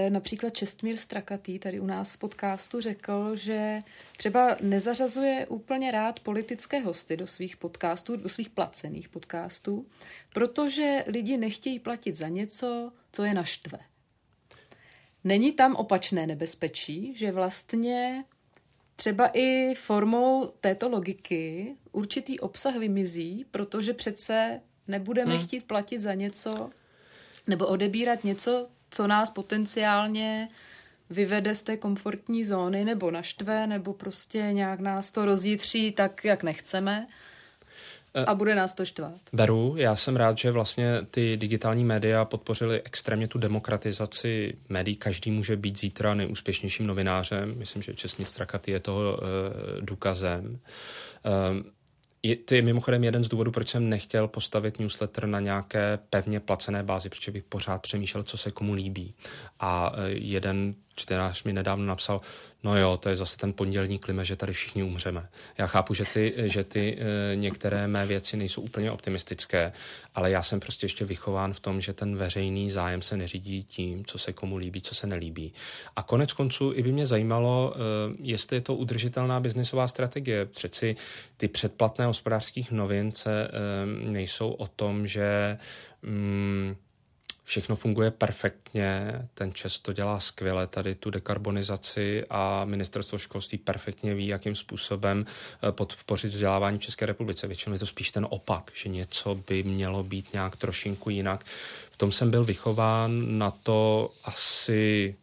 například 0.09 0.51
Čestmír 0.51 0.97
Strakatý 0.97 1.59
tady 1.59 1.81
u 1.81 1.87
nás 1.87 2.13
v 2.13 2.19
podcastu 2.19 2.81
řekl, 2.81 3.37
že 3.37 3.83
třeba 4.17 4.57
nezařazuje 4.61 5.47
úplně 5.47 5.91
rád 5.91 6.21
politické 6.21 6.81
hosty 6.81 7.17
do 7.17 7.27
svých 7.27 7.57
podcastů, 7.57 8.17
do 8.17 8.29
svých 8.29 8.49
placených 8.51 9.09
podcastů, 9.09 9.87
protože 10.33 11.05
lidi 11.07 11.37
nechtějí 11.37 11.79
platit 11.79 12.17
za 12.17 12.29
něco, 12.29 12.93
co 13.13 13.25
je 13.25 13.35
naštve. 13.35 13.79
Není 15.25 15.53
tam 15.53 15.77
opačné 15.77 16.27
nebezpečí, 16.27 17.17
že 17.17 17.33
vlastně 17.33 18.25
třeba 18.97 19.31
i 19.33 19.75
formou 19.75 20.47
této 20.61 20.89
logiky 20.89 21.77
určitý 21.93 22.41
obsah 22.41 22.77
vymizí, 22.77 23.47
protože 23.51 23.93
přece 23.93 24.61
Nebudeme 24.89 25.37
hmm. 25.37 25.47
chtít 25.47 25.65
platit 25.65 26.01
za 26.01 26.15
něco 26.15 26.71
nebo 27.47 27.67
odebírat 27.67 28.25
něco, 28.25 28.69
co 28.91 29.07
nás 29.07 29.31
potenciálně 29.31 30.49
vyvede 31.11 31.55
z 31.55 31.63
té 31.63 31.77
komfortní 31.77 32.45
zóny 32.45 32.85
nebo 32.85 33.11
naštve, 33.11 33.67
nebo 33.67 33.93
prostě 33.93 34.39
nějak 34.39 34.81
nás 34.81 35.11
to 35.11 35.25
rozjítří 35.25 35.93
tak, 35.93 36.25
jak 36.25 36.43
nechceme. 36.43 37.07
A 38.27 38.35
bude 38.35 38.55
nás 38.55 38.75
to 38.75 38.85
štvát. 38.85 39.21
Beru, 39.33 39.75
já 39.77 39.97
jsem 39.97 40.17
rád, 40.17 40.39
že 40.39 40.51
vlastně 40.51 40.93
ty 41.11 41.37
digitální 41.37 41.85
média 41.85 42.25
podpořily 42.25 42.83
extrémně 42.85 43.29
tu 43.29 43.39
demokratizaci 43.39 44.55
médií. 44.69 44.97
Každý 44.97 45.31
může 45.31 45.57
být 45.57 45.79
zítra 45.79 46.15
nejúspěšnějším 46.15 46.87
novinářem. 46.87 47.59
Myslím, 47.59 47.83
že 47.83 47.95
Česně 47.95 48.27
Strakaty 48.27 48.71
je 48.71 48.81
toho 48.81 49.01
uh, 49.01 49.81
důkazem. 49.81 50.59
Um, 51.51 51.65
je, 52.27 52.37
to 52.37 52.55
je 52.55 52.63
mimochodem 52.63 53.05
jeden 53.05 53.25
z 53.25 53.29
důvodů, 53.29 53.51
proč 53.51 53.69
jsem 53.69 53.89
nechtěl 53.89 54.29
postavit 54.29 54.79
newsletter 54.79 55.27
na 55.27 55.41
nějaké 55.41 55.99
pevně 56.11 56.41
placené 56.41 56.83
bázi, 56.83 57.09
protože 57.09 57.33
bych 57.33 57.45
pořád 57.45 57.83
přemýšlel, 57.83 58.23
co 58.23 58.37
se 58.37 58.51
komu 58.51 58.73
líbí. 58.73 59.15
A 59.61 59.91
uh, 59.91 59.99
jeden 60.09 60.75
čtenář 60.97 61.43
mi 61.43 61.53
nedávno 61.53 61.87
napsal, 61.87 62.21
no 62.65 62.79
jo, 62.79 62.97
to 62.97 63.09
je 63.09 63.17
zase 63.17 63.37
ten 63.37 63.53
pondělní 63.53 63.99
klima, 63.99 64.25
že 64.25 64.37
tady 64.37 64.53
všichni 64.53 64.83
umřeme. 64.83 65.29
Já 65.59 65.67
chápu, 65.67 65.95
že 65.95 66.05
ty, 66.05 66.35
že 66.37 66.65
ty 66.65 66.99
e, 66.99 67.37
některé 67.37 67.89
mé 67.89 68.07
věci 68.07 68.37
nejsou 68.37 68.63
úplně 68.63 68.91
optimistické, 68.91 69.73
ale 70.15 70.31
já 70.31 70.43
jsem 70.43 70.61
prostě 70.61 70.85
ještě 70.85 71.05
vychován 71.05 71.53
v 71.53 71.61
tom, 71.61 71.81
že 71.81 71.93
ten 71.93 72.17
veřejný 72.17 72.71
zájem 72.71 73.03
se 73.03 73.17
neřídí 73.17 73.65
tím, 73.65 74.05
co 74.05 74.19
se 74.19 74.33
komu 74.33 74.57
líbí, 74.57 74.83
co 74.83 74.95
se 74.95 75.07
nelíbí. 75.07 75.53
A 75.97 76.03
konec 76.03 76.33
konců 76.33 76.73
i 76.75 76.83
by 76.83 76.93
mě 76.93 77.07
zajímalo, 77.07 77.75
e, 77.75 77.79
jestli 78.21 78.57
je 78.57 78.61
to 78.61 78.75
udržitelná 78.75 79.41
biznisová 79.41 79.89
strategie. 79.89 80.47
Přeci 80.47 80.97
ty 81.37 81.49
předplatné 81.49 82.07
hospodářských 82.07 82.71
novince 82.71 83.49
e, 83.49 83.51
nejsou 84.11 84.51
o 84.51 84.67
tom, 84.67 85.07
že 85.07 85.59
mm, 86.03 86.77
všechno 87.47 87.77
funguje 87.77 88.11
perfektně, 88.11 89.13
ten 89.35 89.53
Čes 89.53 89.79
to 89.79 89.93
dělá 89.93 90.21
skvěle, 90.21 90.67
tady 90.67 90.95
tu 90.95 91.11
dekarbonizaci 91.11 92.25
a 92.31 92.65
ministerstvo 92.65 93.19
školství 93.19 93.59
perfektně 93.59 94.15
ví, 94.15 94.27
jakým 94.27 94.57
způsobem 94.57 95.27
eh, 95.29 95.73
podpořit 95.73 96.29
vzdělávání 96.33 96.79
České 96.79 97.07
republice. 97.07 97.47
Většinou 97.47 97.73
je 97.73 97.79
to 97.79 97.87
spíš 97.87 98.11
ten 98.11 98.27
opak, 98.31 98.71
že 98.75 98.89
něco 98.89 99.35
by 99.35 99.63
mělo 99.63 100.03
být 100.03 100.33
nějak 100.33 100.57
trošinku 100.57 101.11
jinak. 101.11 101.45
V 101.91 101.97
tom 101.97 102.13
jsem 102.13 102.31
byl 102.31 102.45
vychován, 102.45 103.39
na 103.39 103.51
to 103.51 104.11
asi 104.25 105.15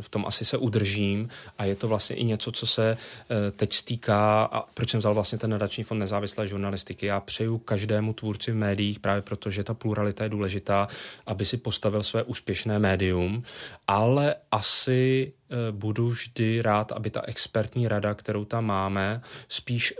v 0.00 0.08
tom 0.08 0.24
asi 0.26 0.44
se 0.44 0.58
udržím 0.58 1.28
a 1.58 1.64
je 1.64 1.74
to 1.74 1.88
vlastně 1.88 2.16
i 2.16 2.24
něco, 2.24 2.52
co 2.52 2.66
se 2.66 2.96
eh, 2.96 3.50
teď 3.50 3.72
stýká 3.72 4.42
a 4.42 4.60
proč 4.74 4.90
jsem 4.90 5.00
vzal 5.00 5.14
vlastně 5.14 5.38
ten 5.38 5.50
nadační 5.50 5.84
fond 5.84 5.98
nezávislé 5.98 6.48
žurnalistiky. 6.48 7.06
Já 7.06 7.20
přeju 7.20 7.58
každému 7.58 8.12
tvůrci 8.12 8.52
v 8.52 8.54
médiích 8.54 8.98
právě 8.98 9.22
proto, 9.22 9.50
že 9.50 9.64
ta 9.64 9.74
pluralita 9.74 10.24
je 10.24 10.30
důležitá, 10.30 10.88
aby 11.26 11.44
si 11.44 11.56
postavil 11.56 12.02
své 12.02 12.22
úspěšné 12.22 12.78
médium, 12.78 13.42
ale 13.88 14.34
asi 14.50 15.32
eh, 15.32 15.43
budu 15.70 16.08
vždy 16.08 16.62
rád, 16.62 16.92
aby 16.92 17.10
ta 17.10 17.22
expertní 17.26 17.88
rada, 17.88 18.14
kterou 18.14 18.44
tam 18.44 18.64
máme, 18.64 19.20
spíš 19.48 19.94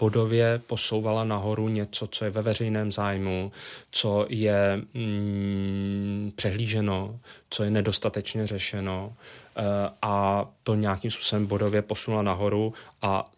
bodově 0.00 0.60
posouvala 0.66 1.24
nahoru 1.24 1.68
něco, 1.68 2.06
co 2.06 2.24
je 2.24 2.30
ve 2.30 2.42
veřejném 2.42 2.92
zájmu, 2.92 3.52
co 3.90 4.26
je 4.28 4.82
mm, 4.94 6.32
přehlíženo, 6.36 7.20
co 7.50 7.64
je 7.64 7.70
nedostatečně 7.70 8.46
řešeno 8.46 9.06
uh, 9.06 9.64
a 10.02 10.46
to 10.62 10.74
nějakým 10.74 11.10
způsobem 11.10 11.46
bodově 11.46 11.82
posunula 11.82 12.22
nahoru 12.22 12.74
a 13.02 13.30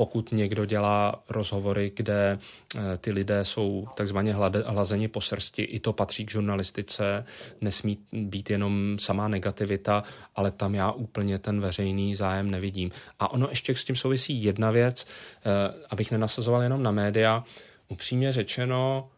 pokud 0.00 0.32
někdo 0.32 0.64
dělá 0.64 1.22
rozhovory, 1.28 1.92
kde 1.96 2.38
eh, 2.76 2.96
ty 2.96 3.12
lidé 3.12 3.44
jsou 3.44 3.88
takzvaně 3.94 4.34
hlazeni 4.66 5.08
po 5.08 5.20
srsti, 5.20 5.62
i 5.62 5.80
to 5.80 5.92
patří 5.92 6.26
k 6.26 6.30
žurnalistice, 6.30 7.24
nesmí 7.60 7.98
být 8.12 8.50
jenom 8.50 8.96
samá 9.00 9.28
negativita, 9.28 10.02
ale 10.36 10.50
tam 10.50 10.74
já 10.74 10.92
úplně 10.92 11.38
ten 11.38 11.60
veřejný 11.60 12.14
zájem 12.14 12.50
nevidím. 12.50 12.90
A 13.18 13.32
ono 13.32 13.48
ještě 13.50 13.74
s 13.74 13.84
tím 13.84 13.96
souvisí 13.96 14.44
jedna 14.44 14.70
věc, 14.70 15.06
eh, 15.06 15.84
abych 15.90 16.10
nenasazoval 16.10 16.62
jenom 16.62 16.82
na 16.82 16.90
média, 16.90 17.44
upřímně 17.88 18.32
řečeno, 18.32 19.10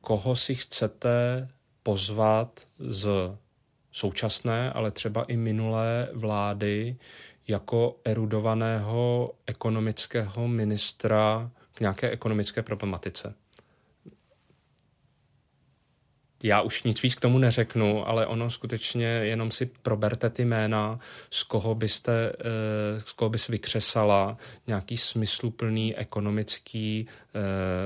koho 0.00 0.36
si 0.36 0.54
chcete 0.54 1.48
pozvat 1.82 2.66
z 2.78 3.08
současné, 3.92 4.72
ale 4.72 4.90
třeba 4.90 5.22
i 5.24 5.36
minulé 5.36 6.08
vlády, 6.12 6.96
jako 7.48 7.96
erudovaného 8.04 9.32
ekonomického 9.46 10.48
ministra 10.48 11.50
k 11.74 11.80
nějaké 11.80 12.10
ekonomické 12.10 12.62
problematice. 12.62 13.34
Já 16.44 16.60
už 16.60 16.82
nic 16.82 17.02
víc 17.02 17.14
k 17.14 17.20
tomu 17.20 17.38
neřeknu, 17.38 18.08
ale 18.08 18.26
ono 18.26 18.50
skutečně 18.50 19.06
jenom 19.06 19.50
si 19.50 19.66
proberte 19.66 20.30
ty 20.30 20.44
jména, 20.44 20.98
z 21.30 21.42
koho 21.42 21.74
byste, 21.74 22.32
eh, 22.32 23.00
z 23.00 23.12
koho 23.12 23.28
bys 23.28 23.48
vykřesala 23.48 24.36
nějaký 24.66 24.96
smysluplný 24.96 25.96
ekonomický 25.96 27.06
eh, 27.06 27.40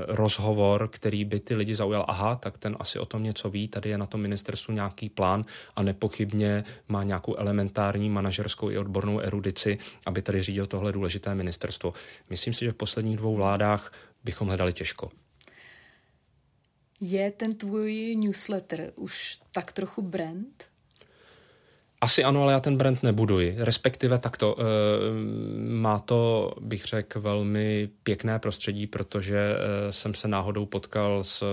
rozhovor, 0.07 0.87
který 0.87 1.25
by 1.25 1.39
ty 1.39 1.55
lidi 1.55 1.75
zaujal. 1.75 2.05
Aha, 2.07 2.35
tak 2.35 2.57
ten 2.57 2.77
asi 2.79 2.99
o 2.99 3.05
tom 3.05 3.23
něco 3.23 3.49
ví, 3.49 3.67
tady 3.67 3.89
je 3.89 3.97
na 3.97 4.05
tom 4.05 4.21
ministerstvu 4.21 4.73
nějaký 4.73 5.09
plán 5.09 5.45
a 5.75 5.83
nepochybně 5.83 6.63
má 6.87 7.03
nějakou 7.03 7.35
elementární 7.35 8.09
manažerskou 8.09 8.69
i 8.69 8.77
odbornou 8.77 9.19
erudici, 9.19 9.77
aby 10.05 10.21
tady 10.21 10.43
řídil 10.43 10.67
tohle 10.67 10.91
důležité 10.91 11.35
ministerstvo. 11.35 11.93
Myslím 12.29 12.53
si, 12.53 12.65
že 12.65 12.71
v 12.71 12.75
posledních 12.75 13.17
dvou 13.17 13.35
vládách 13.35 13.91
bychom 14.23 14.47
hledali 14.47 14.73
těžko. 14.73 15.11
Je 17.01 17.31
ten 17.31 17.53
tvůj 17.53 18.15
newsletter 18.15 18.91
už 18.95 19.39
tak 19.51 19.71
trochu 19.71 20.01
brand? 20.01 20.69
Asi 22.01 22.23
ano, 22.23 22.43
ale 22.43 22.53
já 22.53 22.59
ten 22.59 22.77
brand 22.77 23.03
nebuduji. 23.03 23.55
Respektive 23.57 24.17
takto. 24.17 24.55
E, 24.59 24.63
má 25.69 25.99
to, 25.99 26.53
bych 26.59 26.85
řekl, 26.85 27.21
velmi 27.21 27.89
pěkné 28.03 28.39
prostředí, 28.39 28.87
protože 28.87 29.37
e, 29.37 29.91
jsem 29.91 30.13
se 30.13 30.27
náhodou 30.27 30.65
potkal 30.65 31.23
s 31.23 31.43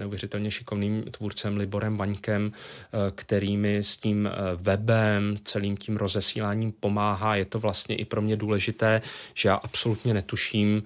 neuvěřitelně 0.00 0.50
šikovným 0.50 1.02
tvůrcem 1.02 1.56
Liborem 1.56 1.96
Vaňkem, 1.96 2.52
e, 2.52 3.10
který 3.10 3.56
mi 3.56 3.76
s 3.76 3.96
tím 3.96 4.30
webem, 4.56 5.36
celým 5.44 5.76
tím 5.76 5.96
rozesíláním 5.96 6.72
pomáhá. 6.72 7.36
Je 7.36 7.44
to 7.44 7.58
vlastně 7.58 7.96
i 7.96 8.04
pro 8.04 8.22
mě 8.22 8.36
důležité, 8.36 9.02
že 9.34 9.48
já 9.48 9.54
absolutně 9.54 10.14
netuším, 10.14 10.82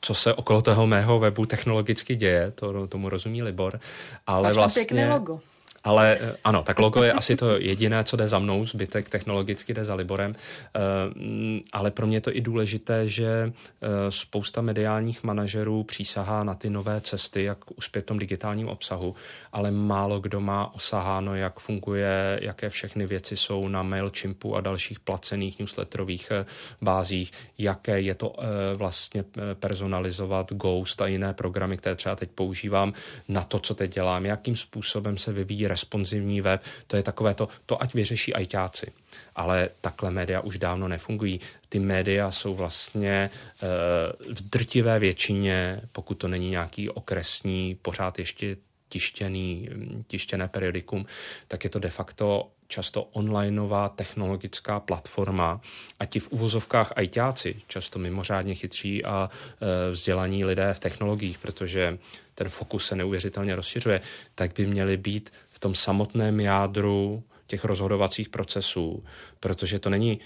co 0.00 0.14
se 0.14 0.34
okolo 0.34 0.62
toho 0.62 0.86
mého 0.86 1.18
webu 1.18 1.46
technologicky 1.46 2.16
děje, 2.16 2.50
to 2.50 2.86
tomu 2.86 3.08
rozumí 3.08 3.42
Libor, 3.42 3.80
ale 4.26 4.42
Máš 4.48 4.56
vlastně... 4.56 4.80
pěkné 4.80 5.12
logo. 5.12 5.40
Ale 5.84 6.18
eh, 6.20 6.36
ano, 6.44 6.62
tak 6.62 6.78
logo 6.78 7.02
je 7.02 7.12
asi 7.12 7.36
to 7.36 7.58
jediné, 7.58 8.04
co 8.04 8.16
jde 8.16 8.28
za 8.28 8.38
mnou, 8.38 8.66
zbytek 8.66 9.08
technologicky 9.08 9.74
jde 9.74 9.84
za 9.84 9.94
Liborem, 9.94 10.34
eh, 10.36 10.80
ale 11.72 11.90
pro 11.90 12.06
mě 12.06 12.16
je 12.16 12.20
to 12.20 12.36
i 12.36 12.40
důležité, 12.40 13.08
že 13.08 13.52
eh, 13.52 13.88
spousta 14.08 14.62
mediálních 14.62 15.24
manažerů 15.24 15.84
přísahá 15.84 16.44
na 16.44 16.54
ty 16.54 16.70
nové 16.70 17.00
cesty, 17.00 17.44
jak 17.44 17.58
uspět 17.78 18.06
tom 18.06 18.18
digitálním 18.18 18.68
obsahu, 18.68 19.14
ale 19.52 19.70
málo 19.70 20.20
kdo 20.20 20.40
má 20.40 20.74
osaháno, 20.74 21.34
jak 21.34 21.60
funguje, 21.60 22.38
jaké 22.42 22.70
všechny 22.70 23.06
věci 23.06 23.36
jsou 23.36 23.68
na 23.68 23.82
MailChimpu 23.82 24.56
a 24.56 24.60
dalších 24.60 25.00
placených 25.00 25.58
newsletterových 25.58 26.32
bázích, 26.82 27.32
jaké 27.58 28.00
je 28.00 28.14
to 28.14 28.36
vlastně 28.74 29.24
personalizovat 29.54 30.52
Ghost 30.52 31.02
a 31.02 31.06
jiné 31.06 31.34
programy, 31.34 31.76
které 31.76 31.96
třeba 31.96 32.16
teď 32.16 32.30
používám 32.34 32.92
na 33.28 33.42
to, 33.42 33.58
co 33.58 33.74
teď 33.74 33.94
dělám, 33.94 34.26
jakým 34.26 34.56
způsobem 34.56 35.18
se 35.18 35.32
vyvíjí 35.32 35.69
responsivní 35.70 36.40
web, 36.40 36.62
to 36.86 36.96
je 36.96 37.02
takové 37.02 37.34
to, 37.34 37.48
to 37.66 37.82
ať 37.82 37.94
vyřeší 37.94 38.34
ajťáci. 38.34 38.92
Ale 39.36 39.68
takhle 39.80 40.10
média 40.10 40.40
už 40.40 40.58
dávno 40.58 40.88
nefungují. 40.88 41.40
Ty 41.68 41.78
média 41.78 42.30
jsou 42.30 42.54
vlastně 42.54 43.12
e, 43.12 43.30
v 44.34 44.50
drtivé 44.50 44.98
většině, 44.98 45.80
pokud 45.92 46.14
to 46.14 46.28
není 46.28 46.50
nějaký 46.50 46.90
okresní, 46.90 47.78
pořád 47.82 48.18
ještě 48.18 48.56
tištěný, 48.88 49.68
tištěné 50.06 50.48
periodikum, 50.48 51.06
tak 51.48 51.64
je 51.64 51.70
to 51.70 51.78
de 51.78 51.90
facto 51.90 52.50
často 52.70 53.02
onlineová 53.02 53.88
technologická 53.88 54.80
platforma 54.80 55.60
a 56.00 56.06
ti 56.06 56.20
v 56.20 56.28
uvozovkách 56.30 56.92
ajťáci, 56.96 57.62
často 57.66 57.98
mimořádně 57.98 58.54
chytří 58.54 59.04
a 59.04 59.30
e, 59.30 59.90
vzdělaní 59.90 60.44
lidé 60.44 60.74
v 60.74 60.78
technologiích, 60.78 61.38
protože 61.38 61.98
ten 62.34 62.48
fokus 62.48 62.86
se 62.86 62.96
neuvěřitelně 62.96 63.56
rozšiřuje, 63.56 64.00
tak 64.34 64.54
by 64.54 64.66
měli 64.66 64.96
být 64.96 65.32
tom 65.60 65.74
samotném 65.74 66.40
jádru 66.40 67.22
těch 67.46 67.64
rozhodovacích 67.64 68.28
procesů, 68.28 69.04
protože 69.40 69.78
to 69.78 69.90
není, 69.90 70.20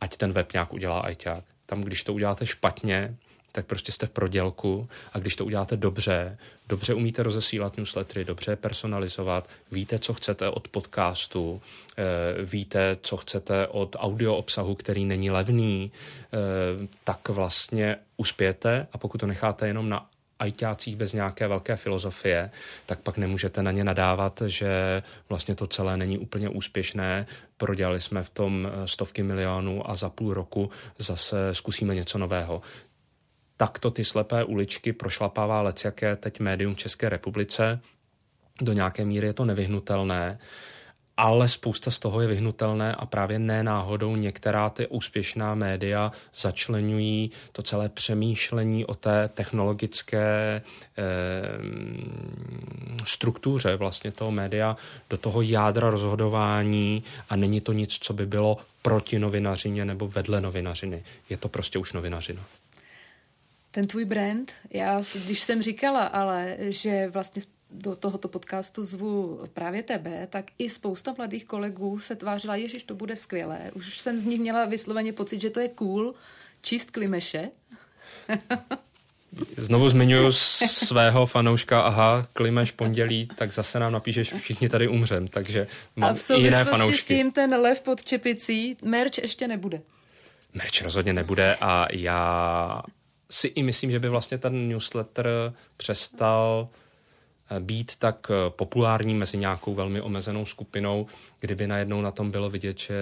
ať 0.00 0.16
ten 0.16 0.32
web 0.32 0.52
nějak 0.52 0.72
udělá 0.72 1.00
ajťák. 1.00 1.44
Tam, 1.66 1.80
když 1.80 2.02
to 2.02 2.14
uděláte 2.14 2.46
špatně, 2.46 3.16
tak 3.52 3.66
prostě 3.66 3.92
jste 3.92 4.06
v 4.06 4.10
prodělku 4.10 4.88
a 5.12 5.18
když 5.18 5.36
to 5.36 5.44
uděláte 5.44 5.76
dobře, 5.76 6.38
dobře 6.68 6.94
umíte 6.94 7.22
rozesílat 7.22 7.76
newslettery, 7.76 8.24
dobře 8.24 8.56
personalizovat, 8.56 9.48
víte, 9.72 9.98
co 9.98 10.14
chcete 10.14 10.48
od 10.48 10.68
podcastu, 10.68 11.62
eh, 11.98 12.44
víte, 12.44 12.96
co 13.02 13.16
chcete 13.16 13.66
od 13.66 13.96
audio 13.98 14.34
obsahu, 14.34 14.74
který 14.74 15.04
není 15.04 15.30
levný, 15.30 15.92
eh, 15.92 16.86
tak 17.04 17.28
vlastně 17.28 17.96
uspějete 18.16 18.86
a 18.92 18.98
pokud 18.98 19.18
to 19.18 19.26
necháte 19.26 19.66
jenom 19.66 19.88
na 19.88 20.06
ajťácích 20.40 20.96
bez 20.96 21.12
nějaké 21.12 21.48
velké 21.48 21.76
filozofie, 21.76 22.50
tak 22.86 23.00
pak 23.00 23.16
nemůžete 23.16 23.62
na 23.62 23.70
ně 23.70 23.84
nadávat, 23.84 24.42
že 24.46 25.02
vlastně 25.28 25.54
to 25.54 25.66
celé 25.66 25.96
není 25.96 26.18
úplně 26.18 26.48
úspěšné. 26.48 27.26
Prodělali 27.56 28.00
jsme 28.00 28.22
v 28.22 28.30
tom 28.30 28.68
stovky 28.84 29.22
milionů 29.22 29.90
a 29.90 29.94
za 29.94 30.08
půl 30.08 30.34
roku 30.34 30.70
zase 30.98 31.54
zkusíme 31.54 31.94
něco 31.94 32.18
nového 32.18 32.62
takto 33.60 33.90
ty 33.90 34.04
slepé 34.04 34.44
uličky 34.44 34.92
prošlapává 34.92 35.72
jaké 35.84 36.16
teď 36.16 36.40
médium 36.40 36.74
v 36.74 36.78
České 36.78 37.08
republice. 37.08 37.80
Do 38.60 38.72
nějaké 38.72 39.04
míry 39.04 39.26
je 39.26 39.32
to 39.32 39.44
nevyhnutelné, 39.44 40.38
ale 41.20 41.48
spousta 41.48 41.90
z 41.90 41.98
toho 41.98 42.20
je 42.20 42.28
vyhnutelné 42.28 42.94
a 42.94 43.06
právě 43.06 43.38
ne 43.38 43.62
náhodou 43.62 44.16
některá 44.16 44.70
ty 44.70 44.86
úspěšná 44.86 45.54
média 45.54 46.12
začlenují 46.34 47.30
to 47.52 47.62
celé 47.62 47.88
přemýšlení 47.88 48.86
o 48.86 48.94
té 48.94 49.30
technologické 49.34 50.62
eh, 50.98 51.02
struktuře 53.04 53.76
vlastně 53.76 54.10
toho 54.10 54.30
média 54.30 54.76
do 55.10 55.16
toho 55.16 55.42
jádra 55.42 55.90
rozhodování 55.90 57.02
a 57.28 57.36
není 57.36 57.60
to 57.60 57.72
nic, 57.72 57.98
co 58.00 58.12
by 58.12 58.26
bylo 58.26 58.56
proti 58.82 59.18
novinařině 59.18 59.84
nebo 59.84 60.08
vedle 60.08 60.40
novinařiny. 60.40 61.02
Je 61.30 61.36
to 61.36 61.48
prostě 61.48 61.78
už 61.78 61.92
novinařina 61.92 62.42
ten 63.70 63.86
tvůj 63.86 64.04
brand, 64.04 64.52
já 64.70 65.02
když 65.24 65.40
jsem 65.40 65.62
říkala, 65.62 66.06
ale 66.06 66.56
že 66.58 67.08
vlastně 67.08 67.42
do 67.72 67.96
tohoto 67.96 68.28
podcastu 68.28 68.84
zvu 68.84 69.40
právě 69.52 69.82
tebe, 69.82 70.26
tak 70.30 70.44
i 70.58 70.70
spousta 70.70 71.14
mladých 71.16 71.44
kolegů 71.44 71.98
se 71.98 72.16
tvářila, 72.16 72.56
ježiš, 72.56 72.82
to 72.82 72.94
bude 72.94 73.16
skvělé. 73.16 73.70
Už 73.74 73.98
jsem 73.98 74.18
z 74.18 74.24
nich 74.24 74.40
měla 74.40 74.64
vysloveně 74.64 75.12
pocit, 75.12 75.40
že 75.40 75.50
to 75.50 75.60
je 75.60 75.68
cool 75.68 76.14
číst 76.62 76.90
klimeše. 76.90 77.50
Znovu 79.56 79.88
zmiňuji 79.90 80.32
svého 80.32 81.26
fanouška, 81.26 81.80
aha, 81.80 82.26
Klimeš 82.32 82.72
pondělí, 82.72 83.28
tak 83.36 83.52
zase 83.52 83.78
nám 83.78 83.92
napíšeš, 83.92 84.32
všichni 84.32 84.68
tady 84.68 84.88
umřem, 84.88 85.28
takže 85.28 85.66
mám 85.96 86.10
A 86.10 86.14
v 86.14 86.30
jiné 86.38 86.64
fanoušky. 86.64 87.02
s 87.02 87.06
tím 87.06 87.32
ten 87.32 87.54
lev 87.54 87.80
pod 87.80 88.04
čepicí, 88.04 88.76
merch 88.82 89.18
ještě 89.18 89.48
nebude. 89.48 89.80
Merch 90.54 90.82
rozhodně 90.82 91.12
nebude 91.12 91.56
a 91.60 91.86
já 91.92 92.82
si 93.30 93.48
i 93.48 93.62
myslím, 93.62 93.90
že 93.90 93.98
by 93.98 94.08
vlastně 94.08 94.38
ten 94.38 94.68
newsletter 94.68 95.26
přestal 95.76 96.68
být 97.58 97.96
tak 97.96 98.30
eh, 98.30 98.50
populární 98.50 99.14
mezi 99.14 99.36
nějakou 99.38 99.74
velmi 99.74 100.00
omezenou 100.00 100.44
skupinou, 100.44 101.06
kdyby 101.40 101.66
najednou 101.66 102.02
na 102.02 102.10
tom 102.10 102.30
bylo 102.30 102.50
vidět, 102.50 102.78
že 102.78 102.94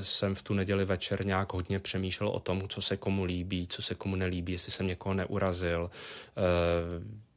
jsem 0.00 0.34
v 0.34 0.42
tu 0.42 0.54
neděli 0.54 0.84
večer 0.84 1.26
nějak 1.26 1.52
hodně 1.52 1.78
přemýšlel 1.78 2.28
o 2.28 2.40
tom, 2.40 2.68
co 2.68 2.82
se 2.82 2.96
komu 2.96 3.24
líbí, 3.24 3.66
co 3.66 3.82
se 3.82 3.94
komu 3.94 4.16
nelíbí, 4.16 4.52
jestli 4.52 4.72
jsem 4.72 4.86
někoho 4.86 5.14
neurazil. 5.14 5.90
Eh, 5.90 6.42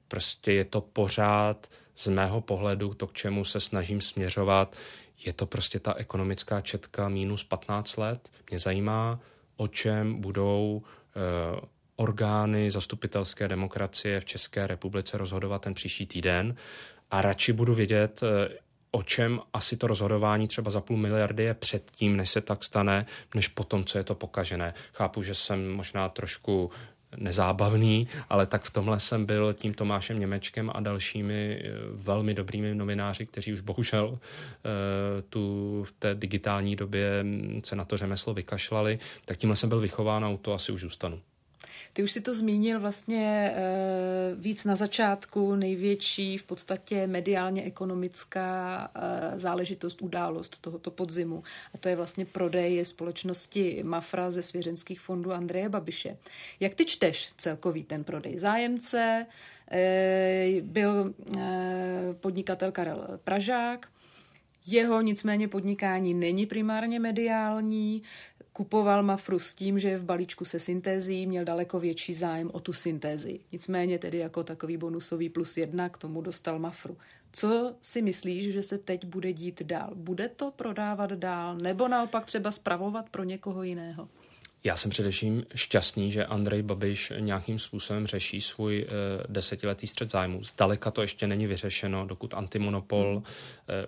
prostě 0.07 0.53
je 0.53 0.65
to 0.65 0.81
pořád 0.81 1.67
z 1.95 2.07
mého 2.07 2.41
pohledu 2.41 2.93
to, 2.93 3.07
k 3.07 3.13
čemu 3.13 3.45
se 3.45 3.59
snažím 3.59 4.01
směřovat, 4.01 4.75
je 5.25 5.33
to 5.33 5.45
prostě 5.45 5.79
ta 5.79 5.93
ekonomická 5.93 6.61
četka 6.61 7.09
minus 7.09 7.43
15 7.43 7.97
let. 7.97 8.29
Mě 8.49 8.59
zajímá, 8.59 9.19
o 9.57 9.67
čem 9.67 10.21
budou 10.21 10.81
orgány 11.95 12.71
zastupitelské 12.71 13.47
demokracie 13.47 14.19
v 14.19 14.25
České 14.25 14.67
republice 14.67 15.17
rozhodovat 15.17 15.61
ten 15.61 15.73
příští 15.73 16.05
týden 16.05 16.55
a 17.11 17.21
radši 17.21 17.53
budu 17.53 17.75
vědět, 17.75 18.21
eh, 18.23 18.57
o 18.91 19.03
čem 19.03 19.39
asi 19.53 19.77
to 19.77 19.87
rozhodování 19.87 20.47
třeba 20.47 20.71
za 20.71 20.81
půl 20.81 20.97
miliardy 20.97 21.43
je 21.43 21.53
předtím, 21.53 22.17
než 22.17 22.29
se 22.29 22.41
tak 22.41 22.63
stane, 22.63 23.05
než 23.35 23.47
potom, 23.47 23.83
co 23.83 23.97
je 23.97 24.03
to 24.03 24.15
pokažené. 24.15 24.73
Chápu, 24.93 25.23
že 25.23 25.35
jsem 25.35 25.71
možná 25.71 26.09
trošku 26.09 26.71
nezábavný, 27.17 28.07
ale 28.29 28.45
tak 28.45 28.63
v 28.63 28.71
tomhle 28.71 28.99
jsem 28.99 29.25
byl 29.25 29.53
tím 29.53 29.73
Tomášem 29.73 30.19
Němečkem 30.19 30.71
a 30.73 30.79
dalšími 30.79 31.61
eh, 31.63 31.71
velmi 31.91 32.33
dobrými 32.33 32.75
novináři, 32.75 33.25
kteří 33.25 33.53
už 33.53 33.61
bohužel 33.61 34.19
eh, 34.19 35.21
tu 35.21 35.83
v 35.83 35.91
té 35.91 36.15
digitální 36.15 36.75
době 36.75 37.19
hm, 37.23 37.61
se 37.63 37.75
na 37.75 37.85
to 37.85 37.97
řemeslo 37.97 38.33
vykašlali, 38.33 38.99
tak 39.25 39.37
tímhle 39.37 39.55
jsem 39.55 39.69
byl 39.69 39.79
vychován 39.79 40.25
a 40.25 40.29
u 40.29 40.37
to 40.37 40.53
asi 40.53 40.71
už 40.71 40.81
zůstanu. 40.81 41.21
Ty 41.95 42.03
už 42.03 42.11
si 42.11 42.21
to 42.21 42.33
zmínil 42.33 42.79
vlastně 42.79 43.53
e, 43.55 43.61
víc 44.35 44.65
na 44.65 44.75
začátku, 44.75 45.55
největší 45.55 46.37
v 46.37 46.43
podstatě 46.43 47.07
mediálně 47.07 47.63
ekonomická 47.63 48.89
e, 48.95 49.39
záležitost, 49.39 50.01
událost 50.01 50.61
tohoto 50.61 50.91
podzimu. 50.91 51.43
A 51.73 51.77
to 51.77 51.89
je 51.89 51.95
vlastně 51.95 52.25
prodej 52.25 52.85
společnosti 52.85 53.83
Mafra 53.83 54.31
ze 54.31 54.41
svěřenských 54.41 54.99
fondů 54.99 55.33
Andreje 55.33 55.69
Babiše. 55.69 56.17
Jak 56.59 56.75
ty 56.75 56.85
čteš 56.85 57.33
celkový 57.37 57.83
ten 57.83 58.03
prodej? 58.03 58.39
Zájemce 58.39 59.25
e, 59.71 60.61
byl 60.61 61.13
podnikatel 62.19 62.71
Karel 62.71 63.19
Pražák, 63.23 63.87
jeho 64.67 65.01
nicméně 65.01 65.47
podnikání 65.47 66.13
není 66.13 66.45
primárně 66.45 66.99
mediální, 66.99 68.03
kupoval 68.55 69.03
Mafru 69.03 69.39
s 69.39 69.55
tím, 69.55 69.79
že 69.79 69.97
v 69.97 70.03
balíčku 70.03 70.45
se 70.45 70.59
syntézí 70.59 71.27
měl 71.27 71.45
daleko 71.45 71.79
větší 71.79 72.13
zájem 72.13 72.49
o 72.53 72.59
tu 72.59 72.73
syntézi. 72.73 73.39
Nicméně 73.51 73.99
tedy 73.99 74.17
jako 74.17 74.43
takový 74.43 74.77
bonusový 74.77 75.29
plus 75.29 75.57
jedna 75.57 75.89
k 75.89 75.97
tomu 75.97 76.21
dostal 76.21 76.59
Mafru. 76.59 76.97
Co 77.31 77.75
si 77.81 78.01
myslíš, 78.01 78.53
že 78.53 78.63
se 78.63 78.77
teď 78.77 79.05
bude 79.05 79.33
dít 79.33 79.61
dál? 79.61 79.91
Bude 79.95 80.29
to 80.29 80.51
prodávat 80.51 81.11
dál 81.11 81.57
nebo 81.57 81.87
naopak 81.87 82.25
třeba 82.25 82.51
spravovat 82.51 83.09
pro 83.09 83.23
někoho 83.23 83.63
jiného? 83.63 84.09
Já 84.65 84.77
jsem 84.77 84.91
především 84.91 85.45
šťastný, 85.55 86.11
že 86.11 86.25
Andrej 86.25 86.61
Babiš 86.61 87.13
nějakým 87.19 87.59
způsobem 87.59 88.07
řeší 88.07 88.41
svůj 88.41 88.83
uh, 88.83 88.89
desetiletý 89.29 89.87
střed 89.87 90.11
zájmu. 90.11 90.43
Zdaleka 90.43 90.91
to 90.91 91.01
ještě 91.01 91.27
není 91.27 91.47
vyřešeno, 91.47 92.05
dokud 92.05 92.33
antimonopol, 92.33 93.15
uh, 93.15 93.23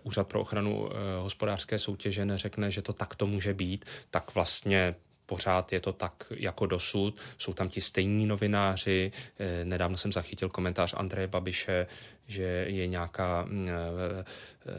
Úřad 0.03 0.27
pro 0.27 0.41
ochranu 0.41 0.81
uh, 0.81 0.91
hospodářské 1.19 1.79
soutěže 1.79 2.25
neřekne, 2.25 2.71
že 2.71 2.81
to 2.81 2.93
takto 2.93 3.27
může 3.27 3.53
být, 3.53 3.85
tak 4.11 4.35
vlastně 4.35 4.95
pořád 5.25 5.73
je 5.73 5.79
to 5.79 5.93
tak 5.93 6.23
jako 6.29 6.65
dosud. 6.65 7.17
Jsou 7.37 7.53
tam 7.53 7.69
ti 7.69 7.81
stejní 7.81 8.25
novináři. 8.25 9.11
Nedávno 9.63 9.97
jsem 9.97 10.13
zachytil 10.13 10.49
komentář 10.49 10.93
Andreje 10.97 11.27
Babiše, 11.27 11.87
že 12.27 12.65
je 12.67 12.87
nějaká 12.87 13.47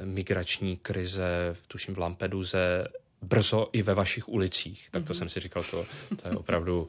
migrační 0.05 0.77
krize, 0.77 1.57
tuším 1.67 1.95
v 1.95 1.99
Lampeduze, 1.99 2.89
brzo 3.23 3.69
i 3.73 3.83
ve 3.83 3.95
vašich 3.95 4.29
ulicích. 4.29 4.89
Tak 4.91 5.05
to 5.05 5.13
mm-hmm. 5.13 5.19
jsem 5.19 5.29
si 5.29 5.41
říkal, 5.41 5.63
to, 5.63 5.87
to 6.23 6.29
je 6.29 6.37
opravdu 6.37 6.89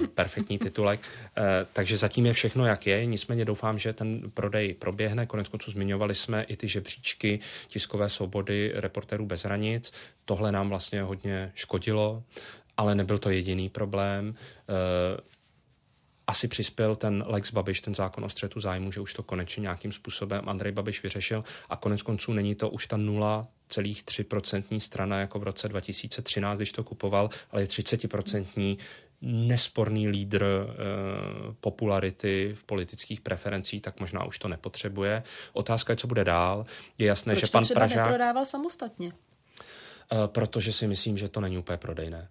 uh, 0.00 0.06
perfektní 0.06 0.58
titulek. 0.58 1.00
Uh, 1.00 1.44
takže 1.72 1.96
zatím 1.96 2.26
je 2.26 2.32
všechno, 2.32 2.66
jak 2.66 2.86
je, 2.86 3.06
nicméně 3.06 3.44
doufám, 3.44 3.78
že 3.78 3.92
ten 3.92 4.30
prodej 4.30 4.74
proběhne. 4.74 5.26
Konec 5.26 5.48
konců 5.48 5.70
zmiňovali 5.70 6.14
jsme 6.14 6.42
i 6.42 6.56
ty 6.56 6.68
žebříčky 6.68 7.40
tiskové 7.68 8.08
svobody 8.08 8.72
reporterů 8.74 9.26
bez 9.26 9.44
hranic. 9.44 9.92
Tohle 10.24 10.52
nám 10.52 10.68
vlastně 10.68 11.02
hodně 11.02 11.52
škodilo, 11.54 12.22
ale 12.76 12.94
nebyl 12.94 13.18
to 13.18 13.30
jediný 13.30 13.68
problém. 13.68 14.28
Uh, 14.28 15.20
asi 16.26 16.48
přispěl 16.48 16.96
ten 16.96 17.24
Lex 17.26 17.52
Babiš, 17.52 17.80
ten 17.80 17.94
zákon 17.94 18.24
o 18.24 18.28
střetu 18.28 18.60
zájmu, 18.60 18.92
že 18.92 19.00
už 19.00 19.14
to 19.14 19.22
konečně 19.22 19.60
nějakým 19.60 19.92
způsobem 19.92 20.48
Andrej 20.48 20.72
Babiš 20.72 21.02
vyřešil 21.02 21.44
a 21.68 21.76
konec 21.76 22.02
konců 22.02 22.32
není 22.32 22.54
to 22.54 22.70
už 22.70 22.86
ta 22.86 22.96
0,3% 23.70 24.80
strana 24.80 25.20
jako 25.20 25.38
v 25.38 25.42
roce 25.42 25.68
2013, 25.68 26.58
když 26.58 26.72
to 26.72 26.84
kupoval, 26.84 27.30
ale 27.50 27.62
je 27.62 27.66
30% 27.66 28.78
nesporný 29.22 30.08
lídr 30.08 30.44
e, 30.44 30.66
popularity 31.60 32.52
v 32.54 32.64
politických 32.64 33.20
preferencích, 33.20 33.82
tak 33.82 34.00
možná 34.00 34.24
už 34.24 34.38
to 34.38 34.48
nepotřebuje. 34.48 35.22
Otázka 35.52 35.92
je, 35.92 35.96
co 35.96 36.06
bude 36.06 36.24
dál. 36.24 36.66
Je 36.98 37.06
jasné, 37.06 37.34
Proč 37.34 37.40
že 37.40 37.50
pan 37.50 37.64
třeba 37.64 37.80
Pražák... 37.80 38.06
neprodával 38.06 38.44
samostatně? 38.44 39.08
E, 39.08 40.28
protože 40.28 40.72
si 40.72 40.86
myslím, 40.86 41.18
že 41.18 41.28
to 41.28 41.40
není 41.40 41.58
úplně 41.58 41.78
prodejné 41.78 42.28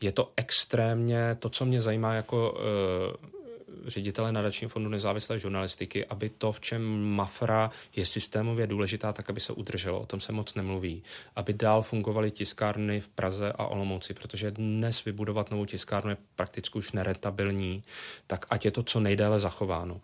je 0.00 0.12
to 0.12 0.32
extrémně, 0.36 1.36
to, 1.38 1.48
co 1.48 1.66
mě 1.66 1.80
zajímá 1.80 2.14
jako 2.14 2.52
uh, 2.52 3.39
ředitele 3.86 4.32
nadačního 4.32 4.68
fondu 4.68 4.90
nezávislé 4.90 5.38
žurnalistiky, 5.38 6.06
aby 6.06 6.28
to, 6.28 6.52
v 6.52 6.60
čem 6.60 6.82
Mafra 7.02 7.70
je 7.96 8.06
systémově 8.06 8.66
důležitá, 8.66 9.12
tak 9.12 9.30
aby 9.30 9.40
se 9.40 9.52
udrželo. 9.52 10.00
O 10.00 10.06
tom 10.06 10.20
se 10.20 10.32
moc 10.32 10.54
nemluví. 10.54 11.02
Aby 11.36 11.52
dál 11.52 11.82
fungovaly 11.82 12.30
tiskárny 12.30 13.00
v 13.00 13.08
Praze 13.08 13.52
a 13.52 13.66
Olomouci, 13.66 14.14
protože 14.14 14.50
dnes 14.50 15.04
vybudovat 15.04 15.50
novou 15.50 15.66
tiskárnu 15.66 16.10
je 16.10 16.16
prakticky 16.36 16.78
už 16.78 16.92
nerentabilní, 16.92 17.82
tak 18.26 18.46
ať 18.50 18.64
je 18.64 18.70
to 18.70 18.82
co 18.82 19.00
nejdéle 19.00 19.40
zachováno 19.40 20.00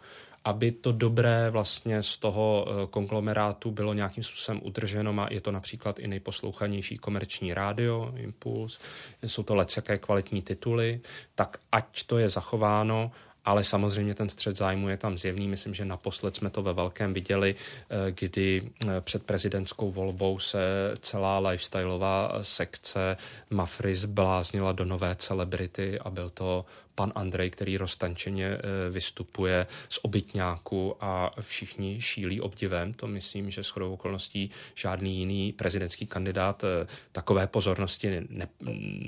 aby 0.46 0.72
to 0.72 0.92
dobré 0.92 1.50
vlastně 1.50 2.02
z 2.02 2.16
toho 2.16 2.66
eh, 2.68 2.86
konglomerátu 2.86 3.70
bylo 3.70 3.94
nějakým 3.94 4.24
způsobem 4.24 4.60
udrženo. 4.64 5.12
Má, 5.12 5.28
je 5.30 5.40
to 5.40 5.52
například 5.52 5.98
i 5.98 6.06
nejposlouchanější 6.06 6.98
komerční 6.98 7.54
rádio, 7.54 8.12
Impuls, 8.16 8.78
jsou 9.22 9.42
to 9.42 9.66
jaké 9.76 9.98
kvalitní 9.98 10.42
tituly, 10.42 11.00
tak 11.34 11.58
ať 11.72 12.06
to 12.06 12.18
je 12.18 12.28
zachováno 12.28 13.10
ale 13.46 13.64
samozřejmě 13.64 14.14
ten 14.14 14.30
střed 14.30 14.56
zájmu 14.56 14.88
je 14.88 14.96
tam 14.96 15.18
zjevný. 15.18 15.48
Myslím, 15.48 15.74
že 15.74 15.84
naposled 15.84 16.36
jsme 16.36 16.50
to 16.50 16.62
ve 16.62 16.72
velkém 16.72 17.14
viděli, 17.14 17.54
eh, 17.54 18.12
kdy 18.12 18.62
eh, 18.62 19.00
před 19.00 19.22
prezidentskou 19.22 19.90
volbou 19.90 20.38
se 20.38 20.58
celá 21.00 21.38
lifestyleová 21.38 22.32
sekce 22.42 23.16
Mafry 23.50 23.94
zbláznila 23.94 24.72
do 24.72 24.84
nové 24.84 25.14
celebrity 25.14 25.98
a 25.98 26.10
byl 26.10 26.30
to 26.30 26.64
pan 26.96 27.12
Andrej, 27.14 27.50
který 27.50 27.76
roztančeně 27.76 28.46
eh, 28.46 28.60
vystupuje 28.90 29.66
z 29.88 29.98
obytňáku 30.02 30.96
a 31.00 31.34
všichni 31.40 32.00
šílí 32.00 32.40
obdivem. 32.40 32.92
To 32.92 33.06
myslím, 33.06 33.50
že 33.50 33.62
shodou 33.62 33.92
okolností 33.92 34.50
žádný 34.74 35.18
jiný 35.18 35.52
prezidentský 35.52 36.06
kandidát 36.06 36.64
eh, 36.64 36.86
takové 37.12 37.46
pozornosti 37.46 38.26
ne, 38.28 38.48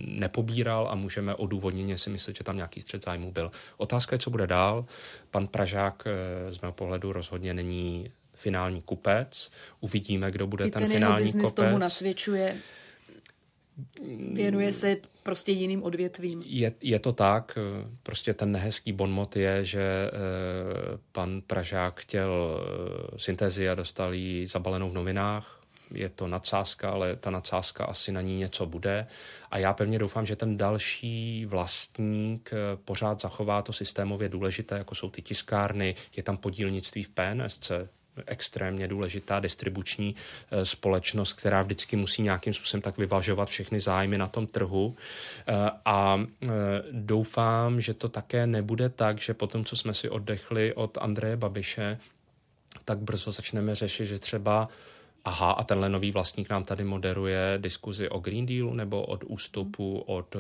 nepobíral 0.07 0.89
a 0.91 0.95
můžeme 0.95 1.35
odůvodněně 1.35 1.99
si 1.99 2.11
myslet, 2.11 2.37
že 2.37 2.45
tam 2.45 2.57
nějaký 2.57 2.81
střed 2.81 3.05
zájmu 3.05 3.33
byl. 3.33 3.51
Otázka 3.77 4.15
je, 4.15 4.21
co 4.21 4.31
bude 4.31 4.47
dál. 4.47 4.85
Pan 5.31 5.47
Pražák 5.47 6.05
eh, 6.07 6.53
z 6.53 6.61
mého 6.61 6.73
pohledu 6.73 7.13
rozhodně 7.13 7.55
není 7.55 8.11
finální 8.35 8.83
kupec. 8.83 9.51
Uvidíme, 9.81 10.31
kdo 10.31 10.47
bude 10.47 10.67
I 10.67 10.71
ten, 10.71 10.83
ten 10.83 10.93
finální 10.93 11.27
jeho 11.27 11.33
kupec. 11.33 11.55
tomu 11.55 11.79
nasvědčuje. 11.79 12.57
Věnuje 14.33 14.73
se 14.73 14.97
prostě 15.29 15.53
jiným 15.53 15.83
odvětvím. 15.83 16.43
Je, 16.47 16.73
je 16.81 16.99
to 16.99 17.13
tak, 17.13 17.59
prostě 18.03 18.35
ten 18.35 18.53
nehezký 18.53 18.93
bonmot 18.93 19.37
je, 19.37 19.65
že 19.65 19.81
e, 19.83 20.11
pan 21.13 21.41
Pražák 21.47 22.01
chtěl 22.01 22.61
e, 23.15 23.19
syntézi 23.19 23.69
a 23.69 23.75
dostal 23.75 24.15
ji 24.15 24.47
zabalenou 24.47 24.91
v 24.91 24.95
novinách. 24.95 25.61
Je 25.95 26.09
to 26.09 26.29
nadsázka, 26.29 26.91
ale 26.91 27.17
ta 27.17 27.31
nadsázka 27.31 27.85
asi 27.85 28.13
na 28.13 28.21
ní 28.21 28.39
něco 28.39 28.67
bude. 28.67 29.07
A 29.51 29.59
já 29.59 29.73
pevně 29.73 29.99
doufám, 29.99 30.27
že 30.27 30.37
ten 30.37 30.57
další 30.57 31.47
vlastník 31.47 32.51
pořád 32.85 33.21
zachová 33.21 33.63
to 33.63 33.73
systémově 33.73 34.29
důležité, 34.29 34.79
jako 34.79 34.95
jsou 34.95 35.11
ty 35.11 35.23
tiskárny, 35.23 35.95
je 36.17 36.23
tam 36.23 36.37
podílnictví 36.37 37.03
v 37.03 37.11
PNSC, 37.11 37.73
extrémně 38.27 38.89
důležitá 38.89 39.41
distribuční 39.41 40.15
eh, 40.51 40.67
společnost, 40.67 41.33
která 41.33 41.63
vždycky 41.63 41.97
musí 41.97 42.23
nějakým 42.23 42.55
způsobem 42.55 42.83
tak 42.83 42.99
vyvažovat 42.99 43.49
všechny 43.49 43.81
zájmy 43.81 44.19
na 44.19 44.27
tom 44.27 44.47
trhu. 44.47 44.97
Eh, 45.47 45.71
a 45.85 46.21
eh, 46.21 46.49
doufám, 46.93 47.81
že 47.81 47.95
to 47.95 48.09
také 48.09 48.47
nebude 48.47 48.89
tak, 48.89 49.21
že 49.21 49.35
potom, 49.35 49.65
co 49.65 49.77
jsme 49.77 49.95
si 49.95 50.09
oddechli 50.09 50.75
od 50.75 50.99
Andreje 50.99 51.37
Babiše, 51.37 51.99
tak 52.85 52.99
brzo 52.99 53.33
začneme 53.33 53.75
řešit, 53.75 54.07
že 54.07 54.19
třeba 54.19 54.69
aha, 55.25 55.51
a 55.51 55.65
tenhle 55.65 55.89
nový 55.89 56.11
vlastník 56.11 56.51
nám 56.51 56.65
tady 56.65 56.85
moderuje 56.85 57.41
diskuzi 57.57 58.09
o 58.09 58.19
Green 58.19 58.47
Dealu 58.47 58.75
nebo 58.75 59.03
od 59.03 59.25
ústupu 59.27 59.99
od 59.99 60.37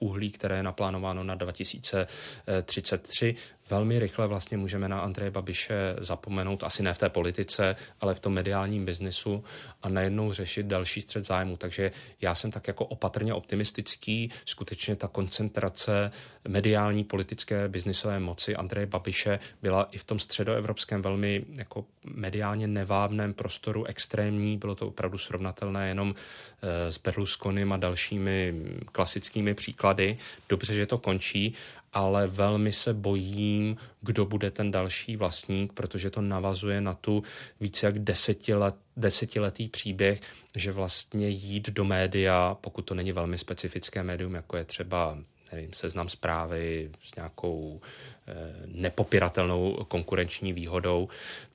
uhlí, 0.00 0.30
které 0.30 0.56
je 0.56 0.62
naplánováno 0.62 1.24
na 1.24 1.34
2033 1.34 3.34
velmi 3.70 3.98
rychle 3.98 4.26
vlastně 4.26 4.56
můžeme 4.56 4.88
na 4.88 5.00
Andreje 5.00 5.30
Babiše 5.30 5.96
zapomenout, 5.98 6.62
asi 6.62 6.82
ne 6.82 6.94
v 6.94 6.98
té 6.98 7.08
politice, 7.08 7.76
ale 8.00 8.14
v 8.14 8.20
tom 8.20 8.32
mediálním 8.32 8.84
biznisu 8.84 9.44
a 9.82 9.88
najednou 9.88 10.32
řešit 10.32 10.66
další 10.66 11.00
střed 11.00 11.26
zájmu. 11.26 11.56
Takže 11.56 11.92
já 12.20 12.34
jsem 12.34 12.50
tak 12.50 12.68
jako 12.68 12.86
opatrně 12.86 13.34
optimistický. 13.34 14.30
Skutečně 14.44 14.96
ta 14.96 15.08
koncentrace 15.08 16.10
mediální, 16.48 17.04
politické, 17.04 17.68
biznisové 17.68 18.20
moci 18.20 18.56
Andreje 18.56 18.86
Babiše 18.86 19.38
byla 19.62 19.88
i 19.92 19.98
v 19.98 20.04
tom 20.04 20.18
středoevropském 20.18 21.02
velmi 21.02 21.44
jako 21.54 21.84
mediálně 22.04 22.66
nevábném 22.66 23.34
prostoru 23.34 23.84
extrémní. 23.84 24.56
Bylo 24.56 24.74
to 24.74 24.88
opravdu 24.88 25.18
srovnatelné 25.18 25.88
jenom 25.88 26.14
eh, 26.14 26.92
s 26.92 26.98
Berlusconim 26.98 27.72
a 27.72 27.76
dalšími 27.76 28.54
klasickými 28.92 29.54
příklady. 29.54 30.18
Dobře, 30.48 30.74
že 30.74 30.86
to 30.86 30.98
končí 30.98 31.54
ale 31.96 32.26
velmi 32.26 32.72
se 32.72 32.94
bojím, 32.94 33.76
kdo 34.00 34.26
bude 34.26 34.50
ten 34.50 34.70
další 34.70 35.16
vlastník, 35.16 35.72
protože 35.72 36.10
to 36.10 36.20
navazuje 36.20 36.80
na 36.80 36.94
tu 36.94 37.22
více 37.60 37.86
jak 37.86 37.98
desetilet, 37.98 38.74
desetiletý 38.96 39.68
příběh, 39.68 40.20
že 40.56 40.72
vlastně 40.72 41.28
jít 41.28 41.70
do 41.70 41.84
média, 41.84 42.56
pokud 42.60 42.82
to 42.82 42.94
není 42.94 43.12
velmi 43.12 43.38
specifické 43.38 44.02
médium, 44.02 44.34
jako 44.34 44.56
je 44.56 44.64
třeba 44.64 45.18
nevím, 45.52 45.72
seznam 45.72 46.08
zprávy 46.08 46.90
s 47.02 47.14
nějakou 47.14 47.80
e, 48.26 48.34
nepopiratelnou 48.66 49.84
konkurenční 49.88 50.52
výhodou, 50.52 51.08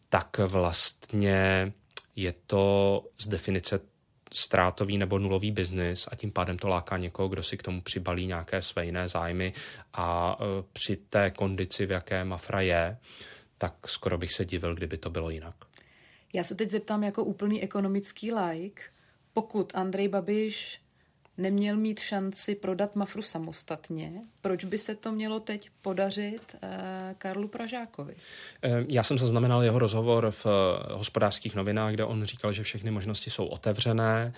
tak 0.09 0.37
vlastně 0.37 1.73
je 2.15 2.33
to 2.47 3.03
z 3.17 3.27
definice 3.27 3.79
ztrátový 4.33 4.97
nebo 4.97 5.19
nulový 5.19 5.51
biznis 5.51 6.07
a 6.11 6.15
tím 6.15 6.31
pádem 6.31 6.57
to 6.57 6.67
láká 6.67 6.97
někoho, 6.97 7.29
kdo 7.29 7.43
si 7.43 7.57
k 7.57 7.63
tomu 7.63 7.81
přibalí 7.81 8.27
nějaké 8.27 8.61
své 8.61 8.85
jiné 8.85 9.07
zájmy 9.07 9.53
a 9.93 10.37
e, 10.39 10.63
při 10.73 10.95
té 10.95 11.31
kondici, 11.31 11.85
v 11.85 11.91
jaké 11.91 12.25
Mafra 12.25 12.61
je, 12.61 12.97
tak 13.57 13.73
skoro 13.85 14.17
bych 14.17 14.33
se 14.33 14.45
divil, 14.45 14.75
kdyby 14.75 14.97
to 14.97 15.09
bylo 15.09 15.29
jinak. 15.29 15.55
Já 16.33 16.43
se 16.43 16.55
teď 16.55 16.69
zeptám 16.69 17.03
jako 17.03 17.23
úplný 17.23 17.63
ekonomický 17.63 18.33
like, 18.33 18.81
pokud 19.33 19.75
Andrej 19.75 20.07
Babiš 20.07 20.80
neměl 21.41 21.77
mít 21.77 21.99
šanci 21.99 22.55
prodat 22.55 22.95
Mafru 22.95 23.21
samostatně, 23.21 24.11
proč 24.41 24.65
by 24.65 24.77
se 24.77 24.95
to 24.95 25.11
mělo 25.11 25.39
teď 25.39 25.69
podařit 25.81 26.55
eh, 26.61 27.15
Karlu 27.17 27.47
Pražákovi? 27.47 28.15
Eh, 28.63 28.85
já 28.87 29.03
jsem 29.03 29.17
zaznamenal 29.17 29.63
jeho 29.63 29.79
rozhovor 29.79 30.31
v 30.31 30.45
eh, 30.45 30.93
hospodářských 30.93 31.55
novinách, 31.55 31.93
kde 31.93 32.05
on 32.05 32.23
říkal, 32.23 32.53
že 32.53 32.63
všechny 32.63 32.91
možnosti 32.91 33.29
jsou 33.29 33.45
otevřené, 33.45 34.33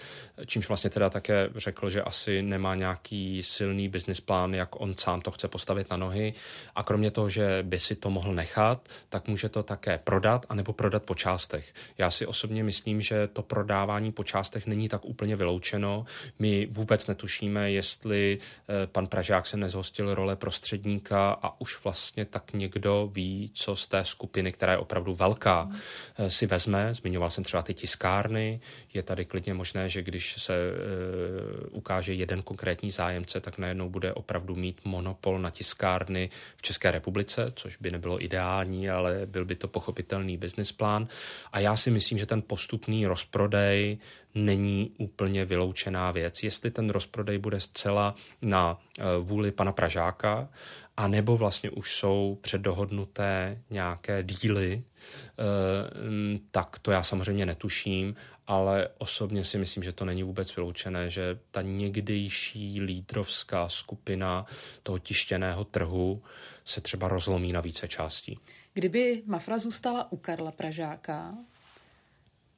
čímž 0.46 0.68
vlastně 0.68 0.90
teda 0.90 1.10
také 1.10 1.50
řekl, 1.56 1.90
že 1.90 2.02
asi 2.02 2.42
nemá 2.42 2.76
nějaký 2.76 3.44
silný 3.44 3.90
business 3.90 4.22
plán, 4.22 4.54
jak 4.54 4.82
on 4.82 4.96
sám 4.98 5.22
to 5.22 5.32
chce 5.32 5.48
postavit 5.48 5.90
na 5.90 5.98
nohy. 5.98 6.34
A 6.76 6.84
kromě 6.84 7.12
toho, 7.12 7.30
že 7.30 7.60
by 7.64 7.80
si 7.80 7.96
to 7.96 8.10
mohl 8.10 8.34
nechat, 8.34 8.90
tak 9.10 9.28
může 9.28 9.50
to 9.50 9.64
také 9.64 9.98
prodat, 10.04 10.46
anebo 10.50 10.74
prodat 10.74 11.04
po 11.04 11.16
částech. 11.16 11.74
Já 11.98 12.12
si 12.12 12.26
osobně 12.26 12.64
myslím, 12.64 13.02
že 13.02 13.28
to 13.28 13.42
prodávání 13.42 14.12
po 14.12 14.24
částech 14.24 14.68
není 14.68 14.90
tak 14.90 15.06
úplně 15.06 15.36
vyloučeno. 15.36 16.06
My 16.40 16.68
vůbec 16.72 16.93
netušíme, 17.08 17.72
jestli 17.72 18.38
pan 18.86 19.08
Pražák 19.08 19.48
se 19.48 19.58
nezhostí 19.58 19.84
zhostil 19.84 20.16
role 20.16 20.36
prostředníka 20.36 21.32
a 21.42 21.62
už 21.62 21.84
vlastně 21.84 22.26
tak 22.26 22.54
někdo 22.54 23.10
ví, 23.14 23.52
co 23.54 23.76
z 23.76 23.88
té 23.88 24.06
skupiny, 24.06 24.52
která 24.52 24.72
je 24.72 24.78
opravdu 24.78 25.14
velká, 25.14 25.64
mm. 25.64 26.30
si 26.30 26.48
vezme. 26.48 26.94
Zmiňoval 26.94 27.30
jsem 27.30 27.44
třeba 27.44 27.64
ty 27.64 27.74
tiskárny. 27.74 28.60
Je 28.94 29.04
tady 29.04 29.26
klidně 29.26 29.54
možné, 29.54 29.90
že 29.90 30.02
když 30.02 30.42
se 30.42 30.54
uh, 30.54 31.78
ukáže 31.78 32.14
jeden 32.14 32.42
konkrétní 32.42 32.92
zájemce, 32.92 33.42
tak 33.42 33.58
najednou 33.58 33.90
bude 33.90 34.14
opravdu 34.14 34.56
mít 34.56 34.82
monopol 34.86 35.40
na 35.40 35.50
tiskárny 35.50 36.30
v 36.58 36.62
České 36.62 36.92
republice, 36.92 37.52
což 37.56 37.78
by 37.78 37.92
nebylo 37.92 38.24
ideální, 38.24 38.90
ale 38.90 39.22
byl 39.26 39.46
by 39.46 39.56
to 39.56 39.68
pochopitelný 39.68 40.38
business 40.38 40.72
plán. 40.72 41.08
A 41.52 41.60
já 41.60 41.76
si 41.76 41.92
myslím, 41.92 42.18
že 42.18 42.26
ten 42.26 42.42
postupný 42.42 43.08
rozprodej 43.08 43.98
není 44.36 44.92
úplně 44.98 45.46
vyloučená 45.46 46.12
věc. 46.12 46.44
Jestli 46.44 46.72
ten 46.72 46.90
rozprodej 46.90 47.38
bude 47.38 47.60
zcela 47.60 48.16
na 48.42 48.82
eh, 49.00 49.04
vůli 49.20 49.52
pana 49.52 49.72
Pražáka, 49.72 50.50
a 50.98 51.08
nebo 51.08 51.38
vlastně 51.38 51.70
už 51.70 51.96
jsou 51.96 52.38
předdohodnuté 52.42 53.62
nějaké 53.70 54.24
díly, 54.24 54.84
eh, 54.84 56.40
tak 56.52 56.80
to 56.80 56.92
já 56.92 57.04
samozřejmě 57.04 57.46
netuším, 57.46 58.16
ale 58.48 58.90
osobně 58.98 59.46
si 59.46 59.58
myslím, 59.58 59.84
že 59.84 59.92
to 59.92 60.06
není 60.06 60.24
vůbec 60.24 60.56
vyloučené, 60.56 61.10
že 61.10 61.40
ta 61.52 61.62
někdejší 61.62 62.82
lídrovská 62.82 63.70
skupina 63.70 64.46
toho 64.84 65.00
tištěného 65.00 65.64
trhu 65.64 66.24
se 66.66 66.82
třeba 66.82 67.08
rozlomí 67.08 67.54
na 67.54 67.62
více 67.62 67.88
částí. 67.88 68.40
Kdyby 68.74 69.24
Mafra 69.26 69.60
zůstala 69.60 70.12
u 70.12 70.18
Karla 70.18 70.52
Pražáka, 70.52 71.38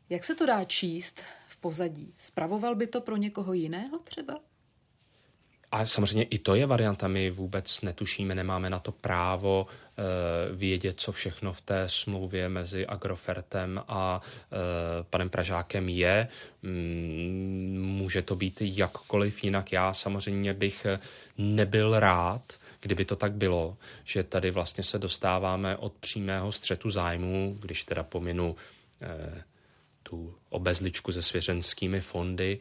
jak 0.10 0.24
se 0.24 0.36
to 0.36 0.46
dá 0.46 0.64
číst 0.64 1.22
pozadí. 1.66 2.14
Spravoval 2.18 2.76
by 2.76 2.88
to 2.88 3.02
pro 3.02 3.18
někoho 3.18 3.54
jiného 3.54 4.00
třeba? 4.00 4.40
A 5.72 5.86
samozřejmě 5.86 6.24
i 6.24 6.40
to 6.40 6.56
je 6.56 6.66
varianta. 6.66 7.08
My 7.08 7.30
vůbec 7.30 7.82
netušíme, 7.82 8.36
nemáme 8.36 8.70
na 8.70 8.80
to 8.80 8.92
právo 8.92 9.68
e, 9.68 10.56
vědět, 10.56 11.00
co 11.00 11.12
všechno 11.12 11.54
v 11.54 11.62
té 11.62 11.84
smlouvě 11.90 12.50
mezi 12.50 12.86
Agrofertem 12.86 13.82
a 13.88 14.22
e, 14.22 15.04
panem 15.04 15.30
Pražákem 15.30 15.90
je. 15.90 16.28
Mm, 16.62 17.78
může 17.80 18.22
to 18.22 18.36
být 18.36 18.58
jakkoliv 18.62 19.44
jinak. 19.44 19.72
Já 19.72 19.94
samozřejmě 19.94 20.54
bych 20.54 20.88
nebyl 21.38 22.00
rád, 22.00 22.54
kdyby 22.82 23.06
to 23.06 23.16
tak 23.16 23.34
bylo, 23.34 23.78
že 24.04 24.24
tady 24.24 24.52
vlastně 24.52 24.84
se 24.84 25.00
dostáváme 25.00 25.78
od 25.78 25.94
přímého 25.94 26.52
střetu 26.52 26.90
zájmu, 26.90 27.58
když 27.60 27.84
teda 27.84 28.04
pominu 28.04 28.56
e, 29.02 29.44
tu 30.10 30.36
obezličku 30.50 31.12
se 31.12 31.22
svěřenskými 31.22 32.02
fondy, 32.02 32.60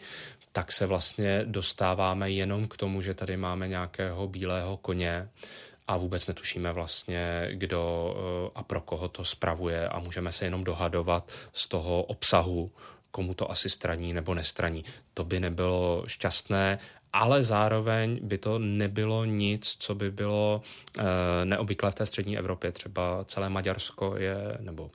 tak 0.53 0.72
se 0.72 0.86
vlastně 0.86 1.42
dostáváme 1.45 2.30
jenom 2.30 2.68
k 2.68 2.76
tomu, 2.76 3.03
že 3.03 3.14
tady 3.14 3.36
máme 3.36 3.68
nějakého 3.68 4.28
bílého 4.28 4.76
koně 4.76 5.28
a 5.88 5.97
vůbec 5.97 6.26
netušíme 6.26 6.72
vlastně, 6.72 7.49
kdo 7.53 8.14
eh, 8.16 8.51
a 8.55 8.62
pro 8.62 8.80
koho 8.80 9.09
to 9.09 9.24
spravuje 9.24 9.88
a 9.88 9.99
můžeme 9.99 10.32
se 10.32 10.45
jenom 10.45 10.64
dohadovat 10.64 11.32
z 11.53 11.68
toho 11.68 12.03
obsahu 12.03 12.70
komu 13.11 13.34
to 13.34 13.51
asi 13.51 13.70
straní 13.70 14.12
nebo 14.12 14.34
nestraní. 14.34 14.84
To 15.14 15.24
by 15.24 15.40
nebylo 15.40 16.05
šťastné 16.07 16.78
ale 17.14 17.42
zároveň 17.42 18.18
by 18.22 18.38
to 18.38 18.59
nebylo 18.59 19.24
nic, 19.24 19.76
co 19.78 19.95
by 19.95 20.11
bylo 20.11 20.62
e, 20.99 21.45
neobvyklé 21.45 21.90
v 21.90 21.95
té 21.95 22.07
střední 22.07 22.38
Evropě. 22.38 22.72
Třeba 22.72 23.24
celé 23.24 23.49
Maďarsko 23.49 24.14
je, 24.16 24.36
nebo 24.61 24.90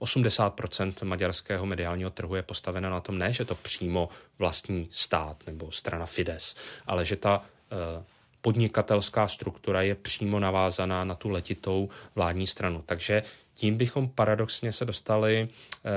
80% 0.00 1.04
maďarského 1.04 1.66
mediálního 1.66 2.10
trhu 2.10 2.34
je 2.34 2.42
postaveno 2.42 2.90
na 2.90 3.00
tom, 3.00 3.18
ne, 3.18 3.32
že 3.32 3.44
to 3.44 3.54
přímo 3.54 4.08
vlastní 4.38 4.88
stát 4.92 5.36
nebo 5.46 5.72
strana 5.72 6.06
Fides, 6.06 6.56
ale 6.86 7.04
že 7.04 7.16
ta 7.16 7.42
e, 7.42 8.04
podnikatelská 8.40 9.28
struktura 9.28 9.82
je 9.82 9.94
přímo 9.94 10.40
navázaná 10.40 11.04
na 11.04 11.14
tu 11.14 11.28
letitou 11.28 11.88
vládní 12.14 12.46
stranu. 12.46 12.82
Takže 12.86 13.22
tím 13.56 13.76
bychom 13.76 14.08
paradoxně 14.08 14.72
se 14.72 14.84
dostali 14.84 15.48
eh, 15.48 15.90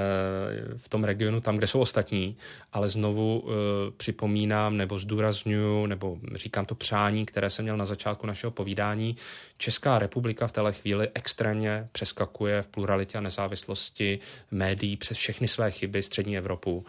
v 0.78 0.90
tom 0.90 1.04
regionu 1.04 1.42
tam, 1.42 1.58
kde 1.58 1.68
jsou 1.68 1.80
ostatní, 1.80 2.38
ale 2.74 2.90
znovu 2.90 3.44
eh, 3.48 3.92
připomínám 3.98 4.78
nebo 4.78 5.00
zdůraznuju, 5.00 5.86
nebo 5.86 6.18
říkám 6.36 6.66
to 6.66 6.76
přání, 6.76 7.26
které 7.26 7.50
jsem 7.50 7.64
měl 7.64 7.78
na 7.78 7.86
začátku 7.86 8.28
našeho 8.28 8.52
povídání. 8.52 9.16
Česká 9.58 10.00
republika 10.00 10.48
v 10.48 10.52
téhle 10.52 10.74
chvíli 10.74 11.10
extrémně 11.14 11.88
přeskakuje 11.92 12.62
v 12.62 12.68
pluralitě 12.68 13.18
a 13.18 13.22
nezávislosti 13.22 14.20
médií 14.52 14.98
přes 14.98 15.18
všechny 15.18 15.48
své 15.48 15.72
chyby 15.72 16.04
střední 16.04 16.38
Evropu. 16.38 16.86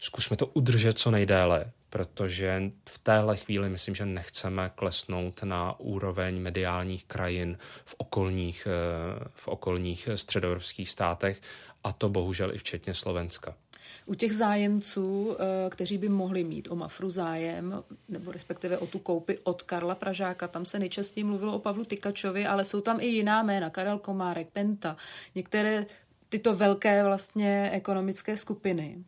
Zkusme 0.00 0.36
to 0.36 0.46
udržet 0.46 0.98
co 0.98 1.10
nejdéle, 1.10 1.64
protože 1.90 2.70
v 2.88 2.98
téhle 2.98 3.36
chvíli 3.36 3.68
myslím, 3.68 3.94
že 3.94 4.06
nechceme 4.06 4.70
klesnout 4.74 5.42
na 5.42 5.80
úroveň 5.80 6.40
mediálních 6.40 7.04
krajin 7.04 7.58
v 7.84 7.94
okolních, 7.98 8.68
eh, 8.70 9.28
v 9.34 9.48
okolních 9.48 10.08
středoevropských 10.14 10.90
státech 10.90 11.40
a 11.84 11.92
to 11.92 12.08
bohužel 12.08 12.54
i 12.54 12.58
včetně 12.58 12.94
Slovenska. 12.94 13.54
U 14.06 14.14
těch 14.14 14.34
zájemců, 14.34 15.36
eh, 15.38 15.70
kteří 15.70 15.98
by 15.98 16.08
mohli 16.08 16.44
mít 16.44 16.68
o 16.70 16.76
Mafru 16.76 17.10
zájem, 17.10 17.82
nebo 18.08 18.32
respektive 18.32 18.78
o 18.78 18.86
tu 18.86 18.98
koupi 18.98 19.38
od 19.38 19.62
Karla 19.62 19.94
Pražáka, 19.94 20.48
tam 20.48 20.64
se 20.64 20.78
nejčastěji 20.78 21.24
mluvilo 21.24 21.52
o 21.54 21.58
Pavlu 21.58 21.84
Tykačovi, 21.84 22.46
ale 22.46 22.64
jsou 22.64 22.80
tam 22.80 23.00
i 23.00 23.06
jiná 23.06 23.42
jména, 23.42 23.70
Karel 23.70 23.98
Komárek, 23.98 24.48
Penta, 24.52 24.96
některé 25.34 25.86
tyto 26.28 26.56
velké 26.56 27.04
vlastně 27.04 27.70
ekonomické 27.72 28.36
skupiny. 28.36 28.98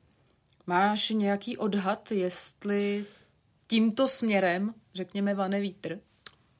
Máš 0.68 1.10
nějaký 1.10 1.56
odhad, 1.56 2.12
jestli 2.12 3.04
tímto 3.66 4.08
směrem, 4.08 4.74
řekněme, 4.94 5.34
vane 5.34 5.60
vítr? 5.60 5.98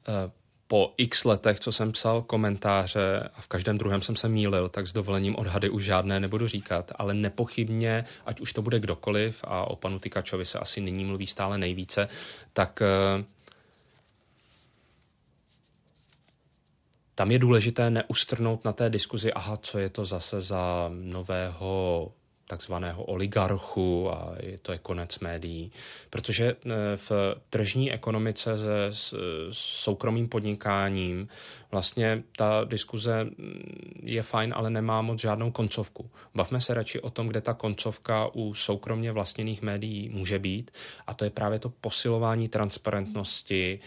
Eh, 0.07 0.31
po 0.67 0.93
x 0.97 1.25
letech, 1.25 1.59
co 1.59 1.71
jsem 1.71 1.91
psal 1.91 2.21
komentáře 2.21 3.29
a 3.33 3.41
v 3.41 3.47
každém 3.47 3.77
druhém 3.77 4.01
jsem 4.01 4.15
se 4.15 4.29
mýlil, 4.29 4.69
tak 4.69 4.87
s 4.87 4.93
dovolením 4.93 5.35
odhady 5.35 5.69
už 5.69 5.83
žádné 5.83 6.19
nebudu 6.19 6.47
říkat, 6.47 6.91
ale 6.95 7.13
nepochybně, 7.13 8.05
ať 8.25 8.41
už 8.41 8.53
to 8.53 8.61
bude 8.61 8.79
kdokoliv 8.79 9.43
a 9.43 9.65
o 9.65 9.75
panu 9.75 9.99
Tykačovi 9.99 10.45
se 10.45 10.59
asi 10.59 10.81
nyní 10.81 11.05
mluví 11.05 11.27
stále 11.27 11.57
nejvíce, 11.57 12.07
tak 12.53 12.81
eh, 12.81 13.25
tam 17.15 17.31
je 17.31 17.39
důležité 17.39 17.89
neustrnout 17.89 18.65
na 18.65 18.73
té 18.73 18.89
diskuzi, 18.89 19.33
aha, 19.33 19.57
co 19.57 19.79
je 19.79 19.89
to 19.89 20.05
zase 20.05 20.41
za 20.41 20.89
nového 20.93 22.11
takzvaného 22.49 23.03
oligarchu 23.03 24.09
a 24.11 24.33
je 24.41 24.57
to 24.59 24.71
je 24.71 24.77
konec 24.77 25.19
médií. 25.19 25.71
Protože 26.09 26.45
e, 26.45 26.55
v 26.97 27.11
tržní 27.49 27.91
ekonomice 27.91 28.57
se 28.57 28.91
soukromým 29.51 30.29
podnikáním 30.29 31.27
vlastně 31.71 32.23
ta 32.37 32.63
diskuze 32.65 33.23
mm, 33.23 34.01
je 34.03 34.23
fajn, 34.23 34.53
ale 34.55 34.69
nemá 34.69 35.01
moc 35.01 35.21
žádnou 35.21 35.51
koncovku. 35.51 36.09
Bavme 36.35 36.61
se 36.61 36.73
radši 36.73 36.99
o 36.99 37.09
tom, 37.09 37.27
kde 37.27 37.41
ta 37.41 37.53
koncovka 37.53 38.27
u 38.33 38.53
soukromně 38.53 39.11
vlastněných 39.11 39.61
médií 39.61 40.09
může 40.09 40.39
být 40.39 40.71
a 41.07 41.13
to 41.13 41.23
je 41.23 41.29
právě 41.29 41.59
to 41.59 41.69
posilování 41.69 42.49
transparentnosti, 42.49 43.79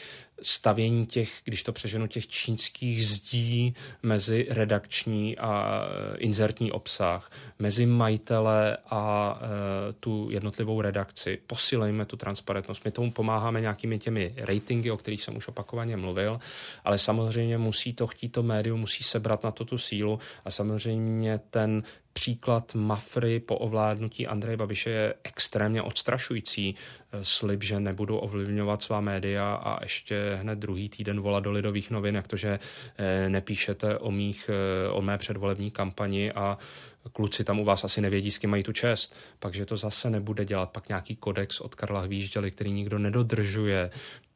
stavění 0.43 1.07
těch, 1.07 1.41
když 1.45 1.63
to 1.63 1.73
přeženu, 1.73 2.07
těch 2.07 2.29
čínských 2.29 3.07
zdí 3.07 3.75
mezi 4.03 4.47
redakční 4.51 5.39
a 5.39 5.83
e, 5.85 6.19
inzertní 6.19 6.73
obsah, 6.73 7.31
mezi 7.59 7.87
majitele 7.87 8.77
a 8.91 9.39
e, 9.41 9.93
tu 9.93 10.29
jednotlivou 10.31 10.81
redakci. 10.81 11.39
Posilejme 11.47 12.05
tu 12.05 12.17
transparentnost. 12.17 12.85
My 12.85 12.91
tomu 12.91 13.13
pomáháme 13.13 13.61
nějakými 13.61 13.99
těmi 13.99 14.35
ratingy, 14.37 14.91
o 14.91 14.97
kterých 14.97 15.23
jsem 15.23 15.37
už 15.37 15.49
opakovaně 15.49 15.97
mluvil, 15.97 16.37
ale 16.85 16.99
samozřejmě 16.99 17.59
musí 17.59 17.93
to 17.93 18.07
chtít 18.07 18.29
to 18.29 18.43
médium, 18.43 18.81
musí 18.81 19.05
sebrat 19.05 19.45
na 19.45 19.51
to 19.51 19.65
tu 19.65 19.79
sílu 19.79 20.19
a 20.45 20.51
samozřejmě 20.51 21.41
ten 21.51 21.83
příklad 22.13 22.75
Mafry 22.75 23.41
po 23.41 23.59
ovládnutí 23.59 24.27
Andreje 24.27 24.57
Babiše 24.57 24.91
je 24.91 25.15
extrémně 25.25 25.83
odstrašující. 25.83 26.75
Slib, 27.23 27.63
že 27.63 27.81
nebudu 27.81 28.19
ovlivňovat 28.19 28.83
svá 28.83 29.01
média 29.01 29.55
a 29.55 29.85
ještě 29.85 30.39
hned 30.41 30.59
druhý 30.59 30.89
týden 30.89 31.21
volat 31.21 31.45
do 31.45 31.51
lidových 31.51 31.91
novin, 31.91 32.15
jak 32.15 32.27
to, 32.27 32.37
že 32.37 32.59
eh, 32.99 33.29
nepíšete 33.29 33.99
o, 33.99 34.11
mých, 34.11 34.51
eh, 34.53 34.89
o 34.91 35.03
mé 35.03 35.19
předvolební 35.19 35.71
kampani 35.71 36.33
a 36.33 36.59
kluci 37.13 37.45
tam 37.45 37.61
u 37.61 37.65
vás 37.65 37.85
asi 37.85 38.01
nevědí, 38.01 38.31
s 38.31 38.39
kým 38.39 38.51
mají 38.51 38.63
tu 38.63 38.73
čest. 38.73 39.17
Pak, 39.39 39.55
že 39.55 39.67
to 39.67 39.77
zase 39.77 40.11
nebude 40.11 40.45
dělat 40.45 40.71
pak 40.71 40.89
nějaký 40.89 41.17
kodex 41.17 41.61
od 41.61 41.75
Karla 41.75 42.01
Hvížděly, 42.01 42.51
který 42.51 42.73
nikdo 42.73 42.99
nedodržuje, 42.99 43.91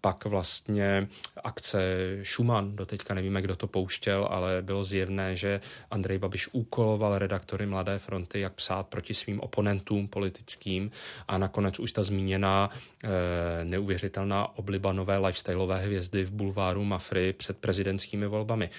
pak 0.07 0.25
vlastně 0.25 1.09
akce 1.45 1.79
Schumann, 2.23 2.77
doteďka 2.77 3.15
nevíme, 3.15 3.43
kdo 3.43 3.57
to 3.57 3.67
pouštěl, 3.67 4.27
ale 4.31 4.63
bylo 4.63 4.85
zjevné, 4.85 5.37
že 5.37 5.61
Andrej 5.91 6.19
Babiš 6.19 6.49
úkoloval 6.53 7.19
redaktory 7.19 7.67
Mladé 7.67 7.99
fronty, 7.99 8.41
jak 8.41 8.53
psát 8.53 8.87
proti 8.87 9.15
svým 9.15 9.41
oponentům 9.41 10.09
politickým 10.09 10.91
a 11.29 11.39
nakonec 11.39 11.79
už 11.79 11.93
ta 11.93 12.03
zmíněná 12.03 12.71
e, 13.05 13.65
neuvěřitelná 13.65 14.59
obliba 14.59 14.93
nové 14.93 15.19
lifestyleové 15.19 15.79
hvězdy 15.79 16.25
v 16.25 16.33
bulváru 16.33 16.85
Mafry 16.85 17.33
před 17.33 17.59
prezidentskými 17.59 18.27
volbami. 18.27 18.71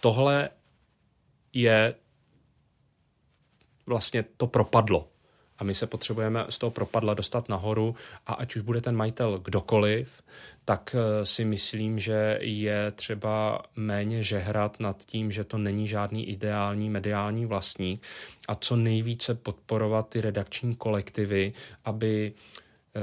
Tohle 0.00 0.50
je 1.52 1.94
vlastně 3.86 4.24
to 4.36 4.46
propadlo 4.46 5.08
a 5.60 5.64
my 5.64 5.74
se 5.74 5.86
potřebujeme 5.86 6.44
z 6.48 6.58
toho 6.58 6.70
propadla 6.70 7.14
dostat 7.14 7.48
nahoru. 7.48 7.94
A 8.26 8.32
ať 8.32 8.56
už 8.56 8.62
bude 8.62 8.80
ten 8.80 8.96
majitel 8.96 9.38
kdokoliv, 9.38 10.22
tak 10.64 10.96
eh, 10.98 11.26
si 11.26 11.44
myslím, 11.44 11.98
že 11.98 12.38
je 12.40 12.90
třeba 12.90 13.62
méně 13.76 14.22
žehrat 14.22 14.80
nad 14.80 15.04
tím, 15.04 15.32
že 15.32 15.44
to 15.44 15.58
není 15.58 15.88
žádný 15.88 16.28
ideální 16.28 16.90
mediální 16.90 17.46
vlastník. 17.46 18.02
A 18.48 18.54
co 18.54 18.76
nejvíce 18.76 19.34
podporovat 19.34 20.08
ty 20.08 20.20
redakční 20.20 20.76
kolektivy, 20.76 21.52
aby 21.84 22.32
eh, 22.96 23.00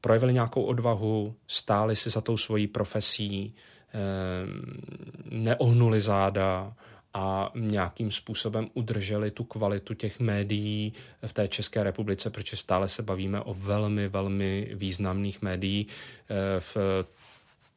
projevili 0.00 0.32
nějakou 0.32 0.62
odvahu, 0.62 1.34
stáli 1.46 1.96
si 1.96 2.10
za 2.10 2.20
tou 2.20 2.36
svojí 2.36 2.66
profesí, 2.66 3.54
eh, 3.54 3.96
neohnuli 5.30 6.00
záda, 6.00 6.74
a 7.14 7.50
nějakým 7.54 8.10
způsobem 8.10 8.68
udrželi 8.74 9.30
tu 9.30 9.44
kvalitu 9.44 9.94
těch 9.94 10.20
médií 10.20 10.92
v 11.26 11.32
té 11.32 11.48
České 11.48 11.82
republice, 11.82 12.30
protože 12.30 12.56
stále 12.56 12.88
se 12.88 13.02
bavíme 13.02 13.40
o 13.40 13.54
velmi, 13.54 14.08
velmi 14.08 14.70
významných 14.74 15.42
médií 15.42 15.86
eh, 16.30 16.60
v 16.60 16.76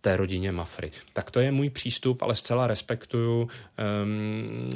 té 0.04 0.18
rodině 0.18 0.52
Mafry. 0.52 0.92
Tak 1.14 1.32
to 1.32 1.40
je 1.40 1.52
můj 1.52 1.70
přístup, 1.70 2.22
ale 2.22 2.36
zcela 2.36 2.68
respektuju, 2.68 3.42
um, 3.42 3.50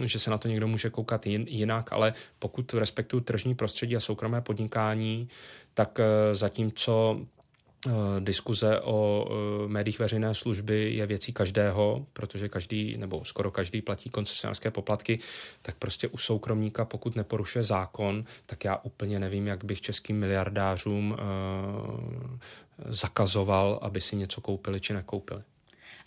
že 0.07 0.19
se 0.19 0.29
na 0.29 0.37
to 0.37 0.47
někdo 0.47 0.67
může 0.67 0.89
koukat 0.89 1.25
jinak, 1.27 1.93
ale 1.93 2.13
pokud 2.39 2.73
respektuju 2.73 3.23
tržní 3.23 3.55
prostředí 3.55 3.95
a 3.95 3.99
soukromé 3.99 4.41
podnikání, 4.41 5.29
tak 5.73 5.99
uh, 5.99 6.05
zatímco 6.35 7.19
diskuze 8.19 8.81
o 8.81 9.27
eh, 9.29 9.67
médiích 9.67 9.99
veřejné 9.99 10.35
služby 10.35 10.93
je 10.93 11.05
věcí 11.05 11.33
každého, 11.33 12.05
protože 12.13 12.49
každý 12.49 12.97
nebo 12.97 13.25
skoro 13.25 13.51
každý 13.51 13.81
platí 13.81 14.09
koncesionářské 14.09 14.71
poplatky, 14.71 15.19
tak 15.61 15.75
prostě 15.75 16.07
u 16.07 16.17
soukromníka, 16.17 16.85
pokud 16.85 17.15
neporušuje 17.15 17.63
zákon, 17.63 18.23
tak 18.45 18.65
já 18.65 18.75
úplně 18.75 19.19
nevím, 19.19 19.47
jak 19.47 19.63
bych 19.63 19.81
českým 19.81 20.19
miliardářům 20.19 21.17
eh, 21.17 21.23
zakazoval, 22.85 23.79
aby 23.81 24.01
si 24.01 24.15
něco 24.15 24.41
koupili 24.41 24.81
či 24.81 24.93
nekoupili. 24.93 25.41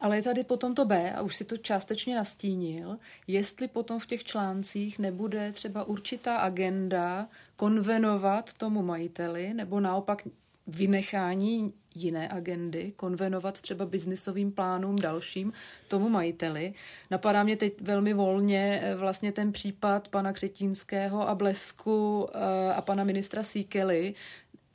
Ale 0.00 0.16
je 0.16 0.22
tady 0.22 0.44
potom 0.44 0.74
to 0.74 0.84
B, 0.84 1.12
a 1.12 1.22
už 1.22 1.36
si 1.36 1.44
to 1.44 1.56
částečně 1.56 2.16
nastínil, 2.16 2.96
jestli 3.26 3.68
potom 3.68 4.00
v 4.00 4.06
těch 4.06 4.24
článcích 4.24 4.98
nebude 4.98 5.52
třeba 5.52 5.84
určitá 5.84 6.36
agenda 6.36 7.28
konvenovat 7.56 8.52
tomu 8.52 8.82
majiteli, 8.82 9.54
nebo 9.54 9.80
naopak 9.80 10.22
vynechání 10.70 11.72
jiné 11.94 12.28
agendy, 12.28 12.92
konvenovat 12.96 13.60
třeba 13.60 13.86
biznisovým 13.86 14.52
plánům 14.52 14.96
dalším 14.96 15.52
tomu 15.88 16.08
majiteli. 16.08 16.74
Napadá 17.10 17.42
mě 17.42 17.56
teď 17.56 17.80
velmi 17.80 18.14
volně 18.14 18.80
eh, 18.82 18.96
vlastně 18.96 19.32
ten 19.32 19.52
případ 19.52 20.08
pana 20.08 20.32
Křetínského 20.32 21.28
a 21.28 21.34
Blesku 21.34 22.28
eh, 22.34 22.74
a 22.74 22.82
pana 22.82 23.04
ministra 23.04 23.42
Síkely. 23.42 24.14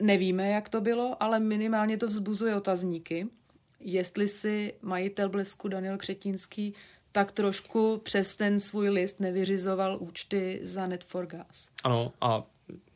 Nevíme, 0.02 0.50
jak 0.50 0.68
to 0.68 0.80
bylo, 0.80 1.22
ale 1.22 1.40
minimálně 1.40 1.96
to 1.96 2.06
vzbuzuje 2.06 2.56
otazníky. 2.56 3.26
Jestli 3.80 4.28
si 4.28 4.74
majitel 4.82 5.28
Blesku 5.28 5.68
Daniel 5.68 5.98
Křetínský 5.98 6.74
tak 7.12 7.32
trošku 7.32 8.00
přes 8.04 8.36
ten 8.36 8.60
svůj 8.60 8.88
list 8.88 9.20
nevyřizoval 9.20 9.96
účty 10.00 10.60
za 10.62 10.86
Net 10.86 11.04
for 11.04 11.26
Gas. 11.26 11.68
Ano, 11.84 12.12
a 12.20 12.46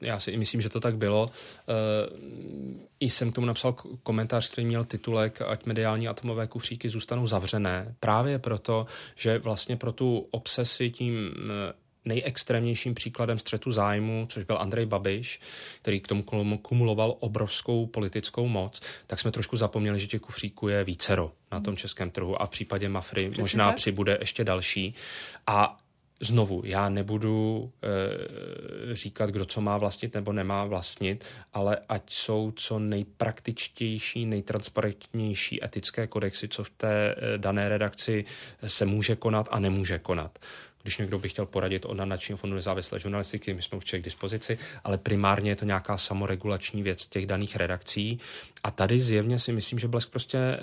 já 0.00 0.20
si 0.20 0.36
myslím, 0.36 0.60
že 0.60 0.68
to 0.68 0.80
tak 0.80 0.96
bylo. 0.96 1.30
I 3.00 3.10
jsem 3.10 3.32
k 3.32 3.34
tomu 3.34 3.46
napsal 3.46 3.72
komentář, 4.02 4.52
který 4.52 4.66
měl 4.66 4.84
titulek, 4.84 5.42
ať 5.42 5.66
mediální 5.66 6.08
atomové 6.08 6.46
kufříky 6.46 6.88
zůstanou 6.88 7.26
zavřené. 7.26 7.94
Právě 8.00 8.38
proto, 8.38 8.86
že 9.16 9.38
vlastně 9.38 9.76
pro 9.76 9.92
tu 9.92 10.26
obsesi 10.30 10.90
tím 10.90 11.34
nejextrémnějším 12.04 12.94
příkladem 12.94 13.38
střetu 13.38 13.72
zájmu, 13.72 14.26
což 14.30 14.44
byl 14.44 14.58
Andrej 14.60 14.86
Babiš, 14.86 15.40
který 15.82 16.00
k 16.00 16.08
tomu 16.08 16.22
kumuloval 16.62 17.16
obrovskou 17.20 17.86
politickou 17.86 18.48
moc, 18.48 18.80
tak 19.06 19.20
jsme 19.20 19.30
trošku 19.30 19.56
zapomněli, 19.56 20.00
že 20.00 20.06
těch 20.06 20.20
kufříků 20.20 20.68
je 20.68 20.84
vícero 20.84 21.32
na 21.52 21.60
tom 21.60 21.76
českém 21.76 22.10
trhu 22.10 22.42
a 22.42 22.46
v 22.46 22.50
případě 22.50 22.88
Mafry 22.88 23.28
Přesně 23.28 23.42
možná 23.42 23.66
tak? 23.66 23.76
přibude 23.76 24.18
ještě 24.20 24.44
další. 24.44 24.94
A 25.46 25.76
Znovu, 26.22 26.62
já 26.64 26.88
nebudu 26.88 27.72
e, 27.82 28.94
říkat, 28.94 29.30
kdo 29.30 29.44
co 29.44 29.60
má 29.60 29.78
vlastnit 29.78 30.14
nebo 30.14 30.32
nemá 30.32 30.64
vlastnit, 30.64 31.24
ale 31.52 31.78
ať 31.88 32.02
jsou 32.12 32.52
co 32.56 32.78
nejpraktičtější, 32.78 34.26
nejtransparentnější 34.26 35.64
etické 35.64 36.06
kodexy, 36.06 36.48
co 36.48 36.64
v 36.64 36.70
té 36.70 37.14
e, 37.14 37.38
dané 37.38 37.68
redakci 37.68 38.24
se 38.66 38.86
může 38.86 39.16
konat 39.16 39.48
a 39.50 39.60
nemůže 39.60 39.98
konat 39.98 40.38
když 40.82 40.98
někdo 40.98 41.18
by 41.18 41.28
chtěl 41.28 41.46
poradit 41.46 41.84
o 41.84 41.94
nadačního 41.94 42.38
fondu 42.38 42.56
nezávislé 42.56 42.98
žurnalistiky, 42.98 43.54
my 43.54 43.62
jsme 43.62 43.76
určitě 43.76 43.98
k 43.98 44.04
dispozici, 44.04 44.58
ale 44.84 44.98
primárně 44.98 45.50
je 45.50 45.56
to 45.56 45.64
nějaká 45.64 45.98
samoregulační 45.98 46.82
věc 46.82 47.06
těch 47.06 47.26
daných 47.26 47.56
redakcí. 47.56 48.18
A 48.64 48.70
tady 48.70 49.00
zjevně 49.00 49.38
si 49.38 49.52
myslím, 49.52 49.78
že 49.78 49.88
Blesk 49.88 50.10
prostě 50.10 50.38
e, 50.38 50.58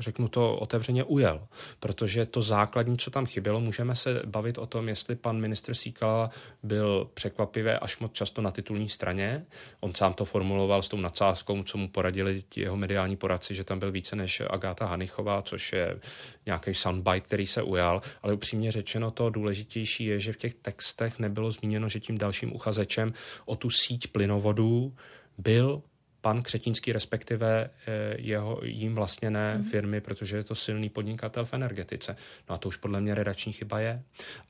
řeknu 0.00 0.28
to 0.28 0.56
otevřeně, 0.56 1.04
ujel. 1.04 1.40
Protože 1.80 2.26
to 2.26 2.42
základní, 2.42 2.98
co 2.98 3.10
tam 3.10 3.26
chybělo, 3.26 3.60
můžeme 3.60 3.94
se 3.94 4.22
bavit 4.26 4.58
o 4.58 4.66
tom, 4.66 4.88
jestli 4.88 5.16
pan 5.16 5.40
ministr 5.40 5.74
Síkala 5.74 6.30
byl 6.62 7.10
překvapivé 7.14 7.78
až 7.78 7.98
moc 7.98 8.12
často 8.12 8.42
na 8.42 8.50
titulní 8.50 8.88
straně. 8.88 9.46
On 9.80 9.94
sám 9.94 10.12
to 10.12 10.24
formuloval 10.24 10.82
s 10.82 10.88
tou 10.88 10.96
nadsázkou, 10.96 11.62
co 11.62 11.78
mu 11.78 11.88
poradili 11.88 12.44
jeho 12.56 12.76
mediální 12.76 13.16
poradci, 13.16 13.54
že 13.54 13.64
tam 13.64 13.78
byl 13.78 13.92
více 13.92 14.16
než 14.16 14.42
Agáta 14.50 14.86
Hanichová, 14.86 15.42
což 15.42 15.72
je 15.72 16.00
nějaký 16.46 16.74
soundbite, 16.74 17.20
který 17.20 17.46
se 17.46 17.62
ujal. 17.62 18.02
Ale 18.22 18.32
upřímně 18.32 18.72
řečeno, 18.72 19.10
to 19.10 19.30
důležitější 19.30 20.04
je, 20.04 20.20
že 20.20 20.32
v 20.32 20.36
těch 20.36 20.54
textech 20.54 21.18
nebylo 21.18 21.52
zmíněno, 21.52 21.88
že 21.88 22.00
tím 22.00 22.18
dalším 22.18 22.54
uchazečem 22.54 23.12
o 23.44 23.56
tu 23.56 23.70
síť 23.70 24.06
plynovodů 24.06 24.94
byl 25.38 25.82
pan 26.20 26.42
Křetínský, 26.42 26.92
respektive 26.92 27.70
eh, 27.86 28.14
jeho 28.18 28.60
jím 28.62 28.94
vlastněné 28.94 29.58
mm. 29.58 29.64
firmy, 29.64 30.00
protože 30.00 30.36
je 30.36 30.44
to 30.44 30.54
silný 30.54 30.88
podnikatel 30.88 31.44
v 31.44 31.54
energetice. 31.54 32.16
No 32.48 32.54
a 32.54 32.58
to 32.58 32.68
už 32.68 32.76
podle 32.76 33.00
mě 33.00 33.14
redakční 33.14 33.52
chyba 33.52 33.80
je. 33.80 34.02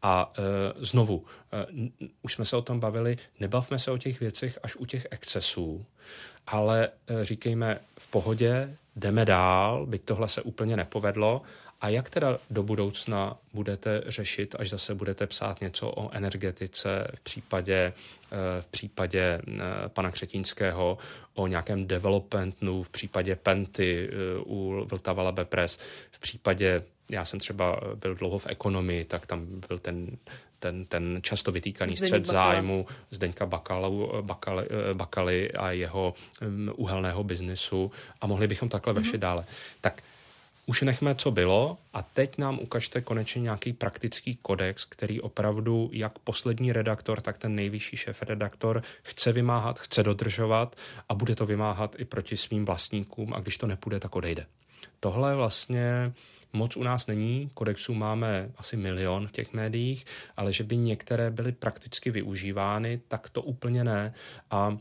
A 0.02 0.32
e, 0.38 0.42
znovu, 0.84 1.24
e, 1.52 1.66
už 2.22 2.34
jsme 2.34 2.44
se 2.44 2.56
o 2.56 2.62
tom 2.62 2.80
bavili, 2.80 3.16
nebavme 3.40 3.78
se 3.78 3.90
o 3.90 3.98
těch 3.98 4.20
věcech 4.20 4.58
až 4.62 4.76
u 4.76 4.86
těch 4.86 5.06
excesů, 5.10 5.86
ale 6.46 6.88
e, 7.06 7.24
říkejme 7.24 7.80
v 7.98 8.10
pohodě, 8.10 8.76
jdeme 8.96 9.24
dál, 9.24 9.86
byť 9.86 10.02
tohle 10.02 10.28
se 10.28 10.42
úplně 10.42 10.76
nepovedlo 10.76 11.42
a 11.80 11.88
jak 11.88 12.10
teda 12.10 12.38
do 12.50 12.62
budoucna 12.62 13.36
budete 13.52 14.02
řešit, 14.06 14.54
až 14.58 14.70
zase 14.70 14.94
budete 14.94 15.26
psát 15.26 15.60
něco 15.60 15.90
o 15.90 16.10
energetice 16.12 17.08
v 17.14 17.20
případě, 17.20 17.92
v 18.60 18.66
případě 18.66 19.40
pana 19.88 20.10
Křetínského, 20.10 20.98
o 21.34 21.46
nějakém 21.46 21.86
developmentu, 21.86 22.82
v 22.82 22.88
případě 22.88 23.36
Penty 23.36 24.08
eh, 24.12 24.14
u 24.46 24.86
Vltava 24.90 25.22
Labe 25.22 25.44
Press, 25.44 25.78
v 26.10 26.20
případě, 26.20 26.82
já 27.10 27.24
jsem 27.24 27.40
třeba 27.40 27.80
byl 27.94 28.14
dlouho 28.14 28.38
v 28.38 28.46
ekonomii, 28.46 29.04
tak 29.04 29.26
tam 29.26 29.46
byl 29.68 29.78
ten 29.78 30.16
ten, 30.60 30.84
ten 30.84 31.18
často 31.22 31.52
vytýkaný 31.52 31.96
Zdeněk 31.96 32.08
střed 32.08 32.26
Bakala. 32.26 32.52
zájmu 32.52 32.86
Zdeňka 33.10 33.46
Bakalu, 33.46 34.12
Bakaly, 34.20 34.66
eh, 34.90 34.94
Bakaly 34.94 35.52
a 35.52 35.70
jeho 35.70 36.14
um, 36.42 36.72
uhelného 36.76 37.24
biznesu 37.24 37.92
a 38.20 38.26
mohli 38.26 38.46
bychom 38.46 38.68
takhle 38.68 38.92
mm-hmm. 38.92 38.96
vešit 38.96 39.20
dále. 39.20 39.44
Tak 39.80 40.02
už 40.70 40.82
nechme, 40.82 41.14
co 41.14 41.30
bylo 41.30 41.78
a 41.92 42.02
teď 42.02 42.38
nám 42.38 42.58
ukažte 42.58 43.00
konečně 43.00 43.42
nějaký 43.42 43.72
praktický 43.72 44.38
kodex, 44.42 44.84
který 44.84 45.20
opravdu 45.20 45.90
jak 45.92 46.18
poslední 46.18 46.72
redaktor, 46.72 47.20
tak 47.20 47.38
ten 47.38 47.54
nejvyšší 47.54 47.96
šéf 47.96 48.22
redaktor 48.22 48.82
chce 49.02 49.32
vymáhat, 49.32 49.78
chce 49.78 50.02
dodržovat 50.02 50.76
a 51.08 51.14
bude 51.14 51.34
to 51.34 51.46
vymáhat 51.46 51.96
i 51.98 52.04
proti 52.04 52.36
svým 52.36 52.64
vlastníkům 52.64 53.34
a 53.34 53.40
když 53.40 53.56
to 53.56 53.66
nepůjde, 53.66 54.00
tak 54.00 54.16
odejde. 54.16 54.46
Tohle 55.00 55.34
vlastně 55.34 56.12
moc 56.52 56.76
u 56.76 56.82
nás 56.82 57.06
není, 57.06 57.50
kodexů 57.54 57.94
máme 57.94 58.50
asi 58.56 58.76
milion 58.76 59.28
v 59.28 59.32
těch 59.32 59.52
médiích, 59.52 60.04
ale 60.36 60.52
že 60.52 60.64
by 60.64 60.76
některé 60.76 61.30
byly 61.30 61.52
prakticky 61.52 62.10
využívány, 62.10 63.00
tak 63.08 63.30
to 63.30 63.42
úplně 63.42 63.84
ne. 63.84 64.14
A 64.50 64.78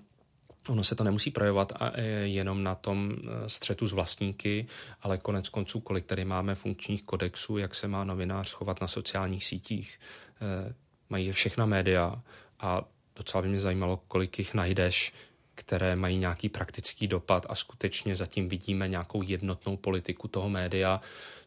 Ono 0.69 0.83
se 0.83 0.95
to 0.95 1.03
nemusí 1.03 1.31
projevovat 1.31 1.73
e, 1.81 2.01
jenom 2.27 2.63
na 2.63 2.75
tom 2.75 3.11
e, 3.11 3.49
střetu 3.49 3.87
s 3.87 3.93
vlastníky, 3.93 4.67
ale 5.01 5.17
konec 5.17 5.49
konců, 5.49 5.79
kolik 5.79 6.05
tady 6.05 6.25
máme 6.25 6.55
funkčních 6.55 7.03
kodexů, 7.03 7.57
jak 7.57 7.75
se 7.75 7.87
má 7.87 8.03
novinář 8.03 8.53
chovat 8.53 8.81
na 8.81 8.87
sociálních 8.87 9.45
sítích. 9.45 9.99
E, 10.41 10.73
mají 11.09 11.25
je 11.25 11.33
všechna 11.33 11.65
média 11.65 12.21
a 12.59 12.81
docela 13.15 13.41
by 13.41 13.47
mě 13.47 13.59
zajímalo, 13.59 13.99
kolik 14.07 14.39
jich 14.39 14.53
najdeš, 14.53 15.13
které 15.59 15.95
mají 15.95 16.17
nějaký 16.17 16.49
praktický 16.49 17.07
dopad 17.07 17.45
a 17.49 17.55
skutečně 17.55 18.15
zatím 18.15 18.49
vidíme 18.49 18.87
nějakou 18.87 19.21
jednotnou 19.21 19.77
politiku 19.77 20.27
toho 20.27 20.49
média, 20.49 21.01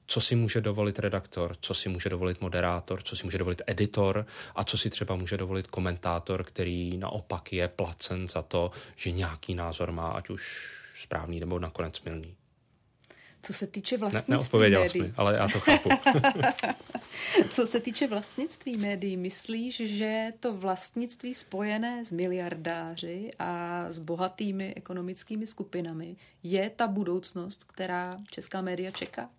co 0.07 0.21
si 0.21 0.37
může 0.37 0.61
dovolit 0.61 0.99
redaktor, 0.99 1.57
co 1.61 1.75
si 1.75 1.89
může 1.89 2.09
dovolit 2.09 2.41
moderátor, 2.41 3.03
co 3.03 3.17
si 3.17 3.25
může 3.25 3.39
dovolit 3.39 3.63
editor 3.67 4.27
a 4.55 4.65
co 4.65 4.79
si 4.79 4.91
třeba 4.91 5.17
může 5.17 5.37
dovolit 5.37 5.67
komentátor, 5.67 6.45
který 6.45 6.97
naopak 6.97 7.53
je 7.53 7.69
placen 7.69 8.29
za 8.29 8.43
to, 8.43 8.71
že 8.97 9.11
nějaký 9.11 9.55
názor 9.55 9.93
má, 9.93 10.09
ať 10.09 10.31
už 10.31 10.71
správný 10.95 11.41
nebo 11.41 11.59
nakonec 11.59 12.03
milný. 12.03 12.37
Co 13.43 13.53
se 13.53 13.67
týče 13.67 13.97
vlastnictví 13.97 14.59
ne, 14.59 14.69
médií. 14.71 14.89
Jsi 14.89 15.15
ale 15.17 15.35
já 15.35 15.49
to 15.49 15.61
chápu. 15.61 15.89
Co 17.49 17.67
se 17.67 17.81
týče 17.81 18.07
vlastnictví 18.07 18.77
médií, 18.77 19.17
myslíš, 19.17 19.77
že 19.77 20.33
to 20.41 20.57
vlastnictví 20.57 21.35
spojené 21.35 22.05
s 22.05 22.13
miliardáři 22.13 23.31
a 23.39 23.85
s 23.89 23.99
bohatými 23.99 24.75
ekonomickými 24.75 25.47
skupinami 25.47 26.17
je 26.43 26.71
ta 26.71 26.89
budoucnost, 26.89 27.65
která 27.65 28.21
česká 28.31 28.63
média 28.63 28.91
čeká? 28.91 29.31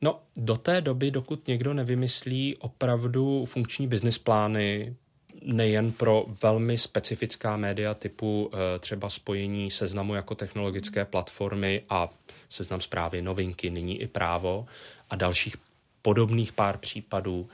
No, 0.00 0.20
do 0.36 0.56
té 0.56 0.80
doby, 0.80 1.10
dokud 1.10 1.48
někdo 1.48 1.74
nevymyslí 1.74 2.56
opravdu 2.56 3.44
funkční 3.44 3.86
business 3.86 4.18
plány, 4.18 4.96
nejen 5.44 5.92
pro 5.92 6.26
velmi 6.42 6.78
specifická 6.78 7.56
média 7.56 7.94
typu 7.94 8.50
eh, 8.52 8.78
třeba 8.78 9.10
spojení 9.10 9.70
seznamu 9.70 10.14
jako 10.14 10.34
technologické 10.34 11.04
platformy 11.04 11.82
a 11.90 12.08
seznam 12.48 12.80
zprávy, 12.80 13.22
novinky, 13.22 13.70
nyní 13.70 14.00
i 14.00 14.06
právo 14.06 14.66
a 15.10 15.16
dalších 15.16 15.56
podobných 16.02 16.52
pár 16.52 16.78
případů, 16.78 17.48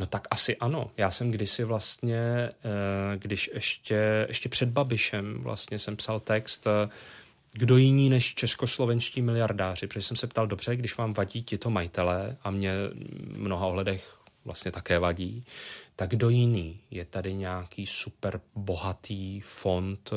No 0.00 0.06
tak 0.06 0.28
asi 0.30 0.56
ano. 0.56 0.90
Já 0.96 1.10
jsem 1.10 1.30
kdysi 1.30 1.64
vlastně, 1.64 2.18
eh, 2.18 2.52
když 3.16 3.50
ještě, 3.54 4.26
ještě 4.28 4.48
před 4.48 4.68
Babišem 4.68 5.40
vlastně 5.40 5.78
jsem 5.78 5.96
psal 5.96 6.20
text 6.20 6.66
eh, 6.66 6.88
kdo 7.52 7.76
jiný 7.76 8.10
než 8.10 8.34
českoslovenští 8.34 9.22
miliardáři, 9.22 9.86
protože 9.86 10.02
jsem 10.02 10.16
se 10.16 10.26
ptal, 10.26 10.46
dobře, 10.46 10.76
když 10.76 10.96
vám 10.96 11.12
vadí 11.12 11.42
tito 11.42 11.70
majitelé? 11.70 12.36
A 12.42 12.50
mě 12.50 12.72
v 13.32 13.38
mnoha 13.38 13.66
ohledech 13.66 14.16
vlastně 14.44 14.70
také 14.70 14.98
vadí, 14.98 15.44
tak 16.00 16.10
kdo 16.10 16.28
jiný? 16.28 16.80
Je 16.90 17.04
tady 17.04 17.34
nějaký 17.34 17.86
super 17.86 18.40
bohatý 18.54 19.40
fond 19.40 20.10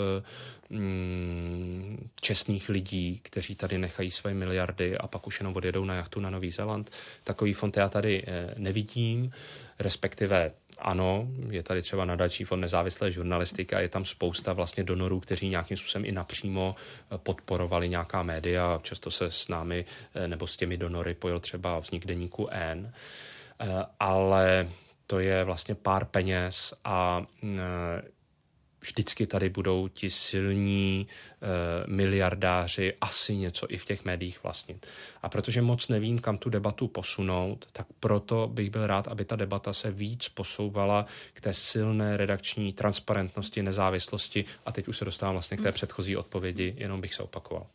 mm, 0.69 2.09
čestných 2.21 2.69
lidí, 2.69 3.19
kteří 3.23 3.55
tady 3.55 3.77
nechají 3.77 4.11
své 4.11 4.33
miliardy 4.33 4.97
a 4.97 5.07
pak 5.07 5.27
už 5.27 5.39
jenom 5.39 5.55
odjedou 5.55 5.85
na 5.85 5.95
jachtu 5.95 6.19
na 6.19 6.29
Nový 6.29 6.51
Zéland. 6.51 6.91
Takový 7.23 7.53
fond 7.53 7.77
já 7.77 7.89
tady 7.89 8.23
eh, 8.27 8.53
nevidím, 8.57 9.31
respektive 9.79 10.51
ano, 10.79 11.27
je 11.49 11.63
tady 11.63 11.81
třeba 11.81 12.05
nadační 12.05 12.45
fond 12.45 12.59
nezávislé 12.59 13.11
žurnalistiky 13.11 13.75
a 13.75 13.79
je 13.79 13.89
tam 13.89 14.05
spousta 14.05 14.53
vlastně 14.53 14.83
donorů, 14.83 15.19
kteří 15.19 15.49
nějakým 15.49 15.77
způsobem 15.77 16.05
i 16.05 16.11
napřímo 16.11 16.75
eh, 16.75 17.17
podporovali 17.17 17.89
nějaká 17.89 18.23
média. 18.23 18.79
Často 18.83 19.11
se 19.11 19.31
s 19.31 19.47
námi 19.47 19.85
eh, 20.15 20.27
nebo 20.27 20.47
s 20.47 20.57
těmi 20.57 20.77
donory 20.77 21.13
pojil 21.13 21.39
třeba 21.39 21.79
vznik 21.79 22.05
deníku 22.05 22.47
N. 22.51 22.93
Ale 23.99 24.67
to 25.07 25.19
je 25.19 25.43
vlastně 25.43 25.75
pár 25.75 26.05
peněz 26.05 26.73
a 26.83 27.25
mm, 27.41 27.59
vždycky 28.83 29.27
tady 29.27 29.49
budou 29.49 29.87
ti 29.87 30.09
silní 30.09 31.07
e, 31.07 31.47
miliardáři 31.87 32.93
asi 33.01 33.35
něco 33.35 33.67
i 33.69 33.77
v 33.77 33.85
těch 33.85 34.05
médiích 34.05 34.43
vlastnit. 34.43 34.85
A 35.21 35.29
protože 35.29 35.61
moc 35.61 35.87
nevím, 35.87 36.19
kam 36.19 36.37
tu 36.37 36.49
debatu 36.49 36.87
posunout, 36.87 37.67
tak 37.71 37.87
proto 37.99 38.47
bych 38.47 38.69
byl 38.69 38.87
rád, 38.87 39.07
aby 39.07 39.25
ta 39.25 39.35
debata 39.35 39.73
se 39.73 39.91
víc 39.91 40.29
posouvala 40.29 41.05
k 41.33 41.41
té 41.41 41.53
silné 41.53 42.17
redakční 42.17 42.73
transparentnosti, 42.73 43.63
nezávislosti 43.63 44.45
a 44.65 44.71
teď 44.71 44.87
už 44.87 44.97
se 44.97 45.05
dostávám 45.05 45.35
vlastně 45.35 45.57
k 45.57 45.61
té 45.61 45.67
hmm. 45.67 45.73
předchozí 45.73 46.17
odpovědi, 46.17 46.75
jenom 46.77 47.01
bych 47.01 47.13
se 47.13 47.23
opakoval. 47.23 47.67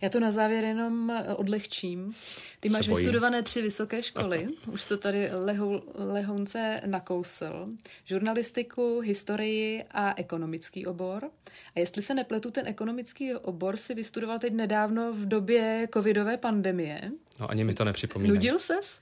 Já 0.00 0.08
to 0.08 0.20
na 0.20 0.30
závěr 0.30 0.64
jenom 0.64 1.10
eh, 1.10 1.34
odlehčím. 1.34 2.14
Ty 2.60 2.68
máš 2.68 2.88
vystudované 2.88 3.42
tři 3.42 3.62
vysoké 3.62 4.02
školy, 4.02 4.48
už 4.66 4.84
to 4.84 4.96
tady 4.96 5.30
lehou, 5.30 5.82
lehounce 5.94 6.80
nakousl. 6.86 7.68
Žurnalistiku, 8.04 9.00
historii 9.00 9.84
a 9.90 10.14
ekonomický 10.16 10.86
obor. 10.86 11.30
A 11.76 11.80
jestli 11.80 12.02
se 12.02 12.14
nepletu, 12.14 12.50
ten 12.50 12.66
ekonomický 12.66 13.34
obor 13.34 13.76
si 13.76 13.94
vystudoval 13.94 14.38
teď 14.38 14.52
nedávno 14.52 15.12
v 15.12 15.26
době 15.26 15.88
covidové 15.94 16.36
pandemie. 16.36 17.00
No 17.40 17.50
ani 17.50 17.64
mi 17.64 17.74
to 17.74 17.84
nepřipomíná. 17.84 18.34
Nudil 18.34 18.58
ses? 18.58 19.00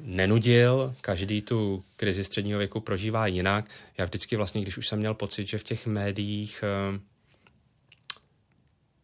nenudil, 0.00 0.94
každý 1.00 1.42
tu 1.42 1.84
krizi 1.96 2.24
středního 2.24 2.58
věku 2.58 2.80
prožívá 2.80 3.26
jinak. 3.26 3.64
Já 3.98 4.04
vždycky 4.04 4.36
vlastně, 4.36 4.62
když 4.62 4.78
už 4.78 4.88
jsem 4.88 4.98
měl 4.98 5.14
pocit, 5.14 5.48
že 5.48 5.58
v 5.58 5.64
těch 5.64 5.86
médiích 5.86 6.64
eh, 6.64 7.00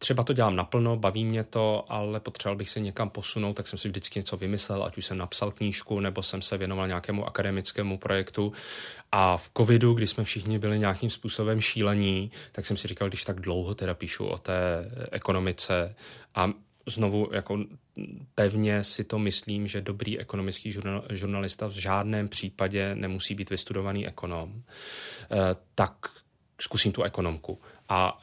třeba 0.03 0.23
to 0.23 0.33
dělám 0.33 0.55
naplno, 0.55 0.97
baví 0.97 1.25
mě 1.25 1.43
to, 1.43 1.85
ale 1.87 2.19
potřeboval 2.19 2.57
bych 2.57 2.69
se 2.69 2.79
někam 2.79 3.09
posunout, 3.09 3.53
tak 3.53 3.67
jsem 3.67 3.79
si 3.79 3.87
vždycky 3.87 4.19
něco 4.19 4.37
vymyslel, 4.37 4.83
ať 4.83 4.97
už 4.97 5.05
jsem 5.05 5.17
napsal 5.17 5.51
knížku, 5.51 5.99
nebo 5.99 6.23
jsem 6.23 6.41
se 6.41 6.57
věnoval 6.57 6.87
nějakému 6.87 7.27
akademickému 7.27 7.97
projektu. 7.97 8.53
A 9.11 9.37
v 9.37 9.51
covidu, 9.57 9.93
kdy 9.93 10.07
jsme 10.07 10.23
všichni 10.23 10.59
byli 10.59 10.79
nějakým 10.79 11.09
způsobem 11.09 11.61
šílení, 11.61 12.31
tak 12.51 12.65
jsem 12.65 12.77
si 12.77 12.87
říkal, 12.87 13.07
když 13.07 13.23
tak 13.23 13.39
dlouho 13.39 13.75
teda 13.75 13.93
píšu 13.93 14.25
o 14.25 14.37
té 14.37 14.91
ekonomice 15.11 15.95
a 16.35 16.51
znovu 16.87 17.29
jako 17.31 17.59
pevně 18.35 18.83
si 18.83 19.03
to 19.03 19.19
myslím, 19.19 19.67
že 19.67 19.81
dobrý 19.81 20.19
ekonomický 20.19 20.71
žurnal, 20.71 21.03
žurnalista 21.09 21.67
v 21.67 21.79
žádném 21.79 22.27
případě 22.27 22.95
nemusí 22.95 23.35
být 23.35 23.49
vystudovaný 23.49 24.07
ekonom, 24.07 24.63
eh, 25.31 25.37
tak 25.75 25.93
zkusím 26.61 26.91
tu 26.91 27.03
ekonomku. 27.03 27.59
A 27.89 28.21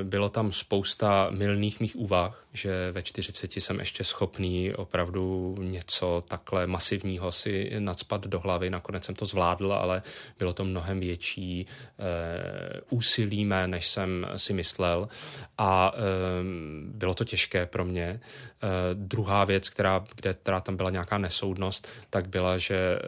e, 0.00 0.04
bylo 0.04 0.28
tam 0.28 0.52
spousta 0.52 1.28
milných 1.30 1.80
mých 1.80 1.96
úvah, 1.96 2.46
že 2.52 2.92
ve 2.92 3.02
40 3.02 3.56
jsem 3.56 3.78
ještě 3.78 4.04
schopný 4.04 4.74
opravdu 4.74 5.54
něco 5.60 6.24
takhle 6.28 6.66
masivního 6.66 7.32
si 7.32 7.70
nadspat 7.78 8.26
do 8.26 8.40
hlavy. 8.40 8.70
Nakonec 8.70 9.04
jsem 9.04 9.14
to 9.14 9.26
zvládl, 9.26 9.72
ale 9.72 10.02
bylo 10.38 10.52
to 10.52 10.64
mnohem 10.64 11.00
větší 11.00 11.66
e, 11.66 11.66
úsilí 12.90 13.44
mé, 13.44 13.68
než 13.68 13.88
jsem 13.88 14.26
si 14.36 14.52
myslel. 14.52 15.08
A 15.58 15.92
e, 15.94 16.00
bylo 16.84 17.14
to 17.14 17.24
těžké 17.24 17.66
pro 17.66 17.84
mě. 17.84 18.04
E, 18.06 18.20
druhá 18.94 19.44
věc, 19.44 19.68
která, 19.68 20.04
kde, 20.14 20.34
která 20.34 20.60
tam 20.60 20.76
byla 20.76 20.90
nějaká 20.90 21.18
nesoudnost, 21.18 21.88
tak 22.10 22.28
byla, 22.28 22.58
že 22.58 22.76
e, 22.76 23.00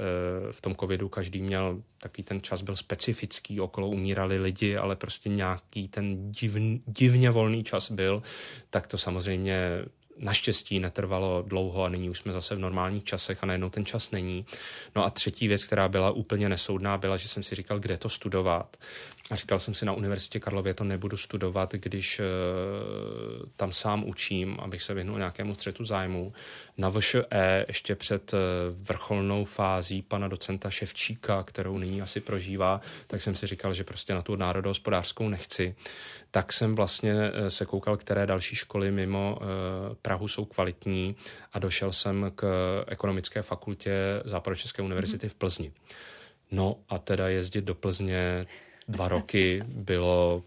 v 0.53 0.61
tom 0.61 0.77
covidu 0.77 1.09
každý 1.09 1.43
měl 1.43 1.83
takový 1.99 2.25
ten 2.25 2.43
čas 2.43 2.63
byl 2.63 2.77
specifický, 2.77 3.61
okolo 3.61 3.89
umírali 3.89 4.39
lidi, 4.39 4.77
ale 4.77 4.97
prostě 4.97 5.29
nějaký 5.75 5.89
ten 5.89 6.33
divn, 6.33 6.79
divně 6.87 7.31
volný 7.31 7.65
čas 7.65 7.91
byl, 7.91 8.23
tak 8.71 8.87
to 8.87 8.99
samozřejmě 8.99 9.85
naštěstí 10.19 10.81
netrvalo 10.81 11.43
dlouho 11.43 11.85
a 11.85 11.89
nyní 11.89 12.11
už 12.11 12.19
jsme 12.19 12.33
zase 12.33 12.55
v 12.55 12.59
normálních 12.59 13.05
časech 13.05 13.43
a 13.43 13.47
najednou 13.47 13.71
ten 13.71 13.85
čas 13.85 14.11
není. 14.11 14.47
No 14.97 15.05
a 15.05 15.11
třetí 15.11 15.49
věc, 15.49 15.65
která 15.65 15.89
byla 15.89 16.11
úplně 16.11 16.49
nesoudná, 16.49 16.99
byla, 16.99 17.17
že 17.17 17.29
jsem 17.29 17.43
si 17.43 17.55
říkal, 17.55 17.79
kde 17.79 17.99
to 17.99 18.09
studovat. 18.09 18.77
A 19.31 19.37
říkal 19.37 19.59
jsem 19.59 19.75
si 19.75 19.85
na 19.85 19.93
Univerzitě 19.93 20.41
Karlově 20.41 20.75
to 20.75 20.85
nebudu 20.85 21.17
studovat, 21.17 21.73
když 21.73 22.21
uh, 22.21 22.27
tam 23.57 23.73
sám 23.73 24.05
učím, 24.05 24.57
abych 24.61 24.83
se 24.83 24.95
vyhnul 24.95 25.19
nějakému 25.19 25.55
střetu 25.55 25.85
zájmu. 25.85 26.33
Na 26.79 26.91
VŠE 26.91 27.65
ještě 27.69 27.95
před 27.95 28.33
uh, 28.33 28.39
vrcholnou 28.87 29.45
fází 29.45 30.03
pana 30.03 30.29
docenta 30.29 30.71
Ševčíka, 30.71 31.43
kterou 31.43 31.79
nyní 31.79 32.03
asi 32.03 32.21
prožívá, 32.21 32.81
tak 33.07 33.23
jsem 33.23 33.35
si 33.35 33.47
říkal, 33.47 33.75
že 33.75 33.85
prostě 33.85 34.15
na 34.15 34.23
tu 34.23 34.37
národohospodářskou 34.37 35.29
nechci. 35.29 35.75
Tak 36.31 36.53
jsem 36.53 36.75
vlastně 36.75 37.15
uh, 37.15 37.49
se 37.49 37.67
koukal, 37.67 37.97
které 37.97 38.27
další 38.27 38.57
školy 38.57 38.91
mimo 38.91 39.39
Prahu 40.03 40.29
jsou 40.29 40.45
kvalitní 40.45 41.17
a 41.53 41.59
došel 41.59 41.93
jsem 41.93 42.33
k 42.35 42.45
ekonomické 42.87 43.43
fakultě 43.43 43.93
Západočeské 44.25 44.83
univerzity 44.83 45.27
mm-hmm. 45.27 45.31
v 45.31 45.35
Plzni. 45.35 45.73
No 46.51 46.77
a 46.89 46.99
teda 46.99 47.29
jezdit 47.29 47.65
do 47.65 47.75
Plzně 47.75 48.47
dva 48.89 49.09
roky 49.09 49.63
bylo 49.67 50.43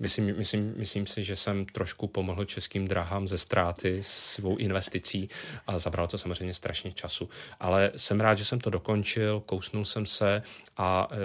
Myslím, 0.00 0.36
myslím, 0.36 0.74
myslím 0.76 1.06
si, 1.06 1.24
že 1.24 1.36
jsem 1.36 1.66
trošku 1.66 2.06
pomohl 2.06 2.44
českým 2.44 2.88
drahám 2.88 3.28
ze 3.28 3.38
ztráty 3.38 3.98
svou 4.02 4.56
investicí 4.56 5.28
a 5.66 5.78
zabralo 5.78 6.08
to 6.08 6.18
samozřejmě 6.18 6.54
strašně 6.54 6.92
času. 6.92 7.28
Ale 7.60 7.92
jsem 7.96 8.20
rád, 8.20 8.34
že 8.34 8.44
jsem 8.44 8.60
to 8.60 8.70
dokončil, 8.70 9.42
kousnul 9.46 9.84
jsem 9.84 10.06
se 10.06 10.42
a 10.76 11.08
e, 11.10 11.16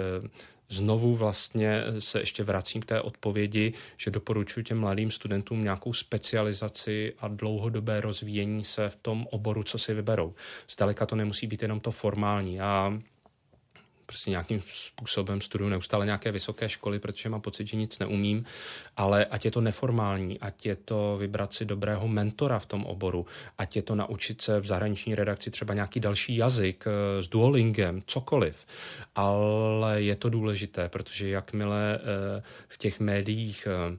znovu 0.68 1.16
vlastně 1.16 1.82
se 1.98 2.20
ještě 2.20 2.44
vracím 2.44 2.82
k 2.82 2.84
té 2.84 3.00
odpovědi, 3.00 3.72
že 3.96 4.10
doporučuji 4.10 4.64
těm 4.64 4.78
mladým 4.78 5.10
studentům 5.10 5.64
nějakou 5.64 5.92
specializaci 5.92 7.14
a 7.18 7.28
dlouhodobé 7.28 8.00
rozvíjení 8.00 8.64
se 8.64 8.88
v 8.88 8.96
tom 8.96 9.26
oboru, 9.30 9.62
co 9.62 9.78
si 9.78 9.94
vyberou. 9.94 10.34
Zdaleka 10.70 11.06
to 11.06 11.16
nemusí 11.16 11.46
být 11.46 11.62
jenom 11.62 11.80
to 11.80 11.90
formální. 11.90 12.54
Já 12.54 12.98
prostě 14.06 14.30
nějakým 14.30 14.62
způsobem 14.66 15.40
studuju 15.40 15.70
neustále 15.70 16.06
nějaké 16.06 16.32
vysoké 16.32 16.68
školy, 16.68 16.98
protože 16.98 17.28
mám 17.28 17.40
pocit, 17.40 17.66
že 17.66 17.76
nic 17.76 17.98
neumím, 17.98 18.44
ale 18.96 19.24
ať 19.24 19.44
je 19.44 19.50
to 19.50 19.60
neformální, 19.60 20.40
ať 20.40 20.66
je 20.66 20.76
to 20.76 21.16
vybrat 21.20 21.54
si 21.54 21.64
dobrého 21.64 22.08
mentora 22.08 22.58
v 22.58 22.66
tom 22.66 22.84
oboru, 22.84 23.26
ať 23.58 23.76
je 23.76 23.82
to 23.82 23.94
naučit 23.94 24.42
se 24.42 24.60
v 24.60 24.66
zahraniční 24.66 25.14
redakci 25.14 25.50
třeba 25.50 25.74
nějaký 25.74 26.00
další 26.00 26.36
jazyk 26.36 26.84
eh, 26.86 27.22
s 27.22 27.28
Duolingem, 27.28 28.02
cokoliv. 28.06 28.56
Ale 29.14 30.02
je 30.02 30.16
to 30.16 30.28
důležité, 30.28 30.88
protože 30.88 31.28
jakmile 31.28 31.98
eh, 31.98 32.42
v 32.68 32.78
těch 32.78 33.00
médiích 33.00 33.68
eh, 33.70 33.96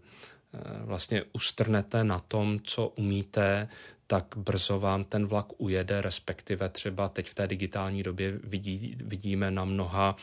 vlastně 0.86 1.24
ustrnete 1.34 2.04
na 2.04 2.20
tom, 2.20 2.60
co 2.64 2.88
umíte, 2.88 3.68
tak 4.08 4.26
brzo 4.38 4.80
vám 4.80 5.04
ten 5.04 5.26
vlak 5.26 5.46
ujede, 5.58 6.02
respektive 6.02 6.70
třeba 6.70 7.10
teď 7.10 7.30
v 7.30 7.34
té 7.34 7.48
digitální 7.48 8.04
době 8.04 8.40
vidí, 8.44 8.98
vidíme 9.04 9.52
na 9.52 9.66
mnoha 9.66 10.16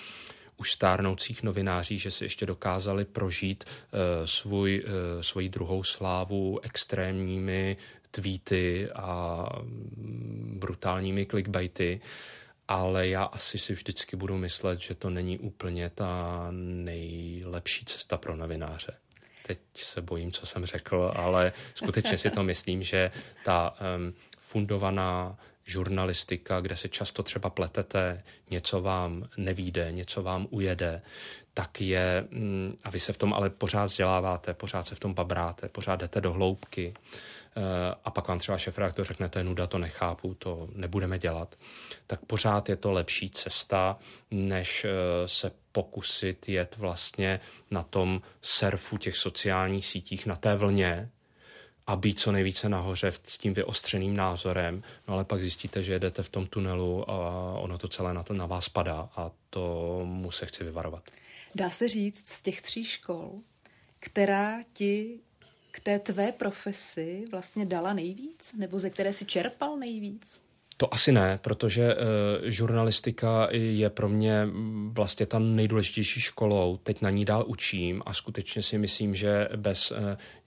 už 0.57 0.73
stárnoucích 0.73 1.43
novináří, 1.43 1.99
že 1.99 2.11
si 2.11 2.25
ještě 2.25 2.47
dokázali 2.47 3.05
prožít 3.05 3.65
uh, 3.65 4.01
svůj, 4.25 4.85
uh, 4.85 5.23
svoji 5.23 5.49
druhou 5.49 5.83
slávu 5.83 6.61
extrémními 6.63 7.77
tweety 8.11 8.91
a 8.91 9.47
mm, 9.63 10.57
brutálními 10.61 11.27
clickbaity, 11.27 12.01
ale 12.69 13.09
já 13.09 13.25
asi 13.25 13.59
si 13.59 13.73
vždycky 13.73 14.17
budu 14.17 14.37
myslet, 14.37 14.81
že 14.81 14.95
to 14.95 15.11
není 15.11 15.39
úplně 15.39 15.91
ta 15.91 16.47
nejlepší 16.51 17.85
cesta 17.85 18.17
pro 18.17 18.37
novináře 18.37 18.97
teď 19.47 19.59
se 19.77 20.03
bojím, 20.03 20.33
co 20.33 20.47
jsem 20.47 20.67
řekl, 20.67 21.13
ale 21.17 21.53
skutečně 21.75 22.19
si 22.19 22.31
to 22.31 22.43
myslím, 22.43 22.83
že 22.83 23.11
ta 23.45 23.75
um, 23.97 24.15
fundovaná 24.39 25.39
žurnalistika, 25.67 26.61
kde 26.61 26.77
se 26.77 26.89
často 26.89 27.23
třeba 27.23 27.51
pletete, 27.51 28.23
něco 28.51 28.81
vám 28.81 29.29
nevíde, 29.37 29.93
něco 29.93 30.23
vám 30.23 30.47
ujede, 30.51 31.03
tak 31.55 31.81
je, 31.81 32.27
mm, 32.31 32.77
a 32.85 32.91
vy 32.91 33.01
se 33.01 33.13
v 33.13 33.19
tom 33.19 33.35
ale 33.35 33.51
pořád 33.51 33.87
vzděláváte, 33.87 34.55
pořád 34.55 34.89
se 34.89 34.95
v 34.95 35.01
tom 35.01 35.15
babráte, 35.15 35.69
pořád 35.69 35.97
jdete 35.97 36.21
do 36.21 36.33
hloubky 36.33 36.95
a 38.05 38.11
pak 38.11 38.29
vám 38.29 38.39
třeba 38.39 38.59
šéf 38.59 38.79
to 38.95 39.05
řekne, 39.05 39.29
to 39.29 39.39
je 39.39 39.45
nuda, 39.45 39.67
to 39.67 39.79
nechápu, 39.79 40.35
to 40.35 40.69
nebudeme 40.73 41.19
dělat, 41.19 41.59
tak 42.07 42.21
pořád 42.25 42.69
je 42.69 42.77
to 42.77 42.93
lepší 42.93 43.31
cesta, 43.31 43.99
než 44.31 44.85
eh, 44.85 44.89
se 45.29 45.53
pokusit 45.73 46.49
jet 46.49 46.77
vlastně 46.77 47.41
na 47.71 47.83
tom 47.83 48.23
surfu 48.43 48.97
těch 48.97 49.17
sociálních 49.17 49.87
sítích, 49.87 50.27
na 50.27 50.37
té 50.37 50.57
vlně 50.57 51.11
a 51.87 51.97
být 51.97 52.21
co 52.21 52.33
nejvíce 52.33 52.69
nahoře 52.69 53.13
s 53.25 53.39
tím 53.39 53.55
vyostřeným 53.55 54.17
názorem, 54.17 54.83
no 55.09 55.15
ale 55.15 55.25
pak 55.25 55.41
zjistíte, 55.41 55.83
že 55.83 55.93
jedete 55.93 56.23
v 56.23 56.29
tom 56.29 56.47
tunelu 56.47 57.11
a 57.11 57.15
ono 57.59 57.79
to 57.79 57.89
celé 57.89 58.15
na, 58.15 58.23
to, 58.23 58.35
na 58.35 58.47
vás 58.47 58.69
padá 58.69 59.09
a 59.17 59.31
to 59.51 60.01
mu 60.05 60.31
se 60.31 60.47
chci 60.47 60.65
vyvarovat. 60.65 61.05
Dá 61.55 61.71
se 61.71 61.89
říct 61.89 62.29
z 62.29 62.43
těch 62.43 62.63
tří 62.63 62.85
škol, 62.85 63.33
která 64.01 64.61
ti 64.73 65.21
k 65.75 65.81
té 65.81 65.99
tvé 65.99 66.33
profesi 66.33 67.25
vlastně 67.31 67.67
dala 67.67 67.93
nejvíc? 67.93 68.55
Nebo 68.59 68.79
ze 68.79 68.91
které 68.91 69.13
si 69.13 69.25
čerpal 69.25 69.77
nejvíc? 69.77 70.41
To 70.77 70.95
asi 70.95 71.13
ne, 71.13 71.39
protože 71.43 71.95
uh, 71.95 72.01
žurnalistika 72.43 73.49
je 73.51 73.91
pro 73.91 74.09
mě 74.09 74.47
vlastně 74.89 75.27
ta 75.27 75.39
nejdůležitější 75.39 76.21
školou. 76.21 76.77
Teď 76.83 77.03
na 77.03 77.11
ní 77.11 77.25
dál 77.25 77.45
učím 77.47 78.03
a 78.07 78.15
skutečně 78.15 78.63
si 78.63 78.79
myslím, 78.79 79.15
že 79.15 79.49
bez 79.57 79.91
uh, 79.91 79.97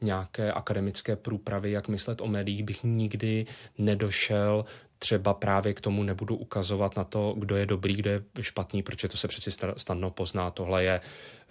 nějaké 0.01 0.51
akademické 0.51 1.15
průpravy, 1.15 1.71
jak 1.71 1.87
myslet 1.87 2.21
o 2.21 2.27
médiích, 2.27 2.63
bych 2.63 2.83
nikdy 2.83 3.45
nedošel 3.77 4.65
třeba 4.99 5.33
právě 5.33 5.73
k 5.73 5.81
tomu 5.81 6.03
nebudu 6.03 6.35
ukazovat 6.35 6.95
na 6.95 7.03
to, 7.03 7.35
kdo 7.37 7.55
je 7.55 7.65
dobrý, 7.65 7.95
kdo 7.95 8.09
je 8.09 8.21
špatný, 8.41 8.83
protože 8.83 9.07
to 9.07 9.17
se 9.17 9.27
přeci 9.27 9.51
snadno 9.77 10.11
pozná. 10.11 10.51
Tohle 10.51 10.83
je 10.83 11.01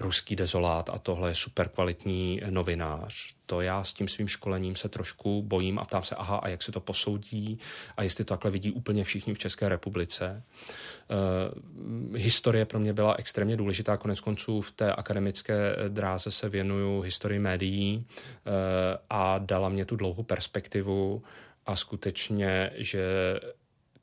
ruský 0.00 0.36
dezolát 0.36 0.90
a 0.90 0.98
tohle 0.98 1.30
je 1.30 1.34
super 1.34 1.68
kvalitní 1.68 2.40
novinář. 2.50 3.34
To 3.46 3.60
já 3.60 3.84
s 3.84 3.92
tím 3.92 4.08
svým 4.08 4.28
školením 4.28 4.76
se 4.76 4.88
trošku 4.88 5.42
bojím 5.42 5.78
a 5.78 5.84
ptám 5.84 6.02
se, 6.02 6.14
aha, 6.14 6.36
a 6.36 6.48
jak 6.48 6.62
se 6.62 6.72
to 6.72 6.80
posoudí 6.80 7.58
a 7.96 8.02
jestli 8.02 8.24
to 8.24 8.34
takhle 8.34 8.50
vidí 8.50 8.72
úplně 8.72 9.04
všichni 9.04 9.34
v 9.34 9.38
České 9.38 9.68
republice. 9.68 10.42
Uh, 11.10 12.16
historie 12.16 12.64
pro 12.64 12.80
mě 12.80 12.92
byla 12.92 13.14
extrémně 13.18 13.56
důležitá, 13.56 13.96
konec 13.96 14.20
konců 14.20 14.60
v 14.60 14.70
té 14.70 14.92
akademické 14.92 15.76
dráze 15.88 16.30
se 16.30 16.48
věnuju 16.48 17.00
historii 17.00 17.38
médií 17.38 17.96
uh, 17.96 18.52
a 19.10 19.38
dala 19.38 19.68
mě 19.68 19.84
tu 19.84 19.96
dlouhou 19.96 20.22
perspektivu 20.22 21.22
a 21.66 21.76
skutečně, 21.76 22.70
že 22.74 23.04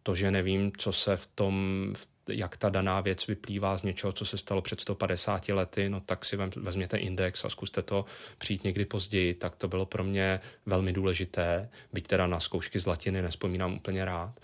to, 0.03 0.15
že 0.15 0.31
nevím, 0.31 0.72
co 0.77 0.94
se 0.94 1.18
v 1.18 1.27
tom, 1.35 1.88
jak 2.27 2.57
ta 2.57 2.69
daná 2.69 3.02
věc 3.02 3.27
vyplývá 3.27 3.77
z 3.77 3.84
něčeho, 3.84 4.14
co 4.14 4.26
se 4.26 4.38
stalo 4.38 4.61
před 4.61 4.81
150 4.81 5.49
lety, 5.49 5.90
no 5.90 5.99
tak 5.99 6.26
si 6.26 6.38
vezměte 6.56 6.98
index 6.98 7.45
a 7.45 7.49
zkuste 7.49 7.81
to 7.81 8.06
přijít 8.38 8.64
někdy 8.64 8.85
později, 8.85 9.34
tak 9.34 9.56
to 9.56 9.68
bylo 9.68 9.85
pro 9.85 10.03
mě 10.03 10.40
velmi 10.65 10.94
důležité, 10.94 11.69
byť 11.94 12.07
teda 12.07 12.27
na 12.27 12.40
zkoušky 12.40 12.80
z 12.80 12.85
latiny 12.85 13.22
nespomínám 13.22 13.73
úplně 13.73 14.06
rád. 14.06 14.40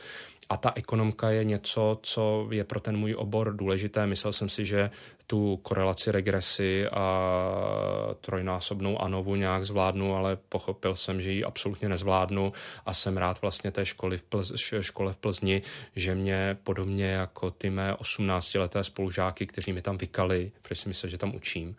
A 0.50 0.58
ta 0.58 0.72
ekonomka 0.76 1.30
je 1.30 1.44
něco, 1.44 2.00
co 2.04 2.48
je 2.52 2.64
pro 2.64 2.80
ten 2.80 2.98
můj 2.98 3.16
obor 3.18 3.56
důležité. 3.56 4.08
Myslel 4.08 4.34
jsem 4.34 4.50
si, 4.50 4.66
že 4.66 4.90
tu 5.30 5.58
korelaci 5.58 6.12
regresy 6.12 6.88
a 6.88 7.06
trojnásobnou 8.22 9.02
ANOVu 9.02 9.36
nějak 9.36 9.66
zvládnu, 9.66 10.16
ale 10.16 10.38
pochopil 10.50 10.96
jsem, 10.96 11.22
že 11.22 11.32
ji 11.32 11.44
absolutně 11.44 11.90
nezvládnu 11.90 12.54
a 12.86 12.94
jsem 12.94 13.18
rád 13.18 13.42
vlastně 13.42 13.72
té 13.72 13.86
školy 13.86 14.18
v 14.18 14.24
Plz, 14.24 14.52
škole 14.82 15.14
v 15.14 15.18
Plzni, 15.18 15.62
že 15.96 16.16
mě 16.16 16.58
podobně 16.64 17.06
jako 17.06 17.52
ty 17.52 17.70
mé 17.70 17.94
18-leté 17.94 18.84
spolužáky, 18.84 19.48
kteří 19.48 19.74
mi 19.74 19.82
tam 19.82 19.98
vykali, 19.98 20.52
protože 20.62 20.82
si 20.82 20.90
myslel, 20.90 21.10
že 21.10 21.18
tam 21.18 21.36
učím, 21.36 21.76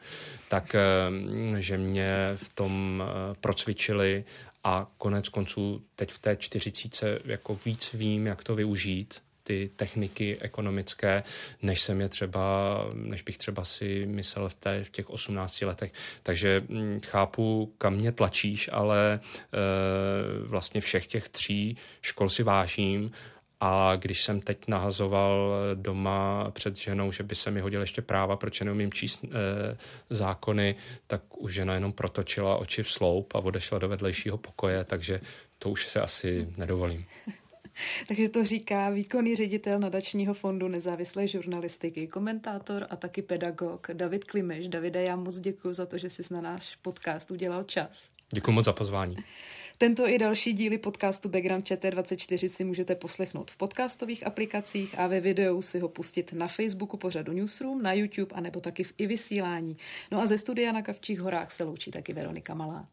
tak 0.48 0.74
eh, 0.74 0.80
že 1.62 1.78
mě 1.78 2.32
v 2.36 2.48
tom 2.54 3.02
eh, 3.02 3.34
procvičili 3.40 4.24
a 4.64 4.90
konec 4.98 5.28
konců 5.28 5.84
teď 5.96 6.10
v 6.10 6.18
té 6.18 6.36
čtyřicíce 6.36 7.18
jako 7.24 7.58
víc 7.64 7.92
vím, 7.92 8.26
jak 8.26 8.44
to 8.44 8.54
využít, 8.54 9.14
ty 9.42 9.70
techniky 9.76 10.38
ekonomické, 10.40 11.22
než 11.62 11.80
jsem 11.80 12.00
je 12.00 12.08
třeba, 12.08 12.40
než 12.94 13.22
bych 13.22 13.38
třeba 13.38 13.64
si 13.64 14.06
myslel 14.06 14.48
v, 14.48 14.54
té, 14.54 14.84
v 14.84 14.90
těch 14.90 15.10
18 15.10 15.62
letech. 15.62 15.92
Takže 16.22 16.62
hm, 16.68 17.00
chápu, 17.06 17.74
kam 17.78 17.94
mě 17.94 18.12
tlačíš, 18.12 18.70
ale 18.72 19.14
e, 19.14 19.18
vlastně 20.46 20.80
všech 20.80 21.06
těch 21.06 21.28
tří 21.28 21.76
škol 22.02 22.28
si 22.28 22.42
vážím 22.42 23.10
a 23.60 23.96
když 23.96 24.22
jsem 24.22 24.40
teď 24.40 24.58
nahazoval 24.68 25.52
doma 25.74 26.50
před 26.50 26.76
ženou, 26.76 27.12
že 27.12 27.22
by 27.22 27.34
se 27.34 27.50
mi 27.50 27.60
hodil 27.60 27.80
ještě 27.80 28.02
práva, 28.02 28.36
proč 28.36 28.60
neumím 28.60 28.92
číst 28.92 29.24
e, 29.24 29.28
zákony, 30.10 30.74
tak 31.06 31.22
už 31.38 31.54
žena 31.54 31.74
jenom 31.74 31.92
protočila 31.92 32.56
oči 32.56 32.82
v 32.82 32.90
sloup 32.90 33.34
a 33.34 33.38
odešla 33.38 33.78
do 33.78 33.88
vedlejšího 33.88 34.38
pokoje, 34.38 34.84
takže 34.84 35.20
to 35.58 35.70
už 35.70 35.88
se 35.88 36.00
asi 36.00 36.48
nedovolím. 36.56 37.04
Takže 38.08 38.28
to 38.28 38.44
říká 38.44 38.90
výkonný 38.90 39.36
ředitel 39.36 39.78
nadačního 39.78 40.34
fondu 40.34 40.68
nezávislé 40.68 41.26
žurnalistiky, 41.26 42.06
komentátor 42.06 42.86
a 42.90 42.96
taky 42.96 43.22
pedagog 43.22 43.88
David 43.92 44.24
Klimeš. 44.24 44.68
Davide, 44.68 45.02
já 45.02 45.16
moc 45.16 45.38
děkuji 45.38 45.74
za 45.74 45.86
to, 45.86 45.98
že 45.98 46.10
jsi 46.10 46.22
na 46.30 46.40
náš 46.40 46.76
podcast 46.76 47.30
udělal 47.30 47.64
čas. 47.64 48.08
Děkuji 48.34 48.52
moc 48.52 48.64
za 48.64 48.72
pozvání. 48.72 49.16
Tento 49.82 50.08
i 50.08 50.18
další 50.18 50.52
díly 50.52 50.78
podcastu 50.78 51.28
Background 51.28 51.64
ČT24 51.64 52.48
si 52.48 52.64
můžete 52.64 52.94
poslechnout 52.94 53.50
v 53.50 53.56
podcastových 53.56 54.26
aplikacích 54.26 54.98
a 54.98 55.06
ve 55.06 55.20
videu 55.20 55.62
si 55.62 55.78
ho 55.78 55.88
pustit 55.88 56.32
na 56.32 56.48
Facebooku 56.48 56.96
pořadu 56.96 57.32
Newsroom, 57.32 57.82
na 57.82 57.92
YouTube 57.92 58.34
a 58.34 58.40
nebo 58.40 58.60
taky 58.60 58.84
v 58.84 58.94
i 58.98 59.06
vysílání. 59.06 59.76
No 60.10 60.22
a 60.22 60.26
ze 60.26 60.38
studia 60.38 60.72
na 60.72 60.82
Kavčích 60.82 61.20
horách 61.20 61.52
se 61.52 61.64
loučí 61.64 61.90
taky 61.90 62.12
Veronika 62.12 62.54
Malá. 62.54 62.88